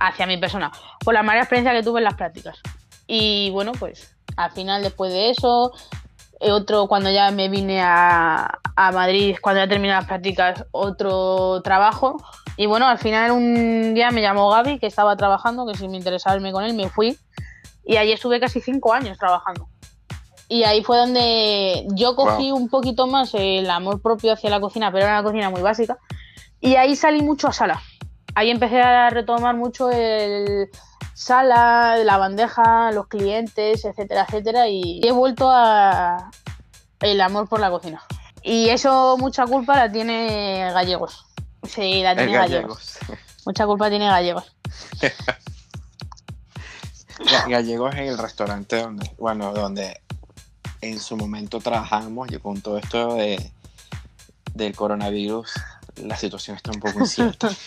hacia 0.08 0.26
mi 0.26 0.38
persona, 0.38 0.72
por 1.04 1.14
la 1.14 1.24
mala 1.24 1.42
experiencia 1.42 1.74
que 1.74 1.84
tuve 1.84 2.00
en 2.00 2.06
las 2.06 2.16
prácticas. 2.16 2.60
Y 3.08 3.50
bueno, 3.52 3.72
pues 3.74 4.16
al 4.38 4.52
final 4.52 4.84
después 4.84 5.12
de 5.12 5.30
eso, 5.30 5.72
eh, 6.40 6.52
otro 6.52 6.88
cuando 6.88 7.12
ya 7.12 7.32
me 7.32 7.50
vine 7.50 7.82
a, 7.82 8.60
a 8.76 8.92
Madrid, 8.92 9.38
cuando 9.42 9.62
ya 9.62 9.68
terminé 9.68 9.94
las 9.94 10.06
prácticas, 10.06 10.66
otro 10.72 11.62
trabajo 11.62 12.18
y 12.56 12.68
bueno, 12.68 12.88
al 12.88 13.00
final 13.00 13.32
un 13.32 13.94
día 13.94 14.12
me 14.12 14.22
llamó 14.22 14.50
Gaby, 14.50 14.80
que 14.80 14.88
estaba 14.88 15.16
trabajando, 15.16 15.66
que 15.66 15.76
si 15.76 15.88
me 15.88 15.98
interesaba 15.98 16.36
irme 16.36 16.52
con 16.52 16.64
él, 16.64 16.74
me 16.76 16.90
fui. 16.90 17.18
Y 17.84 17.98
allí 17.98 18.12
estuve 18.12 18.40
casi 18.40 18.62
cinco 18.62 18.94
años 18.94 19.18
trabajando. 19.18 19.68
Y 20.48 20.64
ahí 20.64 20.84
fue 20.84 20.98
donde 20.98 21.88
yo 21.96 22.16
cogí 22.16 22.52
un 22.52 22.70
poquito 22.70 23.08
más 23.08 23.34
el 23.34 23.70
amor 23.70 24.02
propio 24.02 24.34
hacia 24.34 24.52
la 24.52 24.60
cocina, 24.60 24.92
pero 24.92 25.06
era 25.06 25.20
una 25.20 25.24
cocina 25.24 25.50
muy 25.50 25.62
básica. 25.62 25.98
Y 26.62 26.76
ahí 26.76 26.96
salí 26.96 27.22
mucho 27.24 27.48
a 27.48 27.54
sala. 27.54 27.82
Ahí 28.36 28.50
empecé 28.50 28.82
a 28.82 29.10
retomar 29.10 29.56
mucho 29.56 29.92
el 29.92 30.70
sala, 31.14 31.98
la 32.04 32.18
bandeja, 32.18 32.92
los 32.92 33.08
clientes, 33.08 33.86
etcétera, 33.86 34.26
etcétera. 34.28 34.68
Y 34.68 35.02
he 35.04 35.12
vuelto 35.12 35.50
a 35.52 36.32
el 37.02 37.22
amor 37.22 37.48
por 37.48 37.60
la 37.60 37.70
cocina. 37.70 38.02
Y 38.42 38.70
eso 38.70 39.18
mucha 39.18 39.46
culpa 39.46 39.76
la 39.76 39.92
tiene 39.92 40.72
Gallegos. 40.74 41.26
Sí, 41.64 42.02
la 42.04 42.16
tiene 42.16 42.34
gallegos. 42.34 42.98
Mucha 43.46 43.66
culpa 43.66 43.90
tiene 43.90 44.08
gallegos. 44.08 44.54
gallegos 47.48 47.96
en 47.96 48.08
el 48.08 48.18
restaurante 48.18 48.82
donde, 48.82 49.12
bueno, 49.18 49.54
donde 49.54 50.02
en 50.82 51.00
su 51.00 51.18
momento 51.18 51.60
trabajamos 51.60 52.32
y 52.32 52.38
con 52.40 52.62
todo 52.62 52.78
esto 52.78 53.16
de, 53.16 53.52
del 54.54 54.76
coronavirus, 54.76 55.52
la 56.04 56.18
situación 56.18 56.58
está 56.58 56.72
un 56.72 56.80
poco 56.80 57.00
incierta. 57.00 57.50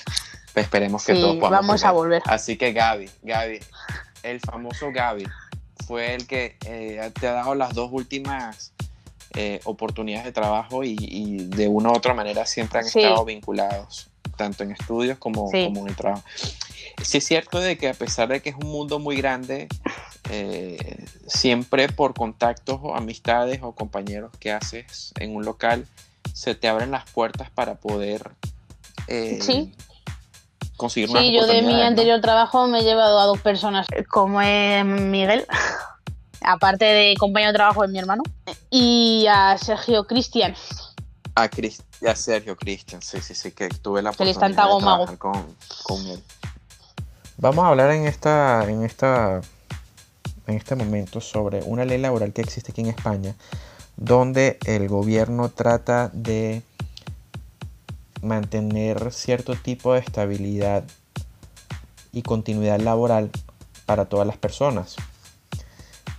Esperemos 0.56 1.04
que 1.04 1.14
todos 1.14 1.36
podamos. 1.36 1.66
Vamos 1.66 1.84
a 1.84 1.92
volver. 1.92 2.22
Así 2.26 2.56
que 2.56 2.72
Gaby, 2.72 3.10
Gaby, 3.22 3.60
el 4.22 4.40
famoso 4.40 4.90
Gaby, 4.92 5.26
fue 5.86 6.14
el 6.14 6.26
que 6.26 6.56
eh, 6.66 7.10
te 7.18 7.28
ha 7.28 7.32
dado 7.32 7.54
las 7.54 7.74
dos 7.74 7.90
últimas 7.92 8.72
eh, 9.34 9.60
oportunidades 9.64 10.24
de 10.24 10.32
trabajo 10.32 10.82
y, 10.82 11.46
de 11.48 11.68
una 11.68 11.90
u 11.90 11.94
otra 11.94 12.14
manera 12.14 12.46
siempre 12.46 12.80
han 12.80 12.86
estado 12.86 13.24
vinculados, 13.24 14.08
tanto 14.36 14.64
en 14.64 14.72
estudios 14.72 15.18
como, 15.18 15.50
como, 15.50 15.80
en 15.82 15.88
el 15.88 15.96
trabajo. 15.96 16.24
Sí 17.02 17.18
es 17.18 17.26
cierto 17.26 17.60
de 17.60 17.76
que 17.76 17.90
a 17.90 17.94
pesar 17.94 18.28
de 18.28 18.40
que 18.40 18.50
es 18.50 18.56
un 18.56 18.70
mundo 18.70 18.98
muy 18.98 19.16
grande, 19.16 19.68
eh, 20.30 21.04
siempre 21.26 21.88
por 21.88 22.14
contactos 22.14 22.80
o 22.82 22.96
amistades 22.96 23.60
o 23.62 23.72
compañeros 23.72 24.32
que 24.40 24.52
haces 24.52 25.12
en 25.20 25.36
un 25.36 25.44
local, 25.44 25.86
se 26.32 26.54
te 26.54 26.68
abren 26.68 26.90
las 26.90 27.08
puertas 27.10 27.50
para 27.50 27.74
poder 27.74 28.30
eh, 29.08 29.38
sí. 29.42 29.72
Conseguir 30.76 31.08
Sí, 31.10 31.32
yo 31.32 31.46
de 31.46 31.62
mi 31.62 31.80
anterior 31.82 32.20
trabajo 32.20 32.66
me 32.66 32.80
he 32.80 32.82
llevado 32.82 33.18
a 33.18 33.24
dos 33.24 33.40
personas, 33.40 33.86
como 34.10 34.40
es 34.40 34.84
Miguel, 34.84 35.46
aparte 36.40 36.84
de 36.84 37.14
compañero 37.18 37.52
de 37.52 37.56
trabajo 37.56 37.82
de 37.82 37.88
mi 37.88 37.98
hermano, 37.98 38.22
y 38.70 39.26
a 39.28 39.56
Sergio 39.58 40.06
Cristian. 40.06 40.54
A, 41.34 41.48
Sergio 42.14 42.56
Cristian, 42.56 43.02
sí, 43.02 43.20
sí, 43.20 43.34
sí, 43.34 43.52
que 43.52 43.68
tuve 43.68 44.00
la 44.00 44.10
oportunidad 44.10 44.48
de 44.48 44.54
trabajar 44.54 45.18
con, 45.18 45.54
con, 45.82 46.06
él. 46.06 46.22
Vamos 47.36 47.64
a 47.64 47.68
hablar 47.68 47.90
en 47.90 48.06
esta, 48.06 48.64
en 48.66 48.82
esta, 48.82 49.42
en 50.46 50.54
este 50.54 50.74
momento 50.76 51.20
sobre 51.20 51.62
una 51.62 51.84
ley 51.84 51.98
laboral 51.98 52.32
que 52.32 52.40
existe 52.40 52.72
aquí 52.72 52.80
en 52.80 52.86
España, 52.86 53.34
donde 53.96 54.58
el 54.64 54.88
gobierno 54.88 55.50
trata 55.50 56.10
de 56.14 56.62
mantener 58.22 59.12
cierto 59.12 59.55
tipo 59.55 59.94
de 59.94 60.00
estabilidad 60.00 60.85
y 62.12 62.22
continuidad 62.22 62.81
laboral 62.81 63.31
para 63.85 64.07
todas 64.07 64.26
las 64.26 64.37
personas. 64.37 64.96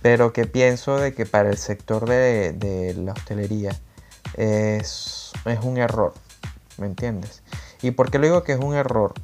pero 0.00 0.32
que 0.32 0.46
pienso 0.46 0.96
de 0.96 1.12
que 1.12 1.26
para 1.26 1.50
el 1.50 1.56
sector 1.56 2.08
de, 2.08 2.94
la 2.96 3.12
hostelería 3.12 3.76
es, 4.34 5.32
un 5.62 5.78
error, 5.78 6.14
¿me 6.76 6.86
entiendes? 6.86 7.42
¿Y 7.82 7.90
por 7.90 8.10
qué 8.10 8.18
digo 8.18 8.44
que 8.44 8.52
es 8.52 8.60
un 8.60 8.74
error? 8.74 9.14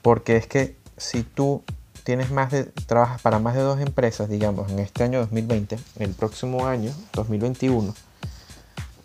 Porque 0.00 0.36
es 0.36 0.46
que 0.46 0.76
si 0.96 1.22
tú 1.22 1.62
tienes 2.04 2.30
más 2.30 2.50
de, 2.50 2.64
trabajas 2.64 3.20
para 3.20 3.38
más 3.38 3.54
de 3.54 3.60
dos 3.60 3.80
empresas, 3.80 4.28
digamos, 4.28 4.70
en 4.72 4.78
este 4.78 5.04
año 5.04 5.20
2020, 5.20 5.78
el 5.98 6.14
próximo 6.14 6.66
año, 6.66 6.92
2021, 7.12 7.94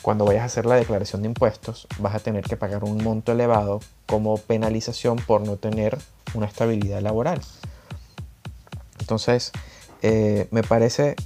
cuando 0.08 0.24
vayas 0.24 0.44
a 0.44 0.46
hacer 0.46 0.66
la 0.66 0.76
declaración 0.76 1.22
de 1.22 1.28
impuestos, 1.28 1.86
vas 2.00 2.16
a 2.16 2.20
tener 2.20 2.46
que 2.46 2.56
pagar 2.56 2.86
un 2.86 3.04
monto 3.04 3.34
elevado 3.34 3.82
como 4.06 4.38
penalización 4.38 5.18
por 5.18 5.42
no 5.42 5.58
tener 5.58 5.98
una 6.34 6.46
estabilidad 6.46 7.02
laboral. 7.02 7.42
Entonces, 9.02 9.52
eh, 10.04 10.48
me 10.50 10.64
parece, 10.64 11.18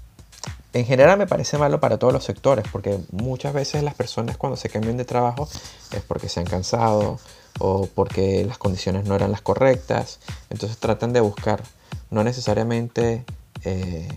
en 0.74 0.86
general 0.86 1.20
me 1.20 1.28
parece 1.28 1.60
malo 1.60 1.80
para 1.80 2.00
todos 2.00 2.12
los 2.12 2.24
sectores, 2.24 2.66
porque 2.72 2.98
muchas 3.12 3.54
veces 3.54 3.84
las 3.84 3.94
personas 3.94 4.36
cuando 4.38 4.58
se 4.58 4.68
cambian 4.70 4.98
de 4.98 5.06
trabajo 5.06 5.48
es 5.92 6.02
porque 6.02 6.28
se 6.28 6.40
han 6.40 6.48
cansado, 6.48 7.20
o 7.60 7.86
porque 7.86 8.44
las 8.46 8.58
condiciones 8.58 9.06
no 9.06 9.14
eran 9.14 9.32
las 9.32 9.42
correctas. 9.42 10.20
Entonces 10.50 10.80
tratan 10.80 11.14
de 11.14 11.20
buscar, 11.20 11.62
no 12.10 12.24
necesariamente 12.24 13.26
eh, 13.64 14.10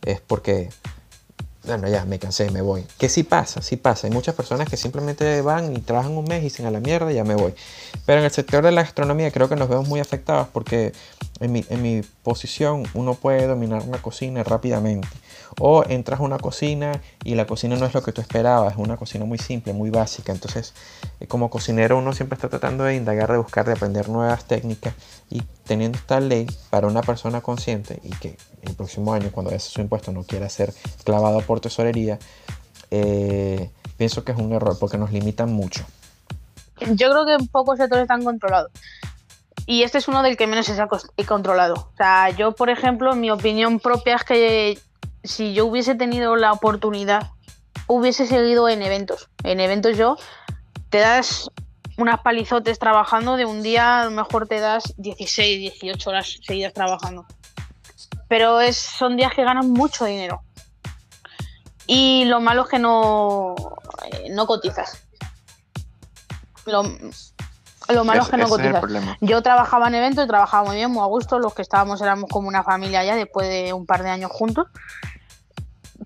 es 0.00 0.22
porque, 0.22 0.70
bueno, 1.64 1.88
ya 1.88 2.04
me 2.04 2.18
cansé, 2.18 2.50
me 2.50 2.60
voy. 2.60 2.84
Que 2.98 3.08
sí 3.08 3.22
pasa, 3.22 3.62
sí 3.62 3.76
pasa. 3.76 4.06
Hay 4.08 4.12
muchas 4.12 4.34
personas 4.34 4.68
que 4.68 4.76
simplemente 4.76 5.40
van 5.42 5.74
y 5.76 5.80
trabajan 5.80 6.12
un 6.12 6.24
mes 6.24 6.40
y 6.40 6.44
dicen 6.44 6.66
a 6.66 6.70
la 6.70 6.80
mierda, 6.80 7.12
ya 7.12 7.22
me 7.22 7.36
voy. 7.36 7.54
Pero 8.04 8.18
en 8.18 8.24
el 8.24 8.30
sector 8.32 8.64
de 8.64 8.72
la 8.72 8.82
gastronomía 8.82 9.30
creo 9.30 9.48
que 9.48 9.54
nos 9.54 9.68
vemos 9.68 9.86
muy 9.88 10.00
afectados 10.00 10.48
porque 10.52 10.92
en 11.40 11.52
mi, 11.52 11.64
en 11.68 11.82
mi 11.82 12.02
posición 12.22 12.84
uno 12.94 13.14
puede 13.14 13.46
dominar 13.46 13.82
una 13.82 13.98
cocina 13.98 14.42
rápidamente. 14.42 15.06
O 15.58 15.84
entras 15.88 16.20
a 16.20 16.22
una 16.22 16.38
cocina 16.38 17.00
y 17.24 17.34
la 17.34 17.46
cocina 17.46 17.76
no 17.76 17.86
es 17.86 17.94
lo 17.94 18.02
que 18.02 18.12
tú 18.12 18.20
esperabas, 18.20 18.72
es 18.72 18.78
una 18.78 18.96
cocina 18.96 19.24
muy 19.24 19.38
simple, 19.38 19.72
muy 19.72 19.90
básica. 19.90 20.32
Entonces, 20.32 20.74
eh, 21.20 21.26
como 21.26 21.50
cocinero 21.50 21.98
uno 21.98 22.12
siempre 22.12 22.36
está 22.36 22.48
tratando 22.48 22.84
de 22.84 22.96
indagar, 22.96 23.30
de 23.30 23.38
buscar, 23.38 23.66
de 23.66 23.72
aprender 23.72 24.08
nuevas 24.08 24.44
técnicas 24.44 24.94
y 25.30 25.42
teniendo 25.64 25.98
esta 25.98 26.20
ley 26.20 26.46
para 26.70 26.86
una 26.86 27.02
persona 27.02 27.40
consciente 27.40 28.00
y 28.02 28.10
que 28.10 28.36
el 28.62 28.74
próximo 28.74 29.12
año, 29.12 29.30
cuando 29.32 29.54
hace 29.54 29.70
su 29.70 29.80
impuesto, 29.80 30.12
no 30.12 30.24
quiera 30.24 30.48
ser 30.48 30.72
clavado 31.04 31.40
por 31.42 31.60
tesorería, 31.60 32.18
eh, 32.90 33.70
pienso 33.96 34.24
que 34.24 34.32
es 34.32 34.38
un 34.38 34.52
error 34.52 34.76
porque 34.78 34.98
nos 34.98 35.12
limitan 35.12 35.52
mucho. 35.52 35.84
Yo 36.80 37.10
creo 37.10 37.26
que 37.26 37.44
pocos 37.46 37.78
sectores 37.78 38.02
están 38.02 38.24
controlados. 38.24 38.70
Y 39.66 39.82
este 39.82 39.98
es 39.98 40.08
uno 40.08 40.22
del 40.22 40.36
que 40.36 40.46
menos 40.46 40.68
ha 40.68 40.88
controlado. 41.26 41.74
O 41.74 41.96
sea, 41.96 42.30
yo, 42.30 42.52
por 42.52 42.68
ejemplo, 42.68 43.14
mi 43.14 43.30
opinión 43.30 43.78
propia 43.78 44.16
es 44.16 44.24
que 44.24 44.78
si 45.24 45.54
yo 45.54 45.66
hubiese 45.66 45.94
tenido 45.94 46.36
la 46.36 46.52
oportunidad, 46.52 47.30
hubiese 47.86 48.26
seguido 48.26 48.68
en 48.68 48.82
eventos. 48.82 49.28
En 49.44 49.60
eventos 49.60 49.96
yo 49.96 50.16
te 50.90 50.98
das 50.98 51.50
unas 51.98 52.20
palizotes 52.20 52.78
trabajando, 52.78 53.36
de 53.36 53.44
un 53.44 53.62
día 53.62 54.02
a 54.02 54.04
lo 54.06 54.10
mejor 54.10 54.48
te 54.48 54.60
das 54.60 54.94
16, 54.96 55.72
18 55.80 56.10
horas 56.10 56.38
seguidas 56.42 56.72
trabajando. 56.72 57.26
Pero 58.28 58.60
es, 58.60 58.76
son 58.76 59.16
días 59.16 59.32
que 59.34 59.44
ganan 59.44 59.70
mucho 59.70 60.04
dinero. 60.04 60.42
Y 61.86 62.24
lo 62.26 62.40
malo 62.40 62.62
es 62.62 62.68
que 62.68 62.78
no, 62.78 63.54
eh, 64.10 64.28
no 64.30 64.46
cotizas. 64.46 65.04
Lo, 66.64 66.82
lo 67.88 68.04
malo 68.04 68.22
es, 68.22 68.28
que 68.28 68.36
no 68.36 68.48
cotizas. 68.48 68.82
Yo 69.20 69.42
trabajaba 69.42 69.88
en 69.88 69.96
eventos 69.96 70.24
y 70.24 70.28
trabajaba 70.28 70.64
muy 70.64 70.76
bien, 70.76 70.90
muy 70.90 71.02
a 71.02 71.06
gusto. 71.06 71.38
Los 71.38 71.54
que 71.54 71.62
estábamos 71.62 72.00
éramos 72.00 72.30
como 72.30 72.48
una 72.48 72.62
familia 72.62 73.04
ya 73.04 73.16
después 73.16 73.48
de 73.48 73.72
un 73.72 73.84
par 73.84 74.02
de 74.02 74.10
años 74.10 74.30
juntos. 74.30 74.68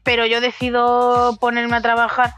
Pero 0.07 0.25
yo 0.25 0.41
decido 0.41 1.37
ponerme 1.39 1.77
a 1.77 1.83
trabajar 1.83 2.33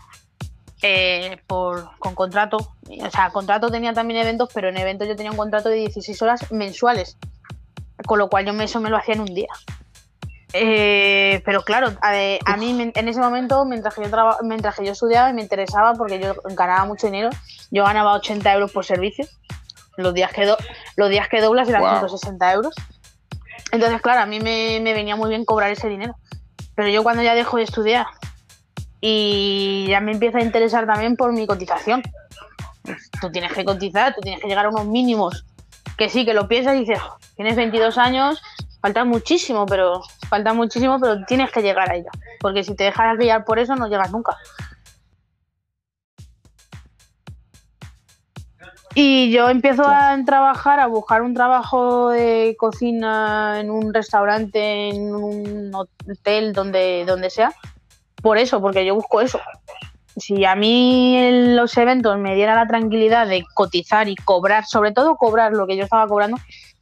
eh, 0.82 1.38
por, 1.46 1.96
con 2.00 2.16
contrato. 2.16 2.56
O 2.56 3.10
sea, 3.10 3.30
contrato 3.30 3.70
tenía 3.70 3.92
también 3.92 4.18
eventos, 4.20 4.48
pero 4.52 4.70
en 4.70 4.76
eventos 4.76 5.06
yo 5.06 5.14
tenía 5.14 5.30
un 5.30 5.36
contrato 5.36 5.68
de 5.68 5.76
16 5.76 6.20
horas 6.22 6.50
mensuales. 6.50 7.16
Con 8.06 8.18
lo 8.18 8.28
cual 8.28 8.46
yo 8.46 8.52
eso 8.60 8.80
me 8.80 8.90
lo 8.90 8.96
hacía 8.96 9.14
en 9.14 9.20
un 9.20 9.34
día. 9.34 9.48
Eh, 10.54 11.42
pero 11.44 11.62
claro, 11.62 11.92
a, 12.00 12.56
mí 12.56 12.92
en 12.94 13.08
ese 13.08 13.20
momento, 13.20 13.64
mientras 13.64 13.94
que, 13.94 14.08
yo 14.08 14.36
mientras 14.42 14.76
que 14.76 14.86
yo 14.86 14.92
estudiaba, 14.92 15.32
me 15.32 15.42
interesaba 15.42 15.92
porque 15.94 16.18
yo 16.18 16.34
ganaba 16.56 16.84
mucho 16.86 17.06
dinero. 17.06 17.30
Yo 17.70 17.84
ganaba 17.84 18.14
80 18.14 18.52
euros 18.54 18.72
por 18.72 18.84
servicio. 18.84 19.26
Los 19.96 20.14
días 20.14 20.32
que, 20.32 20.50
los 20.96 21.10
días 21.10 21.28
que 21.28 21.40
doblas 21.40 21.68
eran 21.68 21.82
160 21.82 22.52
euros. 22.52 22.74
Entonces, 23.72 24.00
claro, 24.00 24.22
a 24.22 24.26
mí 24.26 24.40
me, 24.40 24.80
venía 24.80 25.16
muy 25.16 25.28
bien 25.28 25.44
cobrar 25.44 25.70
ese 25.70 25.88
dinero. 25.88 26.16
Pero 26.78 26.90
yo 26.90 27.02
cuando 27.02 27.24
ya 27.24 27.34
dejo 27.34 27.56
de 27.56 27.64
estudiar 27.64 28.06
y 29.00 29.86
ya 29.88 29.98
me 29.98 30.12
empieza 30.12 30.38
a 30.38 30.42
interesar 30.42 30.86
también 30.86 31.16
por 31.16 31.32
mi 31.32 31.44
cotización. 31.44 32.04
Tú 33.20 33.32
tienes 33.32 33.52
que 33.52 33.64
cotizar, 33.64 34.14
tú 34.14 34.20
tienes 34.20 34.40
que 34.40 34.46
llegar 34.46 34.66
a 34.66 34.68
unos 34.68 34.86
mínimos. 34.86 35.44
Que 35.96 36.08
sí, 36.08 36.24
que 36.24 36.34
lo 36.34 36.46
piensas 36.46 36.76
y 36.76 36.84
dices, 36.84 37.00
tienes 37.34 37.56
22 37.56 37.98
años, 37.98 38.40
falta 38.80 39.04
muchísimo, 39.04 39.66
pero 39.66 40.02
falta 40.28 40.54
muchísimo, 40.54 41.00
pero 41.00 41.24
tienes 41.24 41.50
que 41.50 41.62
llegar 41.62 41.90
a 41.90 41.96
ella. 41.96 42.10
Porque 42.38 42.62
si 42.62 42.76
te 42.76 42.84
dejas 42.84 43.18
guiar 43.18 43.44
por 43.44 43.58
eso, 43.58 43.74
no 43.74 43.88
llegas 43.88 44.12
nunca. 44.12 44.36
Y 49.00 49.30
yo 49.30 49.48
empiezo 49.48 49.84
a 49.86 50.18
trabajar, 50.26 50.80
a 50.80 50.88
buscar 50.88 51.22
un 51.22 51.32
trabajo 51.32 52.10
de 52.10 52.56
cocina 52.58 53.60
en 53.60 53.70
un 53.70 53.94
restaurante, 53.94 54.88
en 54.88 55.14
un 55.14 55.72
hotel, 55.72 56.52
donde, 56.52 57.04
donde 57.06 57.30
sea. 57.30 57.52
Por 58.20 58.38
eso, 58.38 58.60
porque 58.60 58.84
yo 58.84 58.96
busco 58.96 59.20
eso. 59.20 59.38
Si 60.16 60.44
a 60.44 60.56
mí 60.56 61.16
en 61.16 61.54
los 61.54 61.76
eventos 61.76 62.18
me 62.18 62.34
diera 62.34 62.56
la 62.56 62.66
tranquilidad 62.66 63.28
de 63.28 63.44
cotizar 63.54 64.08
y 64.08 64.16
cobrar, 64.16 64.66
sobre 64.66 64.90
todo 64.90 65.14
cobrar 65.14 65.52
lo 65.52 65.68
que 65.68 65.76
yo 65.76 65.84
estaba 65.84 66.08
cobrando, 66.08 66.36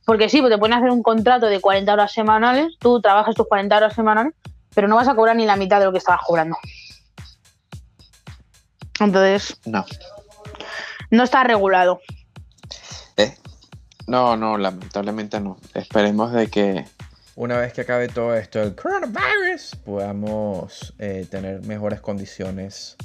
porque 0.06 0.30
sí, 0.30 0.40
pues 0.40 0.50
te 0.50 0.58
ponen 0.58 0.72
a 0.72 0.78
hacer 0.78 0.92
un 0.92 1.02
contrato 1.02 1.44
de 1.48 1.60
40 1.60 1.92
horas 1.92 2.12
semanales, 2.12 2.78
tú 2.78 2.98
trabajas 3.02 3.34
tus 3.34 3.46
40 3.46 3.76
horas 3.76 3.92
semanales, 3.92 4.32
pero 4.74 4.88
no 4.88 4.96
vas 4.96 5.08
a 5.08 5.14
cobrar 5.14 5.36
ni 5.36 5.44
la 5.44 5.56
mitad 5.56 5.80
de 5.80 5.84
lo 5.84 5.92
que 5.92 5.98
estabas 5.98 6.22
cobrando. 6.26 6.56
Entonces. 9.00 9.60
No. 9.66 9.84
No 11.10 11.24
está 11.24 11.44
regulado. 11.44 12.00
¿Eh? 13.16 13.34
No, 14.06 14.36
no, 14.36 14.58
lamentablemente 14.58 15.40
no. 15.40 15.58
Esperemos 15.74 16.32
de 16.32 16.48
que 16.48 16.84
una 17.36 17.58
vez 17.58 17.72
que 17.72 17.82
acabe 17.82 18.08
todo 18.08 18.34
esto, 18.34 18.62
el 18.62 18.74
coronavirus, 18.74 19.76
podamos 19.84 20.94
eh, 20.98 21.26
tener 21.30 21.62
mejores 21.66 22.00
condiciones 22.00 22.96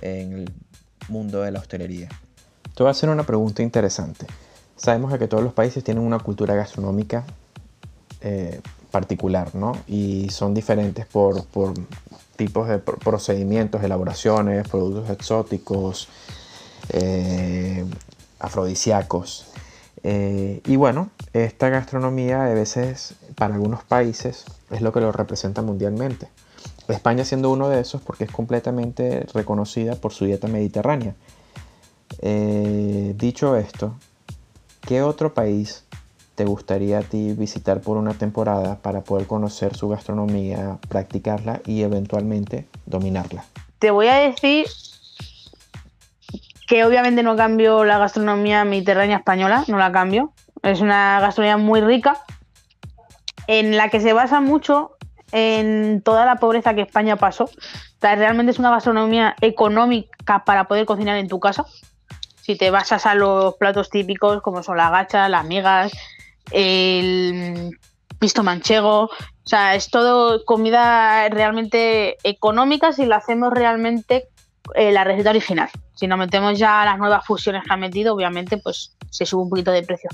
en 0.00 0.32
el 0.32 0.52
mundo 1.08 1.42
de 1.42 1.50
la 1.50 1.58
hostelería. 1.58 2.08
Te 2.74 2.82
voy 2.82 2.88
a 2.88 2.90
hacer 2.92 3.08
una 3.08 3.24
pregunta 3.24 3.62
interesante. 3.62 4.26
Sabemos 4.76 5.16
que 5.18 5.28
todos 5.28 5.42
los 5.42 5.52
países 5.52 5.82
tienen 5.82 6.04
una 6.04 6.18
cultura 6.18 6.54
gastronómica 6.54 7.24
eh, 8.20 8.60
particular, 8.90 9.54
¿no? 9.54 9.76
Y 9.88 10.30
son 10.30 10.54
diferentes 10.54 11.04
por, 11.06 11.44
tipos 12.36 12.68
de 12.68 12.78
procedimientos, 12.78 13.82
elaboraciones, 13.82 14.68
productos 14.68 15.10
exóticos, 15.10 16.08
eh, 16.90 17.84
afrodisíacos. 18.38 19.46
Eh, 20.02 20.60
y 20.66 20.76
bueno, 20.76 21.10
esta 21.32 21.68
gastronomía 21.70 22.44
a 22.44 22.54
veces 22.54 23.14
para 23.36 23.54
algunos 23.54 23.84
países 23.84 24.44
es 24.70 24.80
lo 24.82 24.92
que 24.92 25.00
lo 25.00 25.12
representa 25.12 25.62
mundialmente. 25.62 26.28
España 26.88 27.24
siendo 27.24 27.50
uno 27.50 27.68
de 27.68 27.80
esos 27.80 28.02
porque 28.02 28.24
es 28.24 28.30
completamente 28.30 29.26
reconocida 29.32 29.96
por 29.96 30.12
su 30.12 30.26
dieta 30.26 30.48
mediterránea. 30.48 31.14
dicho 33.16 33.56
esto, 33.56 33.94
¿Qué 34.86 35.00
otro 35.00 35.32
país 35.32 35.84
te 36.34 36.44
gustaría 36.44 36.98
a 36.98 37.02
ti 37.02 37.32
visitar 37.32 37.80
por 37.80 37.96
una 37.96 38.12
temporada 38.12 38.76
para 38.82 39.02
poder 39.02 39.26
conocer 39.26 39.74
su 39.74 39.88
gastronomía, 39.88 40.78
practicarla 40.88 41.62
y 41.64 41.82
eventualmente 41.82 42.68
dominarla? 42.84 43.46
Te 43.78 43.90
voy 43.90 44.08
a 44.08 44.16
decir 44.16 44.66
que 46.66 46.84
obviamente 46.84 47.22
no 47.22 47.36
cambio 47.36 47.84
la 47.84 47.98
gastronomía 47.98 48.64
mediterránea 48.64 49.18
española, 49.18 49.64
no 49.68 49.78
la 49.78 49.92
cambio. 49.92 50.32
Es 50.62 50.80
una 50.80 51.20
gastronomía 51.20 51.56
muy 51.56 51.80
rica, 51.80 52.18
en 53.46 53.76
la 53.76 53.90
que 53.90 54.00
se 54.00 54.12
basa 54.12 54.40
mucho 54.40 54.92
en 55.32 56.02
toda 56.02 56.24
la 56.24 56.36
pobreza 56.36 56.74
que 56.74 56.82
España 56.82 57.16
pasó. 57.16 57.50
realmente 58.00 58.52
es 58.52 58.58
una 58.58 58.70
gastronomía 58.70 59.34
económica 59.40 60.44
para 60.44 60.64
poder 60.68 60.86
cocinar 60.86 61.16
en 61.16 61.28
tu 61.28 61.40
casa 61.40 61.64
si 62.44 62.56
te 62.56 62.70
basas 62.70 63.06
a 63.06 63.14
los 63.14 63.54
platos 63.54 63.88
típicos 63.88 64.42
como 64.42 64.62
son 64.62 64.76
la 64.76 64.90
gacha, 64.90 65.30
las 65.30 65.46
migas, 65.46 65.92
el 66.50 67.70
pisto 68.18 68.42
manchego, 68.42 69.04
o 69.04 69.46
sea, 69.46 69.74
es 69.74 69.88
todo 69.88 70.44
comida 70.44 71.26
realmente 71.30 72.18
económica 72.22 72.92
si 72.92 73.06
lo 73.06 73.14
hacemos 73.14 73.50
realmente 73.50 74.28
eh, 74.74 74.92
la 74.92 75.04
receta 75.04 75.30
original. 75.30 75.68
Si 75.94 76.06
nos 76.06 76.18
metemos 76.18 76.58
ya 76.58 76.84
las 76.84 76.98
nuevas 76.98 77.24
fusiones 77.26 77.64
que 77.64 77.72
han 77.72 77.80
metido, 77.80 78.14
obviamente, 78.14 78.58
pues 78.58 78.96
se 79.10 79.26
sube 79.26 79.42
un 79.42 79.50
poquito 79.50 79.70
de 79.70 79.82
precio. 79.82 80.10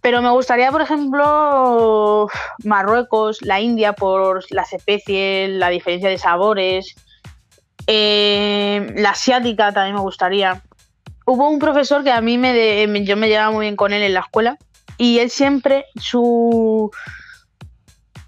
Pero 0.00 0.22
me 0.22 0.30
gustaría, 0.30 0.72
por 0.72 0.80
ejemplo, 0.80 2.28
Marruecos, 2.64 3.42
la 3.42 3.60
India, 3.60 3.92
por 3.92 4.44
las 4.50 4.72
especies, 4.72 5.50
la 5.50 5.68
diferencia 5.68 6.08
de 6.08 6.16
sabores. 6.16 6.94
Eh, 7.86 8.92
la 8.96 9.10
asiática 9.10 9.72
también 9.72 9.96
me 9.96 10.00
gustaría. 10.00 10.62
Hubo 11.26 11.48
un 11.48 11.58
profesor 11.58 12.02
que 12.02 12.12
a 12.12 12.20
mí 12.20 12.38
me, 12.38 13.04
yo 13.04 13.16
me 13.16 13.28
llevaba 13.28 13.50
muy 13.50 13.66
bien 13.66 13.76
con 13.76 13.92
él 13.92 14.02
en 14.02 14.14
la 14.14 14.20
escuela 14.20 14.58
y 14.96 15.18
él 15.18 15.30
siempre 15.30 15.86
su 15.96 16.90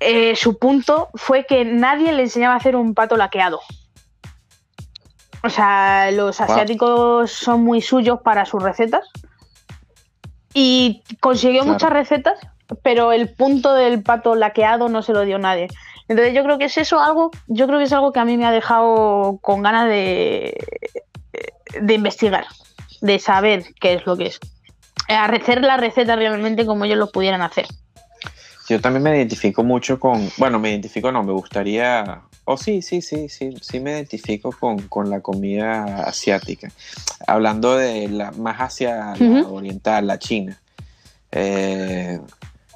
eh, 0.01 0.37
su 0.37 0.59
punto 0.59 1.11
fue 1.15 1.47
que 1.47 1.65
nadie 1.65 2.13
le 2.13 2.23
enseñaba 2.23 2.55
a 2.55 2.57
hacer 2.59 2.77
un 2.77 2.95
pato 2.95 3.17
laqueado. 3.17 3.61
O 5.45 5.51
sea, 5.51 6.11
los 6.13 6.41
asiáticos 6.41 7.33
son 7.33 7.65
muy 7.65 7.81
suyos 7.81 8.21
para 8.23 8.45
sus 8.47 8.63
recetas 8.63 9.09
y 10.55 11.03
consiguió 11.21 11.65
muchas 11.65 11.91
recetas, 11.91 12.39
pero 12.83 13.13
el 13.13 13.33
punto 13.35 13.75
del 13.75 14.03
pato 14.03 14.35
laqueado 14.35 14.89
no 14.89 15.03
se 15.03 15.13
lo 15.13 15.25
dio 15.25 15.39
nadie. 15.39 15.69
Entonces 16.09 16.35
yo 16.35 16.45
creo 16.45 16.59
que 16.59 16.67
es 16.67 16.79
eso 16.79 17.01
algo, 17.01 17.31
yo 17.47 17.67
creo 17.67 17.79
que 17.79 17.85
es 17.87 17.93
algo 17.93 18.13
que 18.13 18.21
a 18.21 18.25
mí 18.25 18.37
me 18.37 18.47
ha 18.47 18.51
dejado 18.51 19.39
con 19.41 19.63
ganas 19.63 19.89
de, 19.89 20.57
de 21.81 21.95
investigar, 21.95 22.47
de 23.01 23.19
saber 23.19 23.65
qué 23.81 23.95
es 23.95 24.07
lo 24.07 24.17
que 24.17 24.27
es. 24.27 24.41
Hacer 25.09 25.63
la 25.63 25.77
receta 25.77 26.17
realmente 26.17 26.67
como 26.67 26.85
ellos 26.85 26.99
lo 26.99 27.11
pudieran 27.11 27.43
hacer. 27.43 27.67
Yo 28.69 28.81
también 28.81 29.03
me 29.03 29.17
identifico 29.17 29.65
mucho 29.65 29.99
con, 29.99 30.31
bueno, 30.39 30.59
me 30.59 30.71
identifico, 30.71 31.11
no, 31.11 31.23
me 31.23 31.33
gustaría, 31.33 32.23
oh 32.45 32.57
sí, 32.57 32.81
sí, 32.83 33.03
sí, 33.03 33.29
sí, 33.29 33.55
sí 33.61 33.81
me 33.81 33.93
identifico 33.93 34.55
con, 34.89 35.11
la 35.11 35.21
comida 35.21 36.05
asiática. 36.05 36.71
Hablando 37.27 37.77
de 37.77 38.09
la 38.09 38.31
más 38.33 38.59
hacia 38.59 39.17
la 39.17 39.49
oriental, 39.49 40.07
la 40.07 40.19
china. 40.19 40.61
Eh, 41.33 42.21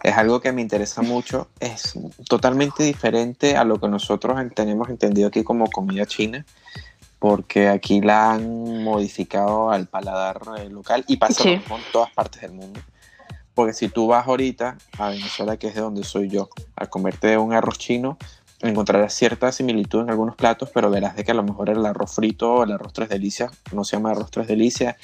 es 0.03 0.16
algo 0.16 0.40
que 0.40 0.53
me 0.53 0.62
interesa 0.62 1.03
mucho, 1.03 1.49
es 1.59 1.94
totalmente 2.29 2.83
diferente 2.83 3.57
a 3.57 3.64
lo 3.64 3.81
que 3.81 3.88
nosotros 3.88 4.38
tenemos 4.55 4.88
entendido 4.88 5.29
aquí 5.29 5.42
como 5.42 5.68
comida 5.70 6.07
china, 6.07 6.44
porque 7.18 7.68
aquí 7.68 8.01
la 8.01 8.33
han 8.33 8.85
modificado 8.85 9.70
al 9.70 9.87
paladar 9.87 10.40
eh, 10.59 10.68
local 10.68 11.05
y 11.09 11.16
pasa 11.16 11.49
en 11.49 11.62
todas 11.92 12.12
partes 12.12 12.42
del 12.42 12.53
mundo. 12.53 12.81
Porque 13.56 13.72
si 13.72 13.88
tú 13.88 14.06
vas 14.06 14.28
ahorita 14.28 14.76
a 14.98 15.08
Venezuela, 15.08 15.56
que 15.56 15.68
es 15.68 15.74
de 15.74 15.80
donde 15.80 16.04
soy 16.04 16.28
yo, 16.28 16.50
a 16.76 16.88
comerte 16.88 17.38
un 17.38 17.54
arroz 17.54 17.78
chino, 17.78 18.18
encontrarás 18.60 19.14
cierta 19.14 19.50
similitud 19.50 20.02
en 20.02 20.10
algunos 20.10 20.36
platos, 20.36 20.68
pero 20.74 20.90
verás 20.90 21.16
de 21.16 21.24
que 21.24 21.30
a 21.30 21.34
lo 21.34 21.42
mejor 21.42 21.70
el 21.70 21.86
arroz 21.86 22.14
frito 22.14 22.52
o 22.52 22.64
el 22.64 22.72
arroz 22.72 22.92
tres 22.92 23.08
delicias 23.08 23.50
no 23.72 23.82
se 23.82 23.96
llama 23.96 24.10
arroz 24.10 24.30
tres 24.30 24.46
delicias 24.46 24.96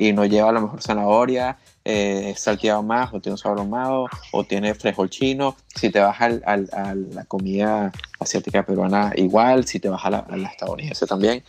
y 0.00 0.12
no 0.12 0.24
lleva 0.24 0.48
a 0.48 0.52
lo 0.52 0.62
mejor 0.62 0.82
zanahoria, 0.82 1.58
eh, 1.84 2.34
salteado 2.36 2.82
más 2.82 3.14
o 3.14 3.20
tiene 3.20 3.34
un 3.34 3.38
sabor 3.38 3.60
ahumado 3.60 4.08
o 4.32 4.42
tiene 4.42 4.74
frijol 4.74 5.08
chino. 5.08 5.56
Si 5.72 5.90
te 5.90 6.00
vas 6.00 6.20
al, 6.20 6.42
a 6.44 6.94
la 6.96 7.24
comida 7.26 7.92
asiática 8.18 8.66
peruana, 8.66 9.12
igual. 9.14 9.64
Si 9.64 9.78
te 9.78 9.88
vas 9.88 10.04
a 10.04 10.10
la, 10.10 10.50
estadounidense 10.50 11.06
también. 11.06 11.44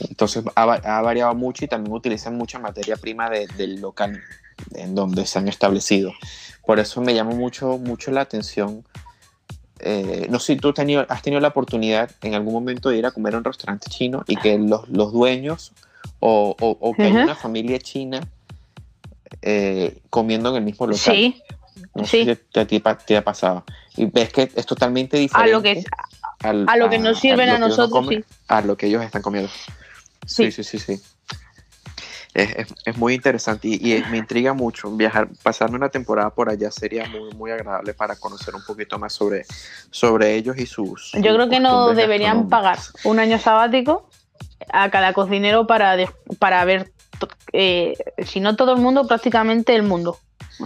Entonces 0.00 0.42
ha, 0.56 1.00
variado 1.02 1.36
mucho 1.36 1.64
y 1.64 1.68
también 1.68 1.94
utilizan 1.94 2.36
mucha 2.36 2.58
materia 2.58 2.96
prima 2.96 3.30
del 3.30 3.80
local 3.80 4.20
en 4.74 4.94
donde 4.94 5.26
se 5.26 5.38
han 5.38 5.48
establecido. 5.48 6.12
Por 6.66 6.80
eso 6.80 7.00
me 7.00 7.14
llama 7.14 7.32
mucho, 7.34 7.78
mucho 7.78 8.10
la 8.10 8.22
atención. 8.22 8.84
Eh, 9.80 10.26
no 10.30 10.38
sé 10.38 10.54
si 10.54 10.60
tú 10.60 10.68
has 10.68 10.74
tenido, 10.74 11.04
has 11.08 11.22
tenido 11.22 11.40
la 11.40 11.48
oportunidad 11.48 12.10
en 12.22 12.34
algún 12.34 12.54
momento 12.54 12.88
de 12.88 12.98
ir 12.98 13.06
a 13.06 13.10
comer 13.10 13.34
a 13.34 13.38
un 13.38 13.44
restaurante 13.44 13.90
chino 13.90 14.24
y 14.26 14.36
que 14.36 14.58
los, 14.58 14.88
los 14.88 15.12
dueños 15.12 15.72
o, 16.20 16.56
o, 16.58 16.94
que 16.94 17.02
hay 17.02 17.12
una 17.12 17.34
familia 17.34 17.78
china 17.78 18.20
eh, 19.42 19.98
comiendo 20.08 20.50
en 20.50 20.56
el 20.56 20.62
mismo 20.62 20.86
local. 20.86 21.14
Sí. 21.14 21.42
No 21.94 22.06
sé 22.06 22.24
si 22.24 22.58
a 22.58 22.66
ti 22.66 22.82
te 23.06 23.16
ha 23.16 23.24
pasado. 23.24 23.64
Y 23.96 24.06
ves 24.06 24.32
que 24.32 24.50
es 24.54 24.66
totalmente 24.66 25.18
diferente. 25.18 25.50
A 25.50 25.54
lo 25.54 25.62
que, 25.62 25.84
a, 26.40 26.76
lo 26.76 26.88
que 26.88 26.98
nos 26.98 27.18
sirven 27.18 27.50
a, 27.50 27.58
nosotros, 27.58 28.06
sí. 28.08 28.24
A 28.48 28.62
lo 28.62 28.76
que 28.76 28.86
ellos 28.86 29.04
están 29.04 29.22
comiendo. 29.22 29.50
Sí, 30.26 30.50
sí, 30.50 30.64
sí, 30.64 30.78
sí 30.78 31.00
es, 32.34 32.96
muy 32.96 33.14
interesante 33.14 33.68
y, 33.68 34.02
me 34.10 34.18
intriga 34.18 34.52
mucho 34.52 34.90
viajar, 34.90 35.28
pasarme 35.42 35.76
una 35.76 35.88
temporada 35.88 36.30
por 36.30 36.50
allá 36.50 36.70
sería 36.70 37.08
muy, 37.08 37.32
muy 37.34 37.50
agradable 37.52 37.94
para 37.94 38.16
conocer 38.16 38.54
un 38.54 38.64
poquito 38.64 38.98
más 38.98 39.12
sobre, 39.12 39.46
sobre 39.90 40.34
ellos 40.34 40.58
y 40.58 40.66
sus... 40.66 41.12
Yo 41.12 41.34
creo 41.34 41.48
que 41.48 41.60
no 41.60 41.94
deberían 41.94 42.48
pagar 42.48 42.78
un 43.04 43.20
año 43.20 43.38
sabático 43.38 44.08
a 44.72 44.90
cada 44.90 45.12
cocinero 45.12 45.66
para, 45.66 45.96
para 46.38 46.64
ver, 46.64 46.92
eh, 47.52 47.94
si 48.24 48.40
no 48.40 48.56
todo 48.56 48.74
el 48.74 48.80
mundo, 48.80 49.06
prácticamente 49.06 49.74
el 49.74 49.84
mundo. 49.84 50.18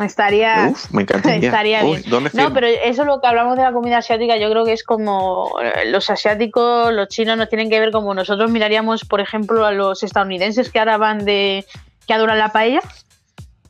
Estaría, 0.02 0.72
me 0.90 1.02
estaría 1.40 1.82
bien. 1.82 2.02
no, 2.32 2.52
pero 2.52 2.66
eso 2.66 3.02
es 3.02 3.06
lo 3.06 3.20
que 3.20 3.26
hablamos 3.26 3.56
de 3.56 3.62
la 3.62 3.72
comida 3.72 3.98
asiática. 3.98 4.36
Yo 4.36 4.50
creo 4.50 4.64
que 4.64 4.72
es 4.72 4.84
como 4.84 5.58
eh, 5.62 5.90
los 5.90 6.10
asiáticos, 6.10 6.92
los 6.92 7.08
chinos 7.08 7.38
nos 7.38 7.48
tienen 7.48 7.70
que 7.70 7.80
ver 7.80 7.90
como 7.90 8.14
nosotros 8.14 8.50
miraríamos, 8.50 9.04
por 9.04 9.20
ejemplo, 9.20 9.64
a 9.64 9.72
los 9.72 10.02
estadounidenses 10.02 10.70
que 10.70 10.78
ahora 10.78 10.98
van 10.98 11.24
de. 11.24 11.64
que 12.06 12.14
adoran 12.14 12.38
la 12.38 12.52
paella 12.52 12.80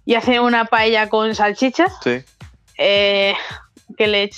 y 0.04 0.14
hacen 0.14 0.40
una 0.40 0.64
paella 0.64 1.08
con 1.08 1.34
salchichas. 1.34 1.92
Sí. 2.02 2.22
Eh, 2.78 3.34
que 3.96 4.06
le 4.06 4.30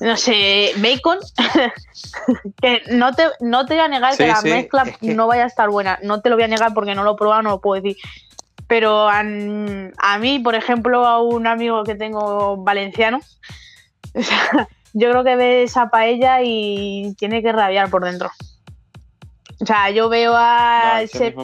no 0.00 0.16
sé, 0.16 0.72
bacon, 0.76 1.18
que 2.62 2.82
no 2.90 3.14
te, 3.14 3.24
no 3.40 3.64
te 3.64 3.74
voy 3.74 3.82
a 3.82 3.88
negar 3.88 4.16
que 4.16 4.26
la 4.26 4.42
mezcla 4.42 4.84
no 5.00 5.26
vaya 5.26 5.44
a 5.44 5.46
estar 5.46 5.70
buena, 5.70 5.98
no 6.02 6.20
te 6.20 6.28
lo 6.28 6.36
voy 6.36 6.44
a 6.44 6.48
negar 6.48 6.74
porque 6.74 6.94
no 6.94 7.02
lo 7.02 7.14
he 7.14 7.16
probado, 7.16 7.42
no 7.42 7.50
lo 7.50 7.60
puedo 7.60 7.80
decir, 7.80 7.96
pero 8.70 9.08
a, 9.08 9.24
mí, 9.24 10.38
por 10.38 10.54
ejemplo, 10.54 11.04
a 11.04 11.20
un 11.20 11.48
amigo 11.48 11.82
que 11.82 11.96
tengo 11.96 12.56
valenciano, 12.56 13.18
yo 14.92 15.10
creo 15.10 15.24
que 15.24 15.34
ve 15.34 15.64
esa 15.64 15.90
paella 15.90 16.40
y 16.44 17.12
tiene 17.18 17.42
que 17.42 17.50
rabiar 17.50 17.90
por 17.90 18.04
dentro. 18.04 18.30
O 19.60 19.66
sea, 19.66 19.90
yo 19.90 20.08
veo 20.08 20.34
a 20.36 21.02
ese 21.02 21.34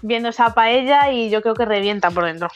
viendo 0.00 0.30
esa 0.30 0.54
paella 0.54 1.12
y 1.12 1.28
yo 1.28 1.42
creo 1.42 1.52
que 1.52 1.66
revienta 1.66 2.10
por 2.10 2.24
dentro. 2.24 2.48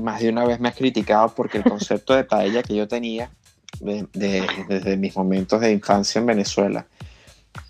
Más 0.00 0.20
de 0.20 0.28
una 0.28 0.44
vez 0.44 0.60
me 0.60 0.68
has 0.68 0.76
criticado 0.76 1.34
porque 1.34 1.58
el 1.58 1.64
concepto 1.64 2.14
de 2.14 2.22
paella 2.22 2.62
que 2.62 2.76
yo 2.76 2.86
tenía 2.86 3.32
desde 3.80 4.96
mis 4.96 5.16
momentos 5.16 5.60
de 5.60 5.72
infancia 5.72 6.20
en 6.20 6.26
Venezuela, 6.26 6.86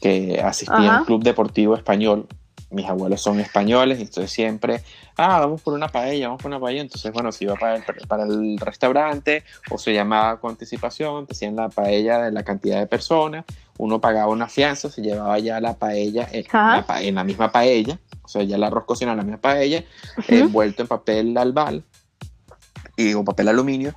que 0.03 0.43
asistía 0.45 0.97
a 0.97 0.99
un 0.99 1.05
club 1.07 1.23
deportivo 1.23 1.75
español, 1.75 2.29
mis 2.75 2.87
abuelos 2.87 3.21
son 3.21 3.41
españoles, 3.41 3.99
y 3.99 4.03
entonces 4.03 4.31
siempre, 4.31 4.83
ah, 5.17 5.41
vamos 5.41 5.63
por 5.63 5.75
una 5.75 5.89
paella, 5.89 6.29
vamos 6.29 6.43
por 6.43 6.51
una 6.51 6.61
paella. 6.61 6.83
Entonces, 6.83 7.13
bueno, 7.13 7.33
se 7.33 7.45
iba 7.45 7.55
para 7.55 7.77
el, 7.77 7.85
para 8.09 8.25
el 8.25 8.59
restaurante 8.59 9.45
o 9.71 9.79
se 9.79 9.93
llamaba 9.95 10.41
con 10.41 10.51
anticipación, 10.53 11.27
te 11.27 11.33
hacían 11.33 11.57
la 11.57 11.69
paella 11.69 12.23
de 12.23 12.33
la 12.33 12.43
cantidad 12.43 12.79
de 12.79 12.87
personas, 12.87 13.45
uno 13.79 14.01
pagaba 14.01 14.31
una 14.31 14.49
fianza, 14.49 14.91
se 14.91 15.03
llevaba 15.03 15.39
ya 15.39 15.61
la 15.61 15.75
paella 15.75 16.29
en, 16.31 17.15
la, 17.15 17.25
misma 17.25 17.51
paella, 17.51 17.99
o 18.23 18.29
sea, 18.29 18.43
ya 18.43 18.57
el 18.57 18.65
arroz 18.65 18.85
cocinado 18.85 19.15
en 19.15 19.19
la 19.19 19.25
misma 19.25 19.41
paella, 19.41 19.85
envuelto 20.29 20.83
en 20.83 20.89
papel 20.89 21.37
albal 21.37 21.85
y 22.97 23.13
o 23.15 23.25
papel 23.25 23.49
aluminio 23.49 23.93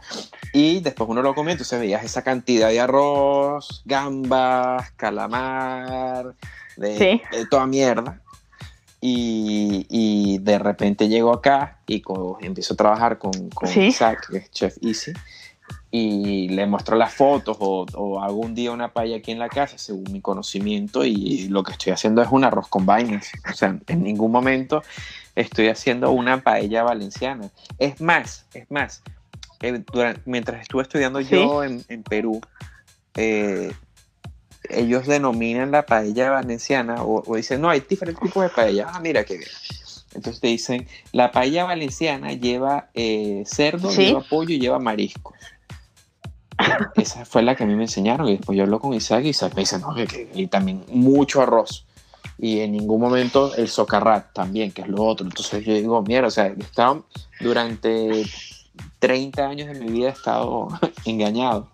y 0.54 0.80
después 0.80 1.08
uno 1.10 1.22
lo 1.22 1.36
comía, 1.36 1.52
entonces 1.52 1.80
veías 1.80 2.04
esa 2.04 2.24
cantidad 2.24 2.70
de 2.70 2.80
arroz, 2.80 3.84
gambas, 3.86 4.92
calamar, 4.92 6.34
de 6.78 7.22
toda 7.50 7.68
mierda 7.68 8.22
y, 9.00 10.40
de 10.40 10.60
repente 10.60 11.08
llego 11.08 11.34
acá 11.34 11.80
y 11.88 12.02
empiezo 12.42 12.74
a 12.74 12.78
trabajar 12.78 13.18
con, 13.18 13.50
con 13.50 13.70
Isaac, 13.70 14.28
que 14.30 14.38
es 14.38 14.52
Chef 14.52 14.78
Easy, 14.82 15.14
y 15.92 16.50
le 16.50 16.66
muestro 16.66 16.96
las 16.96 17.14
fotos 17.14 17.58
o, 17.60 17.86
o, 17.94 18.22
hago 18.22 18.38
un 18.38 18.56
día 18.56 18.72
una 18.72 18.92
paella 18.92 19.18
aquí 19.18 19.32
en 19.32 19.40
la 19.40 19.50
casa 19.50 19.78
según 19.78 20.12
mi 20.12 20.22
conocimiento 20.22 21.06
y 21.06 21.48
lo 21.48 21.64
que 21.64 21.72
estoy 21.72 21.94
haciendo 21.94 22.22
es 22.22 22.30
un 22.32 22.44
arroz 22.44 22.68
con 22.68 22.86
vainas. 22.86 23.32
O 23.50 23.54
sea, 23.54 23.78
en 23.88 24.04
ningún 24.04 24.32
momento 24.32 24.84
estoy 25.36 25.70
haciendo 25.70 26.12
una 26.12 26.42
paella 26.42 26.84
valenciana. 26.84 27.50
Es 27.78 28.02
más, 28.02 28.46
es 28.54 28.70
más, 28.70 29.02
eh, 29.62 29.84
mientras 30.26 30.62
estuve 30.62 30.84
estudiando 30.84 31.20
yo 31.22 31.64
en, 31.64 31.84
en 31.90 32.04
Perú, 32.04 32.42
eh, 33.16 33.72
ellos 34.70 35.06
denominan 35.08 35.72
la 35.72 35.86
paella 35.86 36.32
valenciana 36.32 37.04
o, 37.04 37.36
dicen, 37.36 37.62
no, 37.62 37.70
hay 37.70 37.82
diferentes 37.82 38.24
tipos 38.24 38.44
de 38.44 38.50
paella. 38.50 38.88
Ah, 38.92 39.00
mira 39.00 39.24
qué 39.24 39.38
bien. 39.38 39.50
Entonces 40.14 40.42
te 40.42 40.48
dicen, 40.48 40.88
la 41.12 41.32
paella 41.32 41.66
valenciana 41.66 42.34
lleva 42.34 42.90
eh, 42.94 43.44
cerdo, 43.46 43.92
lleva 43.92 44.22
pollo 44.22 44.56
y 44.56 44.60
lleva 44.60 44.80
mariscos. 44.80 45.36
Esa 46.96 47.26
fue 47.26 47.44
la 47.44 47.56
que 47.56 47.64
a 47.64 47.68
mí 47.68 47.76
me 47.76 47.84
enseñaron 47.84 48.28
y 48.28 48.38
después 48.38 48.58
yo 48.58 48.64
hablo 48.64 48.80
con 48.80 48.94
Isaac 48.94 49.26
y 49.26 49.30
Isaac 49.30 49.54
me 49.56 49.62
dice, 49.62 49.80
no, 49.80 49.94
que, 49.94 50.30
y 50.34 50.48
también 50.48 50.84
mucho 50.88 51.42
arroz. 51.42 51.86
Y 52.40 52.60
en 52.60 52.72
ningún 52.72 53.00
momento 53.00 53.54
el 53.56 53.68
socarrat 53.68 54.34
también, 54.34 54.72
que 54.72 54.82
es 54.82 54.88
lo 54.88 55.04
otro. 55.04 55.26
Entonces 55.26 55.64
yo 55.66 55.74
digo, 55.74 56.02
mira, 56.02 56.28
o 56.28 56.32
sea, 56.32 56.48
he 56.48 56.60
estado 56.60 57.06
durante 57.40 58.26
30 59.00 59.48
años 59.48 59.68
de 59.68 59.80
mi 59.80 59.92
vida 59.92 60.10
he 60.10 60.12
estado 60.12 60.68
engañado. 61.06 61.70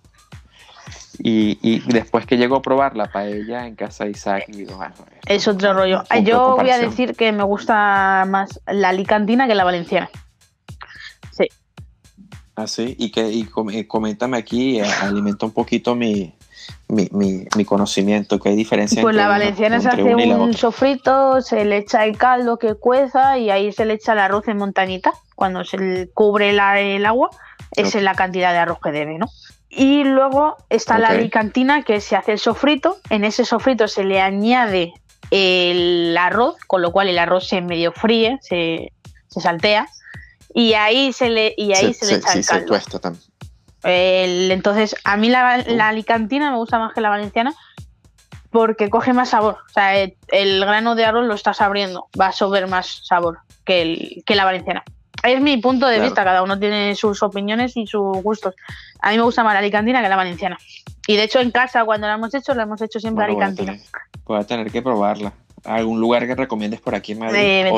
Y, 1.26 1.80
después 1.88 2.26
que 2.26 2.36
llego 2.36 2.58
a 2.58 2.62
probar 2.62 2.98
la 2.98 3.10
paella 3.10 3.66
en 3.66 3.76
casa 3.76 4.04
de 4.04 4.12
Isaac, 4.12 4.44
digo, 4.50 4.76
bueno, 4.76 4.94
es 5.26 5.48
otro 5.48 5.74
rollo. 5.74 6.04
Yo 6.24 6.58
voy 6.58 6.70
a 6.70 6.78
decir 6.78 7.16
que 7.16 7.32
me 7.32 7.44
gusta 7.44 8.26
más 8.28 8.60
la 8.68 8.90
alicantina 8.90 9.48
que 9.48 9.56
la 9.56 9.64
valenciana. 9.64 10.10
Ah, 12.56 12.68
sí, 12.68 12.96
y, 13.00 13.10
que, 13.10 13.32
y 13.32 13.46
coméntame 13.46 14.38
aquí, 14.38 14.80
eh, 14.80 14.86
alimenta 15.02 15.48
un 15.48 15.54
poquito 15.54 15.96
mi, 15.96 16.36
mi, 16.88 17.10
mi, 17.56 17.66
conocimiento, 17.66 18.40
que 18.40 18.50
hay 18.50 18.56
diferencia 18.56 19.02
Pues 19.02 19.16
la 19.16 19.28
valenciana 19.28 19.80
se 19.80 19.88
hace 19.90 20.04
un 20.04 20.54
sofrito, 20.54 21.42
se 21.42 21.66
le 21.66 21.78
echa 21.78 22.06
el 22.06 22.16
caldo 22.16 22.60
que 22.60 22.76
cueza 22.76 23.40
y 23.40 23.50
ahí 23.50 23.72
se 23.72 23.86
le 23.86 23.96
echa 23.96 24.14
el 24.14 24.20
arroz 24.20 24.48
en 24.50 24.58
montañita. 24.58 25.14
Cuando 25.36 25.64
se 25.64 26.10
cubre 26.14 26.52
el 26.52 26.60
agua, 26.60 27.32
esa 27.72 27.98
es 27.98 28.04
la 28.04 28.14
cantidad 28.14 28.52
de 28.52 28.60
arroz 28.60 28.78
que 28.84 28.92
debe, 28.92 29.18
¿no? 29.18 29.26
Y 29.76 30.04
luego 30.04 30.58
está 30.70 31.00
la 31.00 31.10
alicantina, 31.10 31.84
que 31.84 32.00
se 32.00 32.16
hace 32.16 32.34
el 32.34 32.40
sofrito. 32.40 32.98
En 33.10 33.24
ese 33.24 33.44
sofrito 33.44 33.88
se 33.88 34.04
le 34.04 34.22
añade 34.22 34.94
el 35.32 36.16
arroz, 36.18 36.58
con 36.68 36.82
lo 36.82 36.92
cual 36.92 37.08
el 37.08 37.18
arroz 37.18 37.48
se 37.48 37.62
medio 37.62 37.92
fríe, 37.92 38.38
se, 38.42 38.94
se 39.28 39.42
saltea. 39.42 39.88
Y 40.54 40.74
ahí 40.74 41.12
se 41.12 41.30
le, 41.30 41.56
y 41.58 41.74
ahí 41.74 41.94
se, 41.94 42.06
le 42.06 42.16
echa 42.16 42.34
el 42.34 42.46
caldo. 42.46 42.78
entonces, 43.84 44.96
a 45.04 45.18
mí 45.18 45.30
la, 45.30 45.58
la, 45.66 45.88
alicantina 45.90 46.52
me 46.52 46.58
gusta 46.58 46.78
más 46.78 46.94
que 46.94 47.02
la 47.02 47.10
valenciana 47.10 47.56
porque 48.52 48.92
coge 48.92 49.14
más 49.14 49.30
sabor. 49.30 49.58
O 49.68 49.74
sea, 49.74 50.00
el, 50.00 50.60
grano 50.60 50.94
de 50.94 51.06
arroz 51.06 51.26
lo 51.26 51.34
estás 51.34 51.62
abriendo, 51.62 52.08
va 52.20 52.28
a 52.28 52.32
sober 52.32 52.68
más 52.68 53.02
sabor 53.04 53.40
que, 53.66 53.82
el, 53.82 54.24
que 54.26 54.36
la 54.36 54.46
valenciana. 54.46 54.84
Es 55.24 55.42
mi 55.42 55.58
punto 55.58 55.88
de 55.88 56.00
vista, 56.02 56.24
cada 56.24 56.44
uno 56.44 56.60
tiene 56.60 56.96
sus 56.96 57.24
opiniones 57.24 57.78
y 57.78 57.88
sus 57.88 58.22
gustos. 58.22 58.56
A 59.00 59.12
mí 59.12 59.18
me 59.18 59.24
gusta 59.24 59.44
más 59.44 59.54
la 59.54 59.60
alicantina 59.60 60.02
que 60.02 60.10
la 60.10 60.18
valenciana. 60.18 60.58
Y 61.08 61.16
de 61.16 61.24
hecho 61.24 61.40
en 61.40 61.52
casa 61.52 61.86
cuando 61.86 62.08
la 62.08 62.16
hemos 62.16 62.34
hecho, 62.36 62.54
la 62.54 62.64
hemos 62.64 62.82
hecho 62.82 63.00
siempre 63.00 63.26
alicantina. 63.26 63.78
Voy 64.26 64.40
a, 64.40 64.44
tener, 64.44 64.70
que 64.70 64.82
probarla. 64.82 65.34
¿Algún 65.64 66.00
lugar 66.02 66.28
que 66.28 66.36
recomiendes 66.36 66.82
por 66.82 66.94
aquí 66.94 67.14
en 67.14 67.20
Madrid? 67.20 67.40
Eh, 67.40 67.72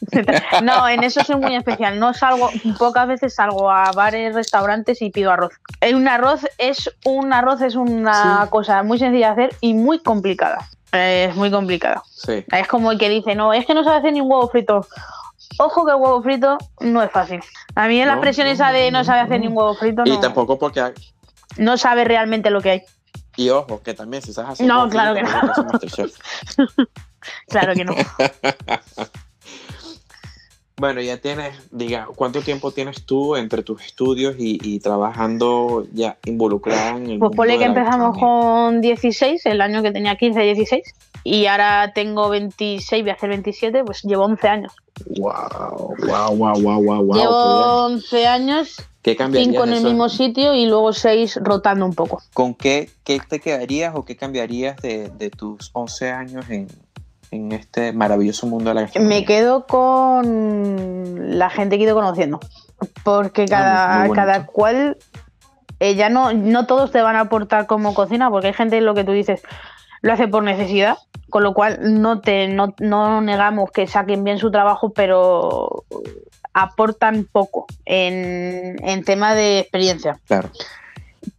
no, 0.62 0.88
en 0.88 1.02
eso 1.02 1.24
soy 1.24 1.36
muy 1.36 1.56
especial. 1.56 1.98
No 1.98 2.14
salgo, 2.14 2.50
pocas 2.78 3.08
veces 3.08 3.34
salgo 3.34 3.70
a 3.70 3.90
bares, 3.92 4.34
restaurantes 4.34 5.02
y 5.02 5.10
pido 5.10 5.32
arroz. 5.32 5.52
Un 5.92 6.06
arroz 6.08 6.46
es 6.58 6.90
un 7.04 7.32
arroz 7.32 7.62
es 7.62 7.74
una 7.74 8.46
cosa 8.50 8.82
muy 8.82 8.98
sencilla 8.98 9.34
de 9.34 9.44
hacer 9.44 9.56
y 9.60 9.74
muy 9.74 10.00
complicada. 10.00 10.68
Es 10.92 11.34
muy 11.36 11.50
complicado. 11.50 12.02
Es 12.50 12.68
como 12.68 12.92
el 12.92 12.98
que 12.98 13.08
dice, 13.08 13.34
no, 13.34 13.52
es 13.52 13.66
que 13.66 13.74
no 13.74 13.84
sabe 13.84 13.98
hacer 13.98 14.12
ni 14.12 14.20
un 14.20 14.30
huevo 14.30 14.48
frito. 14.48 14.86
Ojo 15.58 15.84
que 15.84 15.92
el 15.92 15.96
huevo 15.98 16.22
frito 16.22 16.58
no 16.80 17.02
es 17.02 17.10
fácil. 17.10 17.40
A 17.74 17.88
mí 17.88 18.00
en 18.00 18.08
la 18.08 18.20
presión 18.20 18.46
esa 18.46 18.70
de 18.70 18.90
no 18.90 19.04
sabe 19.04 19.20
hacer 19.20 19.40
ni 19.40 19.48
un 19.48 19.56
huevo 19.56 19.74
frito. 19.74 20.02
Y 20.04 20.18
tampoco 20.20 20.58
porque 20.58 20.92
no 21.56 21.76
sabe 21.76 22.04
realmente 22.04 22.50
lo 22.50 22.60
que 22.60 22.70
hay. 22.70 22.82
Y 23.36 23.50
ojo, 23.50 23.82
que 23.82 23.94
también 23.94 24.22
si 24.22 24.32
sabes 24.32 24.52
hacer 24.52 24.66
No, 24.66 24.88
claro 24.90 25.14
que 25.14 25.22
no. 25.22 25.30
claro 27.48 27.74
que 27.74 27.84
no. 27.84 27.94
Bueno, 30.78 31.00
ya 31.00 31.16
tienes, 31.16 31.54
diga, 31.72 32.06
¿cuánto 32.14 32.40
tiempo 32.40 32.70
tienes 32.70 33.04
tú 33.04 33.34
entre 33.34 33.64
tus 33.64 33.84
estudios 33.84 34.36
y, 34.38 34.78
trabajando 34.78 35.84
ya 35.92 36.18
involucrada 36.24 36.96
en 36.96 37.10
el 37.10 37.18
Pues 37.18 37.32
ponle 37.34 37.58
que 37.58 37.64
empezamos 37.64 38.16
con 38.16 38.80
16, 38.80 39.44
el 39.46 39.60
año 39.60 39.82
que 39.82 39.90
tenía 39.90 40.16
15, 40.16 40.40
16, 40.40 40.82
y 41.24 41.46
ahora 41.46 41.92
tengo 41.92 42.28
26, 42.28 43.02
voy 43.02 43.10
a 43.10 43.14
hacer 43.14 43.28
27, 43.28 43.82
pues 43.84 44.04
llevo 44.04 44.24
11 44.24 44.48
años. 44.48 44.72
Wow, 45.18 45.96
wow, 46.06 46.36
wow, 46.36 46.62
wow, 46.62 47.04
wow. 47.04 47.14
Llevo 47.14 47.84
11 47.86 48.26
años, 48.28 48.76
¿Qué 49.02 49.16
5 49.16 49.64
en 49.64 49.72
el 49.72 49.82
mismo 49.82 50.08
sitio 50.08 50.54
y 50.54 50.66
luego 50.66 50.92
6 50.92 51.40
rotando 51.42 51.86
un 51.86 51.94
poco. 51.94 52.22
¿Con 52.34 52.54
qué, 52.54 52.88
qué 53.02 53.20
te 53.26 53.40
quedarías 53.40 53.94
o 53.96 54.04
qué 54.04 54.16
cambiarías 54.16 54.76
de, 54.80 55.10
de 55.10 55.30
tus 55.30 55.70
11 55.72 56.10
años 56.10 56.50
en, 56.50 56.68
en 57.30 57.52
este 57.52 57.92
maravilloso 57.92 58.46
mundo 58.46 58.70
de 58.70 58.74
la 58.74 58.80
gastronomía? 58.82 59.18
Me 59.18 59.24
quedo 59.24 59.66
con 59.66 61.38
la 61.38 61.50
gente 61.50 61.76
que 61.76 61.84
he 61.84 61.86
ido 61.86 61.94
conociendo, 61.94 62.40
porque 63.04 63.42
ah, 63.42 63.46
cada, 63.48 64.10
cada 64.10 64.46
cual, 64.46 64.96
eh, 65.80 65.94
ya 65.94 66.08
no, 66.08 66.32
no 66.32 66.66
todos 66.66 66.90
te 66.90 67.02
van 67.02 67.16
a 67.16 67.20
aportar 67.20 67.66
como 67.66 67.94
cocina, 67.94 68.30
porque 68.30 68.48
hay 68.48 68.54
gente, 68.54 68.80
lo 68.80 68.94
que 68.94 69.04
tú 69.04 69.12
dices, 69.12 69.42
lo 70.02 70.12
hace 70.12 70.28
por 70.28 70.42
necesidad, 70.42 70.96
con 71.30 71.42
lo 71.42 71.54
cual 71.54 71.78
no, 72.00 72.20
te, 72.20 72.48
no, 72.48 72.74
no 72.78 73.20
negamos 73.20 73.70
que 73.70 73.86
saquen 73.86 74.24
bien 74.24 74.38
su 74.38 74.50
trabajo, 74.50 74.92
pero 74.92 75.84
aportan 76.54 77.26
poco 77.30 77.66
en, 77.84 78.76
en 78.82 79.04
tema 79.04 79.34
de 79.34 79.60
experiencia. 79.60 80.18
Claro. 80.26 80.50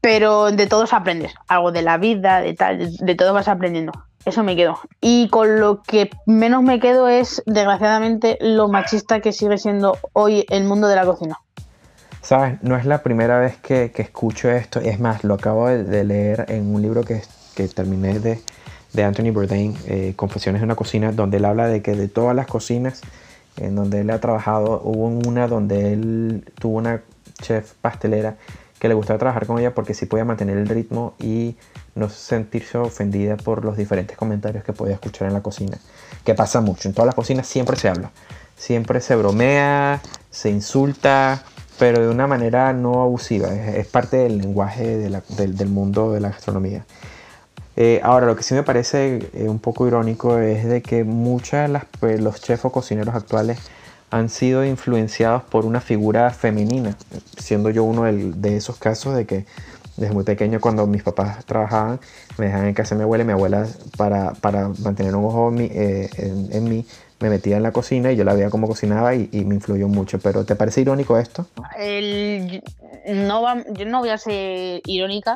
Pero 0.02 0.52
de 0.52 0.68
todos 0.68 0.94
aprendes, 0.94 1.34
algo 1.48 1.72
de 1.72 1.82
la 1.82 1.98
vida, 1.98 2.42
de 2.42 2.54
tal, 2.54 2.96
de 2.96 3.16
todo 3.16 3.34
vas 3.34 3.48
aprendiendo. 3.48 3.92
Eso 4.26 4.44
me 4.44 4.56
quedo. 4.56 4.80
Y 5.02 5.30
con 5.30 5.60
lo 5.60 5.82
que 5.84 6.10
menos 6.26 6.64
me 6.64 6.80
quedo 6.80 7.08
es, 7.08 7.42
desgraciadamente, 7.46 8.38
lo 8.42 8.68
machista 8.68 9.22
que 9.22 9.32
sigue 9.32 9.58
siendo 9.58 9.98
hoy 10.14 10.46
el 10.50 10.66
mundo 10.66 10.88
de 10.88 10.96
la 10.96 11.06
cocina. 11.06 11.40
Sabes, 12.22 12.62
no 12.62 12.76
es 12.76 12.86
la 12.86 13.02
primera 13.02 13.40
vez 13.40 13.58
que, 13.58 13.92
escucho 13.96 14.50
esto. 14.50 14.80
Es 14.80 15.00
más, 15.00 15.24
lo 15.24 15.36
acabo 15.36 15.68
de, 15.68 16.04
leer 16.04 16.46
en 16.50 16.74
un 16.74 16.82
libro 16.82 17.04
que, 17.04 17.22
terminé 17.74 18.20
de, 18.20 18.42
de 18.94 19.04
Anthony 19.04 19.32
Bourdain, 19.32 19.76
eh, 19.88 20.14
Confesiones 20.16 20.62
de 20.62 20.66
una 20.66 20.76
cocina, 20.76 21.12
donde 21.12 21.38
él 21.38 21.46
habla 21.46 21.68
de 21.68 21.82
que 21.82 21.96
de 21.96 22.08
todas 22.08 22.36
las 22.36 22.48
cocinas 22.48 23.02
en 23.58 23.76
donde 23.76 24.02
él 24.02 24.10
ha 24.10 24.20
trabajado, 24.20 24.82
hubo 24.84 25.08
una 25.08 25.48
donde 25.48 25.94
él 25.94 26.46
tuvo 26.60 26.78
una 26.78 27.02
chef 27.42 27.74
pastelera 27.82 28.38
que 28.80 28.88
le 28.88 28.94
gustaba 28.94 29.20
trabajar 29.20 29.46
con 29.46 29.60
ella 29.60 29.76
porque 29.76 29.94
sí 29.94 30.06
podía 30.06 30.26
mantener 30.26 30.58
el 30.58 30.68
ritmo 30.68 31.14
y 31.20 31.56
no 31.96 32.10
sentirse 32.10 32.78
ofendida 32.78 33.36
por 33.38 33.66
los 33.66 33.78
diferentes 33.78 34.16
comentarios 34.18 34.64
que 34.64 34.74
podía 34.74 34.94
escuchar 34.94 35.28
en 35.28 35.34
la 35.34 35.42
cocina, 35.42 35.78
que 36.24 36.34
pasa 36.34 36.62
mucho. 36.62 36.88
En 36.88 36.96
todas 36.96 37.08
las 37.08 37.16
cocinas 37.16 37.46
siempre 37.46 37.76
se 37.76 37.90
habla, 37.90 38.12
siempre 38.56 39.02
se 39.02 39.16
bromea, 39.16 40.02
se 40.32 40.50
insulta, 40.50 41.44
pero 41.78 42.02
de 42.02 42.10
una 42.10 42.28
manera 42.28 42.74
no 42.74 43.02
abusiva, 43.02 43.54
es, 43.54 43.88
parte 43.88 44.18
del 44.18 44.38
lenguaje 44.38 44.98
del, 44.98 45.68
mundo 45.70 46.14
de 46.14 46.22
la 46.22 46.30
gastronomía. 46.30 46.86
Eh, 47.76 48.02
ahora, 48.04 48.26
lo 48.26 48.36
que 48.36 48.44
sí 48.44 48.54
me 48.54 48.64
parece 48.64 49.30
eh, 49.34 49.48
un 49.48 49.60
poco 49.60 49.88
irónico 49.88 50.38
es 50.38 50.66
de 50.66 50.82
que 50.82 51.06
muchos 51.06 51.70
de 51.70 51.80
pues, 52.00 52.20
los 52.20 52.42
chefs 52.42 52.66
o 52.66 52.72
cocineros 52.72 53.16
actuales 53.16 53.60
han 54.12 54.30
sido 54.30 54.66
influenciados 54.66 55.44
por 55.44 55.66
una 55.66 55.82
figura 55.82 56.32
femenina, 56.32 56.96
siendo 57.38 57.70
yo 57.70 57.84
uno 57.84 58.04
de 58.04 58.58
esos 58.58 58.78
casos 58.78 59.16
de 59.16 59.26
que 59.26 59.46
desde 60.00 60.14
muy 60.14 60.24
pequeño 60.24 60.60
cuando 60.62 60.88
mis 60.88 61.04
papás 61.04 61.46
trabajaban, 61.46 62.00
me 62.38 62.46
dejaban 62.46 62.68
en 62.68 62.74
casa 62.74 62.96
de 62.96 63.00
mi 63.00 63.04
abuela 63.04 63.24
y 63.24 63.28
mi 63.28 63.34
abuela 63.34 63.68
para, 63.98 64.32
para 64.34 64.70
mantener 64.80 65.16
un 65.16 65.26
ojo 65.26 65.54
eh, 65.60 66.10
en, 66.18 66.64
mí 66.64 66.86
me 67.20 67.30
metía 67.30 67.58
en 67.58 67.64
la 67.64 67.74
cocina 67.74 68.12
y 68.12 68.16
yo 68.16 68.24
la 68.24 68.34
veía 68.34 68.50
cómo 68.50 68.68
cocinaba 68.68 69.14
y, 69.14 69.28
me 69.46 69.56
influyó 69.56 69.90
mucho. 69.90 70.20
Pero 70.20 70.46
¿te 70.46 70.56
parece 70.56 70.82
irónico 70.82 71.18
esto? 71.18 71.46
no 73.08 73.64
yo 73.74 73.86
no 73.86 74.00
voy 74.00 74.10
a 74.10 74.18
ser 74.18 74.82
irónica. 74.86 75.36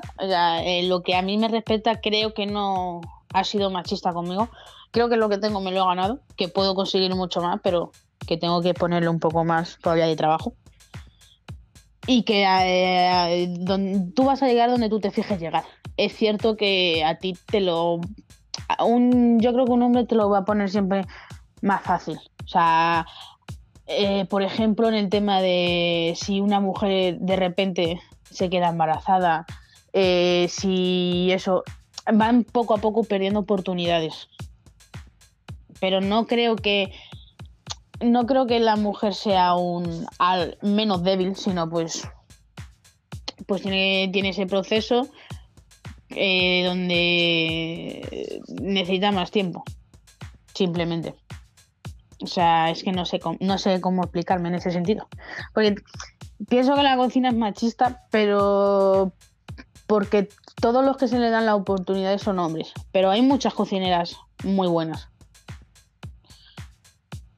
lo 0.84 1.04
que 1.04 1.16
a 1.16 1.22
mí 1.22 1.38
me 1.38 1.50
respecta 1.50 2.00
creo 2.00 2.34
que 2.34 2.46
no 2.46 3.02
ha 3.34 3.44
sido 3.44 3.70
machista 3.70 4.14
conmigo. 4.14 4.48
Creo 4.92 5.10
que 5.10 5.18
lo 5.18 5.28
que 5.28 5.40
tengo 5.40 5.60
me 5.60 5.72
lo 5.72 5.84
he 5.84 5.88
ganado, 5.88 6.20
que 6.38 6.48
puedo 6.48 6.74
conseguir 6.74 7.14
mucho 7.16 7.42
más, 7.42 7.60
pero 7.62 7.92
que 8.28 8.38
tengo 8.38 8.62
que 8.62 8.74
ponerle 8.74 9.10
un 9.10 9.20
poco 9.20 9.44
más 9.44 9.78
todavía 9.82 10.08
de 10.08 10.16
trabajo 10.16 10.54
y 12.08 12.24
que 12.24 12.46
eh, 12.46 13.54
tú 14.16 14.26
vas 14.26 14.44
a 14.44 14.48
llegar 14.48 14.70
donde 14.70 14.90
tú 14.90 15.00
te 15.00 15.12
fijes 15.12 15.40
llegar. 15.40 15.64
Es 15.98 16.14
cierto 16.16 16.58
que 16.58 17.04
a 17.04 17.18
ti 17.18 17.36
te 17.48 17.62
lo... 17.62 18.02
Yo 18.80 19.54
creo 19.54 19.66
que 19.66 19.72
un 19.72 19.84
hombre 19.84 20.06
te 20.06 20.16
lo 20.16 20.30
va 20.30 20.40
a 20.40 20.46
poner 20.46 20.70
siempre 20.70 21.06
más 21.62 21.82
fácil. 21.82 22.18
O 22.44 22.48
sea, 22.48 23.06
eh, 23.88 24.26
por 24.26 24.44
ejemplo, 24.44 24.88
en 24.88 24.96
el 24.96 25.10
tema 25.10 25.42
de 25.42 26.14
si 26.18 26.42
una 26.42 26.60
mujer 26.60 27.20
de 27.20 27.36
repente 27.36 28.02
se 28.30 28.50
queda 28.50 28.70
embarazada, 28.70 29.46
eh, 29.94 30.48
si 30.50 31.30
eso, 31.32 31.64
van 32.12 32.44
poco 32.44 32.74
a 32.74 32.78
poco 32.78 33.04
perdiendo 33.04 33.42
oportunidades. 33.42 34.28
Pero 35.80 36.02
no 36.02 36.28
creo 36.28 36.56
que 36.56 36.92
no 38.04 38.26
creo 38.26 38.46
que 38.48 38.60
la 38.60 38.76
mujer 38.76 39.13
sea 39.13 39.56
un 39.56 40.06
al 40.20 40.58
menos 40.62 41.04
débil, 41.04 41.36
sino 41.36 41.70
pues 41.70 42.08
pues 43.46 43.62
tiene, 43.62 44.10
tiene 44.12 44.30
ese 44.30 44.46
proceso 44.46 45.08
eh, 46.10 46.63
donde 46.65 48.42
necesita 48.62 49.12
más 49.12 49.32
tiempo, 49.32 49.63
simplemente. 50.54 51.15
O 52.21 52.27
sea, 52.27 52.69
es 52.69 52.84
que 52.84 52.92
no 52.92 53.06
sé, 53.06 53.19
cómo, 53.19 53.38
no 53.42 53.58
sé 53.58 53.82
cómo 53.82 54.04
explicarme 54.04 54.50
en 54.50 54.56
ese 54.56 54.71
sentido. 54.71 55.08
Porque 55.54 55.75
pienso 56.48 56.75
que 56.75 56.84
la 56.84 56.96
cocina 56.96 57.30
es 57.30 57.36
machista, 57.36 58.06
pero 58.12 59.13
porque 59.88 60.30
todos 60.62 60.86
los 60.86 60.98
que 60.98 61.08
se 61.08 61.19
le 61.19 61.30
dan 61.30 61.46
la 61.46 61.56
oportunidad 61.56 62.17
son 62.17 62.40
hombres. 62.40 62.71
Pero 62.92 63.10
hay 63.10 63.21
muchas 63.21 63.54
cocineras 63.54 64.15
muy 64.44 64.67
buenas. 64.67 65.10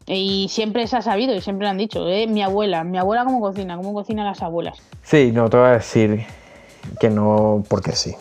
Y 0.08 0.48
siempre 0.50 0.88
se 0.88 0.98
ha 0.98 1.02
sabido 1.02 1.34
y 1.34 1.42
siempre 1.42 1.66
lo 1.66 1.72
han 1.72 1.78
dicho, 1.78 2.08
¿eh? 2.08 2.28
mi 2.28 2.44
abuela, 2.44 2.84
mi 2.84 2.98
abuela 2.98 3.26
cómo 3.26 3.42
cocina, 3.42 3.76
cómo 3.76 3.94
cocina 3.94 4.24
las 4.24 4.42
abuelas. 4.42 4.78
Sí, 5.04 5.32
no 5.32 5.50
te 5.50 5.58
voy 5.58 5.68
a 5.68 5.72
decir 5.72 6.26
que 7.00 7.10
no 7.10 7.64
porque 7.68 7.94
sí. 7.94 8.16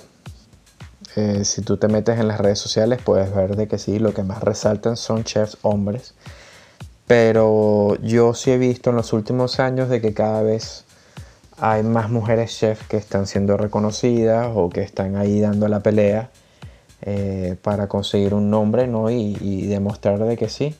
Eh, 1.16 1.45
si 1.45 1.62
tú 1.62 1.76
te 1.76 1.87
metes 1.89 2.18
en 2.18 2.26
las 2.26 2.41
redes 2.41 2.59
sociales 2.59 3.01
puedes 3.03 3.32
ver 3.35 3.57
de 3.57 3.68
que 3.68 3.78
sí, 3.78 3.99
lo 3.99 4.14
que 4.14 4.22
más 4.22 4.43
resaltan 4.43 4.97
son 4.97 5.22
chefs 5.22 5.59
hombres 5.62 6.14
Pero 7.07 7.97
yo 8.03 8.35
sí 8.35 8.51
he 8.51 8.59
visto 8.59 8.91
en 8.91 8.97
los 8.97 9.12
últimos 9.12 9.61
años 9.61 9.89
de 9.89 10.01
que 10.01 10.12
cada 10.12 10.43
vez 10.43 10.85
hay 11.59 11.85
más 11.85 12.11
mujeres 12.11 12.59
chefs 12.59 12.87
que 12.89 12.97
están 12.97 13.26
siendo 13.26 13.57
reconocidas 13.57 14.51
o 14.55 14.70
que 14.70 14.80
están 14.80 15.16
ahí 15.16 15.41
dando 15.41 15.68
la 15.68 15.80
pelea 15.80 16.30
eh, 17.03 17.57
para 17.62 17.87
conseguir 17.87 18.35
un 18.35 18.51
nombre 18.51 18.87
¿no? 18.87 19.11
y, 19.11 19.66
demostrar 19.66 20.18
de 20.18 20.37
que 20.37 20.49
sí, 20.49 20.74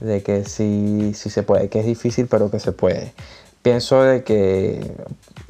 de 0.00 0.22
que 0.22 0.44
sí, 0.44 1.12
sí 1.14 1.30
se 1.30 1.42
puede, 1.42 1.68
que 1.68 1.80
es 1.80 1.86
difícil 1.86 2.26
pero 2.26 2.50
que 2.50 2.58
se 2.58 2.72
puede. 2.72 3.12
Pienso 3.62 4.02
de 4.02 4.24
que 4.24 4.92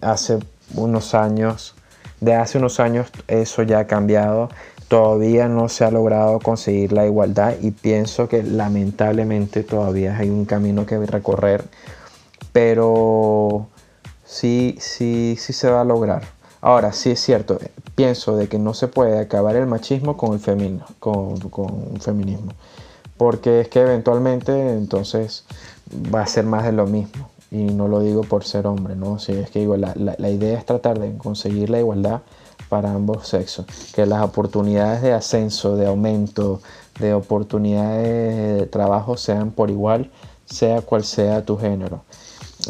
hace 0.00 0.38
unos 0.74 1.14
años, 1.14 1.74
de 2.20 2.34
hace 2.34 2.58
unos 2.58 2.80
años 2.80 3.08
eso 3.28 3.62
ya 3.62 3.80
ha 3.80 3.86
cambiado, 3.86 4.48
todavía 4.88 5.48
no 5.48 5.70
se 5.70 5.84
ha 5.84 5.90
logrado 5.90 6.38
conseguir 6.38 6.92
la 6.92 7.06
igualdad 7.06 7.54
y 7.62 7.70
pienso 7.70 8.28
que 8.28 8.42
lamentablemente 8.42 9.62
todavía 9.62 10.18
hay 10.18 10.28
un 10.28 10.44
camino 10.44 10.84
que 10.84 10.98
recorrer, 11.06 11.64
pero 12.52 13.68
sí, 14.24 14.76
sí, 14.78 15.36
sí 15.38 15.52
se 15.54 15.70
va 15.70 15.80
a 15.80 15.84
lograr. 15.84 16.22
Ahora, 16.60 16.92
sí 16.92 17.10
es 17.10 17.20
cierto, 17.20 17.58
pienso 17.94 18.36
de 18.36 18.48
que 18.48 18.58
no 18.58 18.74
se 18.74 18.86
puede 18.86 19.18
acabar 19.18 19.56
el 19.56 19.66
machismo 19.66 20.16
con 20.16 20.34
el, 20.34 20.40
feminismo, 20.40 20.86
con, 20.98 21.38
con 21.48 21.98
feminismo, 22.00 22.52
porque 23.22 23.60
es 23.60 23.68
que 23.68 23.78
eventualmente 23.78 24.72
entonces 24.72 25.44
va 26.12 26.22
a 26.22 26.26
ser 26.26 26.44
más 26.44 26.64
de 26.64 26.72
lo 26.72 26.88
mismo, 26.88 27.30
y 27.52 27.66
no 27.66 27.86
lo 27.86 28.00
digo 28.00 28.22
por 28.22 28.42
ser 28.42 28.66
hombre, 28.66 28.96
¿no? 28.96 29.20
Sí, 29.20 29.30
es 29.30 29.48
que 29.48 29.60
digo, 29.60 29.76
la, 29.76 29.94
la 29.94 30.28
idea 30.28 30.58
es 30.58 30.66
tratar 30.66 30.98
de 30.98 31.16
conseguir 31.18 31.70
la 31.70 31.78
igualdad 31.78 32.22
para 32.68 32.90
ambos 32.90 33.28
sexos, 33.28 33.64
que 33.94 34.06
las 34.06 34.24
oportunidades 34.24 35.02
de 35.02 35.12
ascenso, 35.12 35.76
de 35.76 35.86
aumento, 35.86 36.60
de 36.98 37.14
oportunidades 37.14 38.58
de 38.58 38.66
trabajo 38.66 39.16
sean 39.16 39.52
por 39.52 39.70
igual, 39.70 40.10
sea 40.44 40.80
cual 40.80 41.04
sea 41.04 41.44
tu 41.44 41.56
género. 41.56 42.02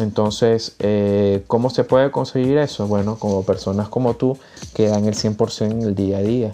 Entonces, 0.00 0.76
eh, 0.80 1.44
¿cómo 1.46 1.70
se 1.70 1.82
puede 1.82 2.10
conseguir 2.10 2.58
eso? 2.58 2.86
Bueno, 2.86 3.16
como 3.18 3.42
personas 3.42 3.88
como 3.88 4.16
tú 4.16 4.36
que 4.74 4.88
dan 4.88 5.06
el 5.06 5.14
100% 5.14 5.70
en 5.70 5.80
el 5.80 5.94
día 5.94 6.18
a 6.18 6.22
día. 6.22 6.52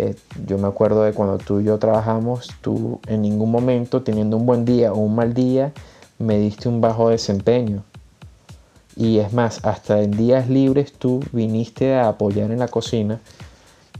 Eh, 0.00 0.14
yo 0.46 0.58
me 0.58 0.68
acuerdo 0.68 1.02
de 1.02 1.12
cuando 1.12 1.38
tú 1.38 1.58
y 1.58 1.64
yo 1.64 1.76
trabajamos, 1.80 2.50
tú 2.60 3.00
en 3.08 3.22
ningún 3.22 3.50
momento, 3.50 4.02
teniendo 4.02 4.36
un 4.36 4.46
buen 4.46 4.64
día 4.64 4.92
o 4.92 4.98
un 4.98 5.16
mal 5.16 5.34
día, 5.34 5.72
me 6.20 6.38
diste 6.38 6.68
un 6.68 6.80
bajo 6.80 7.08
desempeño. 7.08 7.82
Y 8.94 9.18
es 9.18 9.32
más, 9.32 9.64
hasta 9.64 10.00
en 10.00 10.12
días 10.12 10.48
libres 10.48 10.92
tú 10.92 11.18
viniste 11.32 11.96
a 11.96 12.10
apoyar 12.10 12.52
en 12.52 12.60
la 12.60 12.68
cocina 12.68 13.20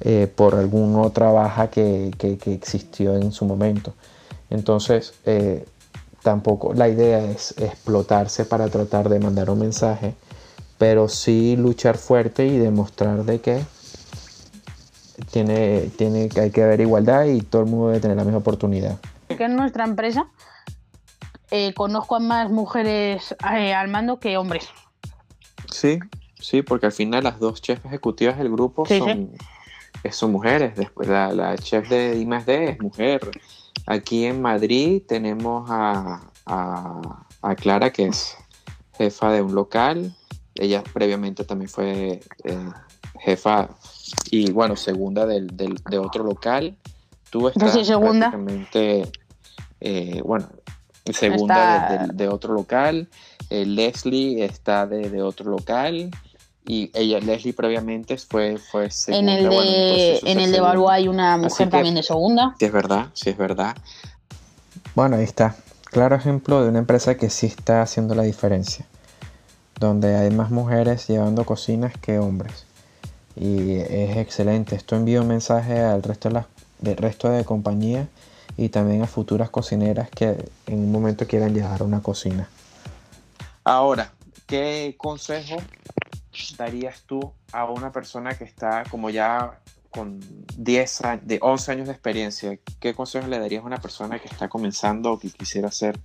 eh, 0.01 0.33
por 0.33 0.55
alguna 0.55 1.03
otra 1.03 1.33
baja 1.33 1.69
que, 1.69 2.13
existió 2.47 3.17
en 3.17 3.33
su 3.33 3.45
momento. 3.45 3.93
Entonces, 4.51 5.15
tampoco 6.23 6.75
la 6.75 6.89
idea 6.89 7.25
es 7.25 7.57
explotarse 7.59 8.45
para 8.45 8.69
tratar 8.69 9.09
de 9.09 9.19
mandar 9.19 9.51
un 9.51 9.59
mensaje, 9.59 10.15
pero 10.79 11.09
sí 11.09 11.57
luchar 11.57 11.99
fuerte 11.99 12.47
y 12.47 12.57
demostrar 12.57 13.25
de 13.25 13.41
que 13.41 13.63
tiene, 15.31 15.91
tiene, 15.97 16.29
hay 16.41 16.51
que 16.51 16.63
haber 16.63 16.81
igualdad 16.81 17.25
y 17.25 17.41
todo 17.41 17.63
el 17.63 17.69
mundo 17.69 17.89
debe 17.89 18.01
tener 18.01 18.17
la 18.17 18.25
misma 18.25 18.39
oportunidad. 18.39 18.99
Que 19.29 19.45
en 19.45 19.57
nuestra 19.57 19.85
empresa 19.85 20.29
eh, 21.51 21.75
conozco 21.75 22.17
a 22.17 22.21
más 22.21 22.51
mujeres 22.51 23.35
eh, 23.55 23.75
al 23.75 23.89
mando 23.89 24.19
que 24.21 24.37
hombres. 24.37 24.69
Sí, 25.71 25.99
sí, 26.39 26.63
porque 26.63 26.87
al 26.87 26.93
final 26.93 27.25
las 27.25 27.39
dos 27.39 27.61
chefs 27.61 27.85
ejecutivas 27.85 28.39
del 28.39 28.51
grupo 28.51 28.87
son, 28.87 29.33
son 30.11 30.33
mujeres. 30.33 30.77
Después 30.77 31.09
la, 31.09 31.33
la 31.33 31.57
chef 31.57 31.89
de 31.89 32.17
I+D 32.19 32.71
es 32.71 32.81
mujer. 32.81 33.21
Aquí 33.87 34.27
en 34.27 34.43
Madrid 34.43 35.03
tenemos 35.07 35.69
a, 35.71 36.21
Clara, 37.57 37.91
que 37.91 38.07
es 38.07 38.37
jefa 38.97 39.33
de 39.33 39.43
un 39.43 39.55
local. 39.55 40.15
Ella 40.55 40.83
previamente 40.93 41.45
también 41.45 41.71
fue 41.71 42.21
eh, 42.45 42.71
jefa 43.21 43.71
y, 44.31 44.51
bueno, 44.53 44.77
segunda 44.77 45.27
de 45.27 45.99
otro 45.99 46.25
local. 46.25 46.77
Tú 47.31 47.49
estás 47.49 47.73
segunda. 47.87 48.31
prácticamente, 48.31 49.11
eh, 49.81 50.23
bueno, 50.25 50.49
segunda 51.13 52.09
de, 52.13 52.29
otro 52.29 52.55
local. 52.55 53.09
Eh, 53.51 53.67
Leslie 53.67 54.45
está 54.45 54.87
de, 54.87 55.23
otro 55.23 55.51
local 55.51 56.11
y 56.67 56.91
ella, 56.95 57.19
Leslie, 57.21 57.53
previamente 57.53 58.17
fue, 58.19 58.59
fue 58.59 58.91
segunda. 58.91 59.33
En 59.33 59.39
el 59.39 59.51
de, 59.51 60.21
en 60.25 60.41
el 60.41 60.53
de 60.53 60.87
hay 60.91 61.09
una 61.09 61.37
mujer 61.37 61.69
también 61.69 61.95
de 61.95 62.03
segunda. 62.03 62.55
Sí, 62.59 62.65
es 62.67 62.73
verdad, 62.73 63.07
sí, 63.13 63.31
es 63.31 63.37
verdad. 63.37 63.77
Bueno, 64.95 65.17
ahí 65.17 65.25
está. 65.25 65.57
Claro 65.85 66.17
ejemplo 66.17 66.63
de 66.63 66.69
una 66.69 66.81
empresa 66.81 67.17
que 67.17 67.31
sí 67.31 67.47
está 67.47 67.83
haciendo 67.83 68.15
la 68.15 68.23
diferencia. 68.23 68.87
Donde 69.79 70.17
hay 70.17 70.31
más 70.31 70.51
mujeres 70.51 71.07
llevando 71.07 71.45
cocinas 71.45 71.93
que 71.97 72.19
hombres. 72.19 72.68
Y 73.41 73.77
es 73.79 74.17
excelente. 74.17 74.77
Esto 74.77 74.97
envía 74.97 75.21
un 75.21 75.29
mensaje 75.29 75.81
al 75.81 76.03
resto 76.03 76.29
de, 76.29 76.35
las, 76.35 76.47
del 76.81 76.97
resto 76.97 77.29
de 77.31 77.45
compañías 77.45 78.09
y 78.57 78.71
también 78.71 79.03
a 79.03 79.07
futuras 79.07 79.51
cocineras 79.51 80.11
que 80.11 80.51
en 80.67 80.79
un 80.81 80.93
momento 80.93 81.27
quieran 81.27 81.55
llevar 81.55 81.83
una 81.83 82.03
cocina. 82.03 82.49
Ahora, 83.65 84.13
¿qué 84.47 84.95
consejo 84.99 85.57
darías 86.57 87.03
tú 87.03 87.33
a 87.53 87.65
una 87.65 87.93
persona 87.93 88.37
que 88.37 88.45
está 88.45 88.85
como 88.91 89.11
ya 89.11 89.61
con 89.91 90.21
10 90.57 91.03
de 91.23 91.39
11 91.41 91.73
años 91.73 91.87
de 91.87 91.93
experiencia, 91.93 92.59
¿qué 92.79 92.95
consejos 92.95 93.29
le 93.29 93.39
darías 93.39 93.63
a 93.63 93.67
una 93.67 93.81
persona 93.81 94.19
que 94.19 94.29
está 94.29 94.49
comenzando 94.49 95.13
o 95.13 95.19
que 95.19 95.31
quisiera 95.31 95.71
ser 95.71 95.99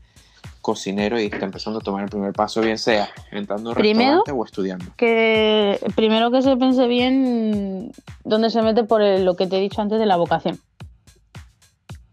cocinero 0.62 1.20
y 1.20 1.26
está 1.26 1.46
empezando 1.46 1.80
a 1.80 1.82
tomar 1.82 2.04
el 2.04 2.10
primer 2.10 2.34
paso, 2.34 2.62
bien 2.62 2.78
sea 2.78 3.10
entrando 3.32 3.72
en 3.72 3.76
restaurante 3.76 4.32
o 4.32 4.46
estudiando? 4.46 4.86
Que 4.98 5.80
primero 5.96 6.32
que 6.32 6.42
se 6.42 6.56
piense 6.58 6.88
bien 6.88 7.92
dónde 8.24 8.50
se 8.50 8.62
mete 8.62 8.84
por 8.84 9.02
lo 9.02 9.36
que 9.36 9.48
te 9.48 9.58
he 9.58 9.62
dicho 9.62 9.82
antes 9.82 10.00
de 10.00 10.06
la 10.06 10.16
vocación. 10.16 10.60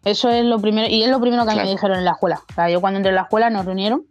Eso 0.04 0.30
es 0.30 0.44
lo 0.44 0.58
primero, 0.58 0.88
y 0.88 1.02
es 1.02 1.10
lo 1.10 1.20
primero 1.20 1.44
que 1.44 1.52
a 1.52 1.54
mí 1.54 1.62
me 1.62 1.70
dijeron 1.70 1.98
en 1.98 2.04
la 2.04 2.12
escuela. 2.12 2.40
O 2.50 2.54
sea, 2.54 2.70
yo 2.70 2.80
cuando 2.80 2.96
entré 2.98 3.10
en 3.10 3.16
la 3.16 3.22
escuela 3.22 3.50
nos 3.50 3.66
reunieron 3.66 4.06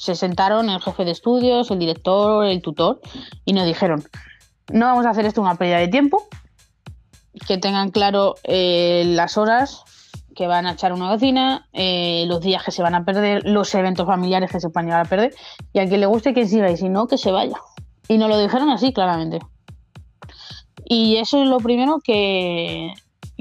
se 0.00 0.14
sentaron 0.14 0.70
el 0.70 0.80
jefe 0.80 1.04
de 1.04 1.10
estudios, 1.10 1.70
el 1.70 1.78
director, 1.78 2.46
el 2.46 2.62
tutor 2.62 3.00
y 3.44 3.52
nos 3.52 3.66
dijeron, 3.66 4.02
no 4.72 4.86
vamos 4.86 5.04
a 5.04 5.10
hacer 5.10 5.26
esto 5.26 5.42
una 5.42 5.56
pérdida 5.56 5.76
de 5.76 5.88
tiempo, 5.88 6.26
que 7.46 7.58
tengan 7.58 7.90
claro 7.90 8.34
eh, 8.44 9.04
las 9.06 9.36
horas 9.36 9.84
que 10.40 10.46
van 10.46 10.66
a 10.66 10.72
echar 10.72 10.94
una 10.94 11.10
cocina, 11.10 11.68
eh, 11.74 12.24
los 12.26 12.40
días 12.40 12.64
que 12.64 12.70
se 12.70 12.82
van 12.82 12.94
a 12.94 13.04
perder, 13.04 13.44
los 13.44 13.74
eventos 13.74 14.06
familiares 14.06 14.50
que 14.50 14.58
se 14.58 14.70
pueden 14.70 14.86
llegar 14.86 15.04
a 15.04 15.08
perder 15.08 15.34
y 15.74 15.80
a 15.80 15.86
quien 15.86 16.00
le 16.00 16.06
guste 16.06 16.32
que 16.32 16.46
siga 16.46 16.70
y 16.70 16.78
si 16.78 16.88
no, 16.88 17.08
que 17.08 17.18
se 17.18 17.30
vaya. 17.30 17.58
Y 18.08 18.16
nos 18.16 18.30
lo 18.30 18.38
dijeron 18.38 18.70
así 18.70 18.94
claramente. 18.94 19.38
Y 20.86 21.16
eso 21.16 21.42
es 21.42 21.46
lo 21.46 21.58
primero 21.58 22.00
que, 22.02 22.94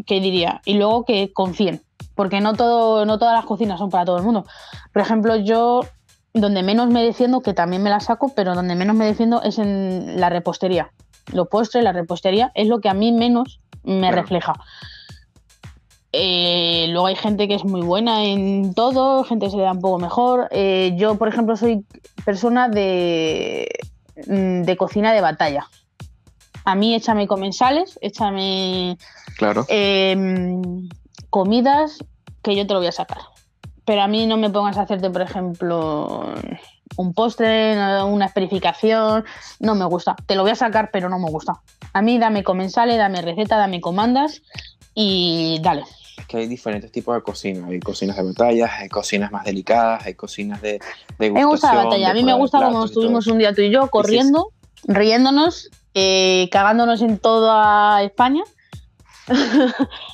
que 0.06 0.20
diría. 0.20 0.60
Y 0.66 0.74
luego 0.74 1.06
que 1.06 1.32
confíen, 1.32 1.82
porque 2.16 2.42
no, 2.42 2.54
todo, 2.54 3.06
no 3.06 3.18
todas 3.18 3.34
las 3.34 3.46
cocinas 3.46 3.80
son 3.80 3.90
para 3.90 4.04
todo 4.04 4.18
el 4.18 4.24
mundo. 4.24 4.44
Por 4.92 5.02
ejemplo, 5.02 5.38
yo 5.38 5.84
donde 6.34 6.64
menos 6.64 6.90
me 6.90 7.02
defiendo, 7.02 7.40
que 7.40 7.54
también 7.54 7.82
me 7.82 7.90
la 7.90 8.02
saco, 8.02 8.34
pero 8.36 8.56
donde 8.56 8.76
menos 8.76 8.98
me 8.98 9.06
defiendo 9.06 9.42
es 9.42 9.58
en 9.58 10.20
la 10.20 10.28
repostería. 10.30 10.92
Lo 11.32 11.46
postre, 11.46 11.82
la 11.82 11.94
repostería, 11.94 12.52
es 12.56 12.68
lo 12.68 12.82
que 12.82 12.90
a 12.90 12.94
mí 12.94 13.14
menos 13.14 13.62
me 13.84 14.12
refleja. 14.12 14.56
Eh, 16.12 16.88
luego 16.90 17.08
hay 17.08 17.16
gente 17.16 17.48
que 17.48 17.56
es 17.56 17.66
muy 17.66 17.82
buena 17.82 18.26
en 18.26 18.74
todo, 18.74 19.24
gente 19.24 19.46
que 19.46 19.52
se 19.52 19.58
le 19.58 19.64
da 19.64 19.74
un 19.74 19.82
poco 19.82 20.00
mejor. 20.00 20.48
Eh, 20.52 20.94
yo, 20.98 21.16
por 21.16 21.28
ejemplo, 21.28 21.56
soy 21.56 21.86
persona 22.26 22.68
de, 22.68 23.70
mm, 24.28 24.64
de 24.64 24.78
cocina 24.78 25.14
de 25.14 25.22
batalla. 25.22 25.68
A 26.66 26.76
mí 26.76 26.96
échame 26.96 27.28
comensales, 27.28 27.98
échame 28.02 28.98
claro. 29.38 29.66
Em, 29.70 30.90
comidas 31.30 32.00
que 32.42 32.56
yo 32.56 32.66
te 32.68 32.74
lo 32.74 32.80
voy 32.80 32.88
a 32.88 32.92
sacar 32.92 33.20
pero 33.90 34.04
a 34.04 34.08
mí 34.08 34.28
no 34.28 34.38
me 34.38 34.52
pongas 34.52 34.78
a 34.78 34.84
hacerte, 34.84 35.10
por 35.10 35.24
ejemplo, 35.24 36.36
un 36.96 37.14
postre, 37.16 37.74
una 38.04 38.28
especificación, 38.28 39.26
no 39.60 39.74
me 39.74 39.84
gusta. 39.86 40.16
Te 40.28 40.36
lo 40.36 40.44
voy 40.44 40.52
a 40.52 40.56
sacar, 40.56 40.92
pero 40.94 41.10
no 41.10 41.18
me 41.18 41.28
gusta. 41.28 41.54
A 41.94 42.04
mí 42.04 42.20
dame 42.20 42.44
comensales, 42.44 43.00
dame 43.00 43.24
receta, 43.24 43.58
dame 43.58 43.82
comandas 43.82 44.44
y 44.94 45.58
dale. 45.64 45.86
Es 46.20 46.26
que 46.28 46.38
hay 46.38 46.48
diferentes 46.48 46.92
tipos 46.92 47.16
de 47.16 47.22
cocina. 47.22 47.68
Hay 47.68 47.80
cocinas 47.80 48.18
de 48.18 48.24
batalla, 48.24 48.70
hay 48.78 48.90
cocinas 48.90 49.32
más 49.32 49.46
delicadas, 49.46 50.06
hay 50.06 50.14
cocinas 50.14 50.62
de, 50.62 50.80
de 51.18 51.32
Me 51.32 51.46
gusta 51.46 51.74
la 51.74 51.86
batalla. 51.86 52.12
A 52.12 52.14
mí 52.14 52.24
me 52.24 52.34
gusta 52.34 52.62
como 52.64 52.86
estuvimos 52.86 53.28
un 53.28 53.38
día 53.38 53.54
tú 53.54 53.62
y 53.62 53.72
yo 53.72 53.90
corriendo, 53.90 54.52
riéndonos, 54.84 55.70
eh, 55.94 56.50
cagándonos 56.52 57.02
en 57.02 57.18
toda 57.18 58.04
España. 58.04 58.44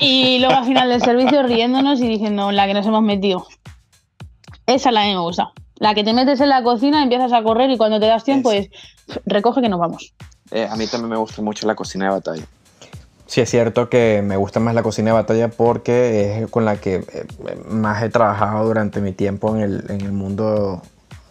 Y 0.00 0.38
luego 0.38 0.54
al 0.54 0.64
final 0.64 0.88
del 0.88 1.02
servicio 1.02 1.42
riéndonos 1.42 2.00
y 2.00 2.08
diciendo 2.08 2.50
la 2.50 2.66
que 2.66 2.74
nos 2.74 2.86
hemos 2.86 3.02
metido. 3.02 3.46
Esa 4.66 4.88
es 4.88 4.94
la 4.94 5.02
que 5.04 5.12
me 5.12 5.20
gusta. 5.20 5.52
La 5.76 5.94
que 5.94 6.04
te 6.04 6.14
metes 6.14 6.40
en 6.40 6.48
la 6.48 6.62
cocina, 6.62 7.02
empiezas 7.02 7.32
a 7.32 7.42
correr 7.42 7.70
y 7.70 7.76
cuando 7.76 8.00
te 8.00 8.06
das 8.06 8.24
tiempo 8.24 8.52
es, 8.52 8.70
recoge 9.26 9.60
que 9.60 9.68
nos 9.68 9.80
vamos. 9.80 10.14
Eh, 10.50 10.66
a 10.70 10.76
mí 10.76 10.86
también 10.86 11.10
me 11.10 11.16
gusta 11.16 11.42
mucho 11.42 11.66
la 11.66 11.74
cocina 11.74 12.06
de 12.06 12.10
batalla. 12.12 12.44
Sí, 13.26 13.40
es 13.40 13.50
cierto 13.50 13.88
que 13.88 14.22
me 14.22 14.36
gusta 14.36 14.60
más 14.60 14.74
la 14.74 14.82
cocina 14.82 15.10
de 15.10 15.14
batalla 15.14 15.48
porque 15.48 16.42
es 16.42 16.50
con 16.50 16.64
la 16.64 16.76
que 16.76 16.96
eh, 16.96 17.26
más 17.68 18.02
he 18.02 18.08
trabajado 18.08 18.66
durante 18.66 19.00
mi 19.00 19.12
tiempo 19.12 19.56
en 19.56 19.62
el, 19.62 19.84
en 19.88 20.00
el 20.02 20.12
mundo 20.12 20.82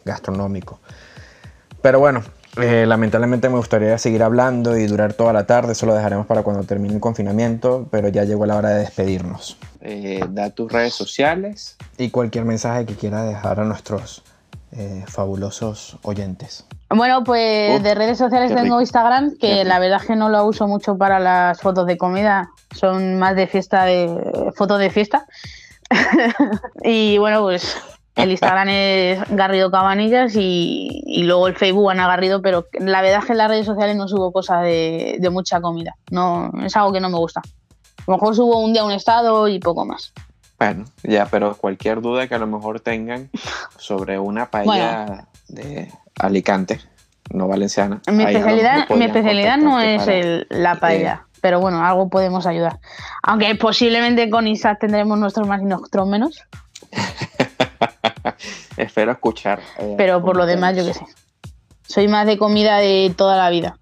gastronómico. 0.04 0.80
Pero 1.82 2.00
bueno, 2.00 2.24
eh, 2.58 2.86
lamentablemente 2.86 3.48
me 3.48 3.56
gustaría 3.56 3.98
seguir 3.98 4.24
hablando 4.24 4.78
y 4.78 4.86
durar 4.86 5.14
toda 5.14 5.32
la 5.32 5.46
tarde, 5.46 5.72
eso 5.72 5.86
lo 5.86 5.96
dejaremos 5.96 6.28
para 6.28 6.44
cuando 6.44 6.64
termine 6.64 6.94
el 6.94 7.00
confinamiento, 7.00 7.88
pero 7.90 8.10
ya 8.10 8.26
llegó 8.26 8.46
la 8.46 8.58
hora 8.58 8.70
de 8.70 8.80
despedirnos. 8.80 9.58
Eh, 9.80 10.20
da 10.30 10.50
tus 10.50 10.72
redes 10.72 10.94
sociales. 10.94 11.78
Y 11.98 12.10
cualquier 12.10 12.44
mensaje 12.44 12.86
que 12.86 12.96
quiera 12.96 13.24
dejar 13.24 13.62
a 13.62 13.64
nuestros 13.64 14.24
eh, 14.74 15.06
fabulosos 15.08 15.98
oyentes. 16.04 16.66
Bueno, 16.94 17.24
pues 17.24 17.82
de 17.82 17.96
redes 17.96 18.18
sociales 18.18 18.54
tengo 18.54 18.82
Instagram, 18.82 19.38
que 19.38 19.64
la 19.64 19.80
verdad 19.80 20.00
es 20.02 20.08
que 20.08 20.16
no 20.16 20.28
lo 20.28 20.46
uso 20.46 20.68
mucho 20.68 20.98
para 20.98 21.20
las 21.20 21.62
fotos 21.62 21.86
de 21.88 21.98
comida, 21.98 22.50
son 22.76 23.18
más 23.18 23.36
de 23.36 23.48
fiesta, 23.48 23.86
de 23.86 24.52
fotos 24.56 24.80
de 24.80 24.90
fiesta. 24.90 25.26
y 26.84 27.18
bueno, 27.18 27.42
pues 27.42 27.78
el 28.16 28.32
Instagram 28.32 28.68
es 28.70 29.20
Garrido 29.30 29.72
Cabanillas 29.72 30.36
y, 30.36 31.24
luego 31.24 31.48
el 31.48 31.56
Facebook 31.56 31.92
Ana 31.92 32.08
Garrido, 32.08 32.42
pero 32.42 32.68
la 32.74 33.02
verdad 33.02 33.20
es 33.20 33.26
que 33.26 33.32
en 33.32 33.38
las 33.38 33.50
redes 33.50 33.66
sociales 33.66 33.96
no 33.96 34.10
subo 34.10 34.34
cosas 34.34 34.64
de, 34.64 35.30
mucha 35.32 35.62
comida. 35.62 35.96
No, 36.10 36.52
es 36.64 36.76
algo 36.76 36.92
que 36.92 37.00
no 37.00 37.10
me 37.10 37.18
gusta. 37.18 37.40
A 37.40 38.04
lo 38.08 38.14
mejor 38.14 38.36
subo 38.36 38.60
un 38.60 38.74
día 38.74 38.84
un 38.84 38.92
estado 38.92 39.48
y 39.48 39.60
poco 39.60 39.86
más. 39.86 40.12
Bueno, 40.60 40.86
ya, 41.04 41.26
pero 41.26 41.56
cualquier 41.56 42.02
duda 42.02 42.28
que 42.28 42.36
a 42.36 42.40
lo 42.40 42.48
mejor 42.48 42.82
tengan 42.82 43.30
sobre 43.78 44.20
una 44.20 44.52
paella 44.52 45.28
de 45.52 45.92
Alicante, 46.20 46.80
no 47.32 47.48
valenciana. 47.48 48.02
Mi 48.12 48.24
especialidad, 48.24 48.90
mi 48.90 49.06
especialidad 49.06 49.58
no 49.58 49.80
es 49.80 50.08
la 50.50 50.76
paella, 50.76 51.26
pero 51.42 51.60
bueno, 51.60 51.84
algo 51.86 52.10
podemos 52.10 52.46
ayudar. 52.46 52.80
Aunque 53.24 53.54
posiblemente 53.56 54.30
con 54.30 54.48
Isaac 54.48 54.80
tendremos 54.80 55.18
nuestros 55.18 55.48
más 55.48 55.62
y 55.62 55.66
nuestros 55.66 56.08
menos. 56.08 56.44
Espero 58.78 59.12
escuchar. 59.12 59.60
Eh, 59.80 59.96
Pero 59.98 60.24
por 60.24 60.38
lo 60.38 60.46
demás, 60.46 60.76
yo 60.76 60.86
qué 60.86 60.94
sé. 60.94 61.06
Soy 61.84 62.08
más 62.08 62.26
de 62.26 62.38
comida 62.38 62.78
de 62.78 63.14
toda 63.16 63.36
la 63.38 63.50
vida. 63.50 63.78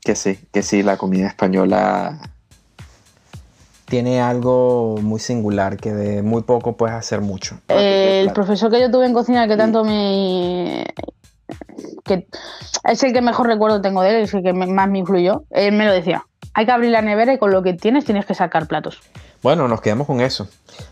Que 0.00 0.14
sí, 0.14 0.38
que 0.52 0.62
sí, 0.62 0.82
la 0.82 0.96
comida 0.96 1.26
española 1.26 2.20
tiene 3.86 4.20
algo 4.20 4.96
muy 5.00 5.20
singular 5.20 5.76
que 5.76 5.92
de 5.92 6.22
muy 6.22 6.42
poco 6.42 6.76
puedes 6.76 6.94
hacer 6.94 7.20
mucho. 7.20 7.58
el 7.68 8.32
profesor 8.32 8.70
que 8.70 8.80
yo 8.80 8.90
tuve 8.90 9.06
en 9.06 9.14
cocina 9.14 9.48
que 9.48 9.56
tanto 9.56 9.84
me 9.84 10.84
que 12.04 12.26
es 12.84 13.02
el 13.02 13.12
que 13.12 13.20
mejor 13.20 13.46
recuerdo 13.46 13.80
tengo 13.80 14.02
de 14.02 14.10
él, 14.10 14.16
es 14.22 14.34
el 14.34 14.42
que 14.42 14.52
más 14.52 14.88
me 14.88 14.98
influyó. 14.98 15.44
Él 15.50 15.74
me 15.74 15.84
lo 15.84 15.92
decía. 15.92 16.24
Hay 16.54 16.64
que 16.64 16.72
abrir 16.72 16.90
la 16.90 17.02
nevera 17.02 17.34
y 17.34 17.38
con 17.38 17.50
lo 17.50 17.62
que 17.62 17.74
tienes 17.74 18.04
tienes 18.04 18.24
que 18.24 18.34
sacar 18.34 18.66
platos. 18.66 19.00
Bueno, 19.42 19.68
nos 19.68 19.80
quedamos 19.80 20.06
con 20.06 20.20
eso. 20.20 20.48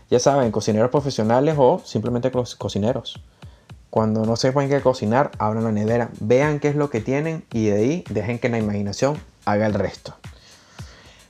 Ya 0.09 0.19
saben, 0.19 0.51
cocineros 0.51 0.91
profesionales 0.91 1.55
o 1.57 1.81
simplemente 1.83 2.31
cocineros. 2.57 3.19
Cuando 3.89 4.25
no 4.25 4.35
sepan 4.35 4.69
qué 4.69 4.81
cocinar, 4.81 5.31
abran 5.39 5.63
la 5.63 5.71
nevera, 5.71 6.09
vean 6.19 6.59
qué 6.59 6.67
es 6.67 6.75
lo 6.75 6.89
que 6.89 7.01
tienen 7.01 7.45
y 7.51 7.67
de 7.67 7.73
ahí 7.73 8.03
dejen 8.09 8.39
que 8.39 8.49
la 8.49 8.59
imaginación 8.59 9.17
haga 9.45 9.65
el 9.65 9.73
resto. 9.73 10.15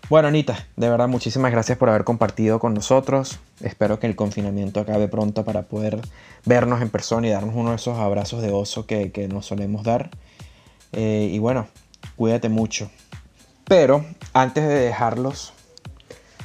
Bueno, 0.08 0.28
Anita, 0.28 0.68
de 0.76 0.88
verdad 0.88 1.08
muchísimas 1.08 1.52
gracias 1.52 1.80
por 1.80 1.90
haber 1.90 2.04
compartido 2.04 2.60
con 2.60 2.76
nosotros. 2.76 3.40
Espero 3.62 4.00
que 4.00 4.06
el 4.06 4.16
confinamiento 4.16 4.80
acabe 4.80 5.08
pronto 5.08 5.44
para 5.44 5.64
poder 5.64 6.00
vernos 6.46 6.84
en 6.84 6.90
persona 6.90 7.26
y 7.26 7.32
darnos 7.32 7.56
uno 7.56 7.72
de 7.72 7.78
esos 7.78 7.98
abrazos 7.98 8.44
de 8.44 8.52
oso 8.52 8.86
que, 8.86 9.28
nos 9.32 9.48
solemos 9.48 9.84
dar. 9.84 10.12
Eh, 10.92 11.32
y 11.34 11.40
bueno, 11.40 11.66
cuídate 12.18 12.50
mucho. 12.50 12.92
Pero 13.68 14.06
antes 14.32 14.68
de 14.68 14.76
dejarlos 14.76 15.54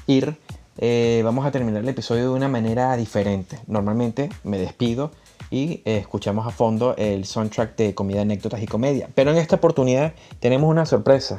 ir, 0.07 0.39
eh, 0.79 1.21
vamos 1.23 1.45
a 1.45 1.51
terminar 1.51 1.83
el 1.83 1.89
episodio 1.91 2.31
de 2.31 2.37
una 2.37 2.49
manera 2.49 2.97
diferente. 2.97 3.59
Normalmente 3.67 4.31
me 4.43 4.57
despido 4.57 5.11
y 5.51 5.83
eh, 5.85 5.99
escuchamos 5.99 6.47
a 6.47 6.51
fondo 6.51 6.95
el 6.97 7.27
soundtrack 7.27 7.77
de 7.77 7.95
Comida, 7.95 8.23
Anécdotas 8.23 8.63
y 8.63 8.67
Comedia. 8.67 9.11
Pero 9.15 9.33
en 9.33 9.37
esta 9.37 9.57
oportunidad 9.57 10.15
tenemos 10.41 10.71
una 10.71 10.87
sorpresa. 10.87 11.39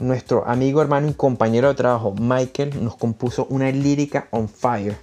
Nuestro 0.00 0.46
amigo, 0.48 0.80
hermano 0.80 1.08
y 1.08 1.12
compañero 1.12 1.68
de 1.68 1.74
trabajo 1.74 2.14
Michael 2.18 2.82
nos 2.82 2.96
compuso 2.96 3.46
una 3.50 3.70
lírica 3.70 4.28
on 4.30 4.48
fire, 4.48 4.96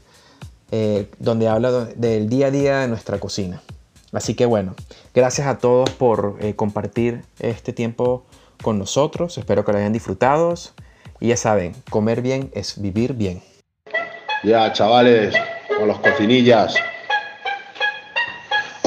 eh, 0.71 1.09
donde 1.19 1.47
habla 1.47 1.71
del 1.95 2.29
día 2.29 2.47
a 2.47 2.51
día 2.51 2.79
de 2.79 2.87
nuestra 2.87 3.19
cocina. 3.19 3.61
Así 4.11 4.33
que 4.33 4.45
bueno, 4.45 4.73
gracias 5.13 5.47
a 5.47 5.59
todos 5.59 5.91
por 5.91 6.39
compartir 6.55 7.23
este 7.39 7.73
tiempo 7.73 8.25
con 8.63 8.79
nosotros. 8.79 9.37
Espero 9.37 9.63
que 9.63 9.71
lo 9.71 9.77
hayan 9.77 9.93
disfrutado. 9.93 10.53
Y 11.19 11.29
ya 11.29 11.37
saben, 11.37 11.73
comer 11.89 12.21
bien 12.21 12.51
es 12.53 12.81
vivir 12.81 13.13
bien. 13.13 13.41
Ya, 14.43 14.71
chavales, 14.73 15.35
con 15.77 15.87
los 15.87 15.99
cocinillas. 15.99 16.75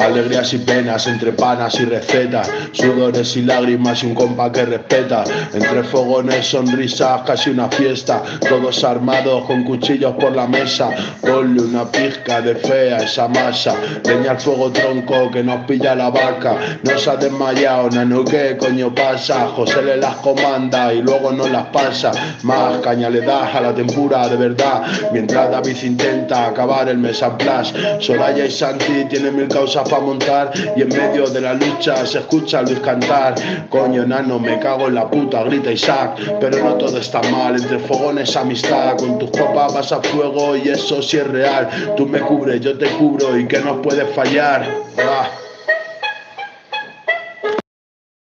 Alegrías 0.01 0.53
y 0.55 0.59
penas, 0.59 1.07
entre 1.07 1.33
panas 1.33 1.79
y 1.79 1.85
recetas, 1.85 2.51
sudores 2.73 3.37
y 3.37 3.43
lágrimas 3.43 4.03
y 4.03 4.07
un 4.07 4.15
compa 4.15 4.51
que 4.51 4.65
respeta. 4.65 5.25
Entre 5.53 5.85
fogones, 5.85 6.47
sonrisas, 6.47 7.23
casi 7.23 7.51
una 7.51 7.69
fiesta. 7.69 8.23
Todos 8.49 8.83
armados 8.85 9.45
con 9.47 9.65
cuchillos 9.65 10.15
por 10.15 10.35
la 10.35 10.47
mesa. 10.47 10.91
Ponle 11.21 11.63
una 11.63 11.85
pizca 11.91 12.41
de 12.41 12.55
fea 12.57 12.99
esa 12.99 13.29
masa. 13.29 13.75
Leña 14.05 14.33
al 14.33 14.41
fuego 14.41 14.71
tronco 14.71 15.31
que 15.31 15.43
nos 15.43 15.65
pilla 15.67 15.95
la 15.95 16.11
vaca. 16.11 16.57
No 16.83 16.99
se 16.99 17.11
ha 17.11 17.17
desmayado, 17.17 17.91
nano, 17.91 18.25
¿qué 18.25 18.57
coño 18.59 18.95
pasa? 18.95 19.49
José 19.49 19.83
le 19.83 19.97
las 19.97 20.17
comanda 20.17 20.93
y 20.93 21.03
luego 21.03 21.33
no 21.33 21.47
las 21.49 21.67
pasa. 21.67 22.13
Más 22.43 22.79
caña 22.79 23.11
le 23.11 23.21
da 23.21 23.47
a 23.47 23.61
la 23.61 23.75
tempura 23.75 24.29
de 24.29 24.37
verdad. 24.37 24.83
Mientras 25.13 25.51
David 25.51 25.77
intenta 25.83 26.47
acabar 26.47 26.89
el 26.89 26.99
mes 26.99 27.23
en 27.23 28.01
Soraya 28.01 28.47
y 28.47 28.51
Santi 28.51 29.05
tienen 29.09 29.37
mil 29.37 29.49
causas 29.49 29.89
para 29.91 30.03
montar 30.03 30.53
y 30.77 30.83
en 30.83 30.89
medio 30.89 31.29
de 31.29 31.41
la 31.41 31.55
lucha 31.55 32.07
se 32.07 32.19
escucha 32.19 32.61
a 32.61 32.63
Luis 32.63 32.79
cantar. 32.81 33.35
Coño, 33.69 34.07
nano, 34.07 34.39
me 34.39 34.59
cago 34.59 34.89
en 34.89 34.95
la 34.95 35.11
puta, 35.11 35.43
grita 35.43 35.73
Isaac. 35.73 36.19
Pero 36.41 36.65
no 36.65 36.75
todo 36.75 36.99
está 36.99 37.21
mal, 37.25 37.57
entre 37.57 37.79
fogones 37.81 38.37
amistad. 38.37 38.97
Con 38.97 39.19
tus 39.19 39.31
copas 39.31 39.75
vas 39.75 39.93
a 39.93 40.01
fuego 40.01 40.57
y 40.57 40.69
eso 40.69 41.03
sí 41.03 41.19
es 41.19 41.27
real. 41.27 41.69
Tú 41.97 42.07
me 42.07 42.21
cubres, 42.21 42.61
yo 42.61 42.79
te 42.79 42.87
cubro 42.93 43.37
y 43.37 43.47
que 43.47 43.59
no 43.59 43.83
puedes 43.83 44.09
fallar. 44.15 44.67
Ah. 44.99 45.29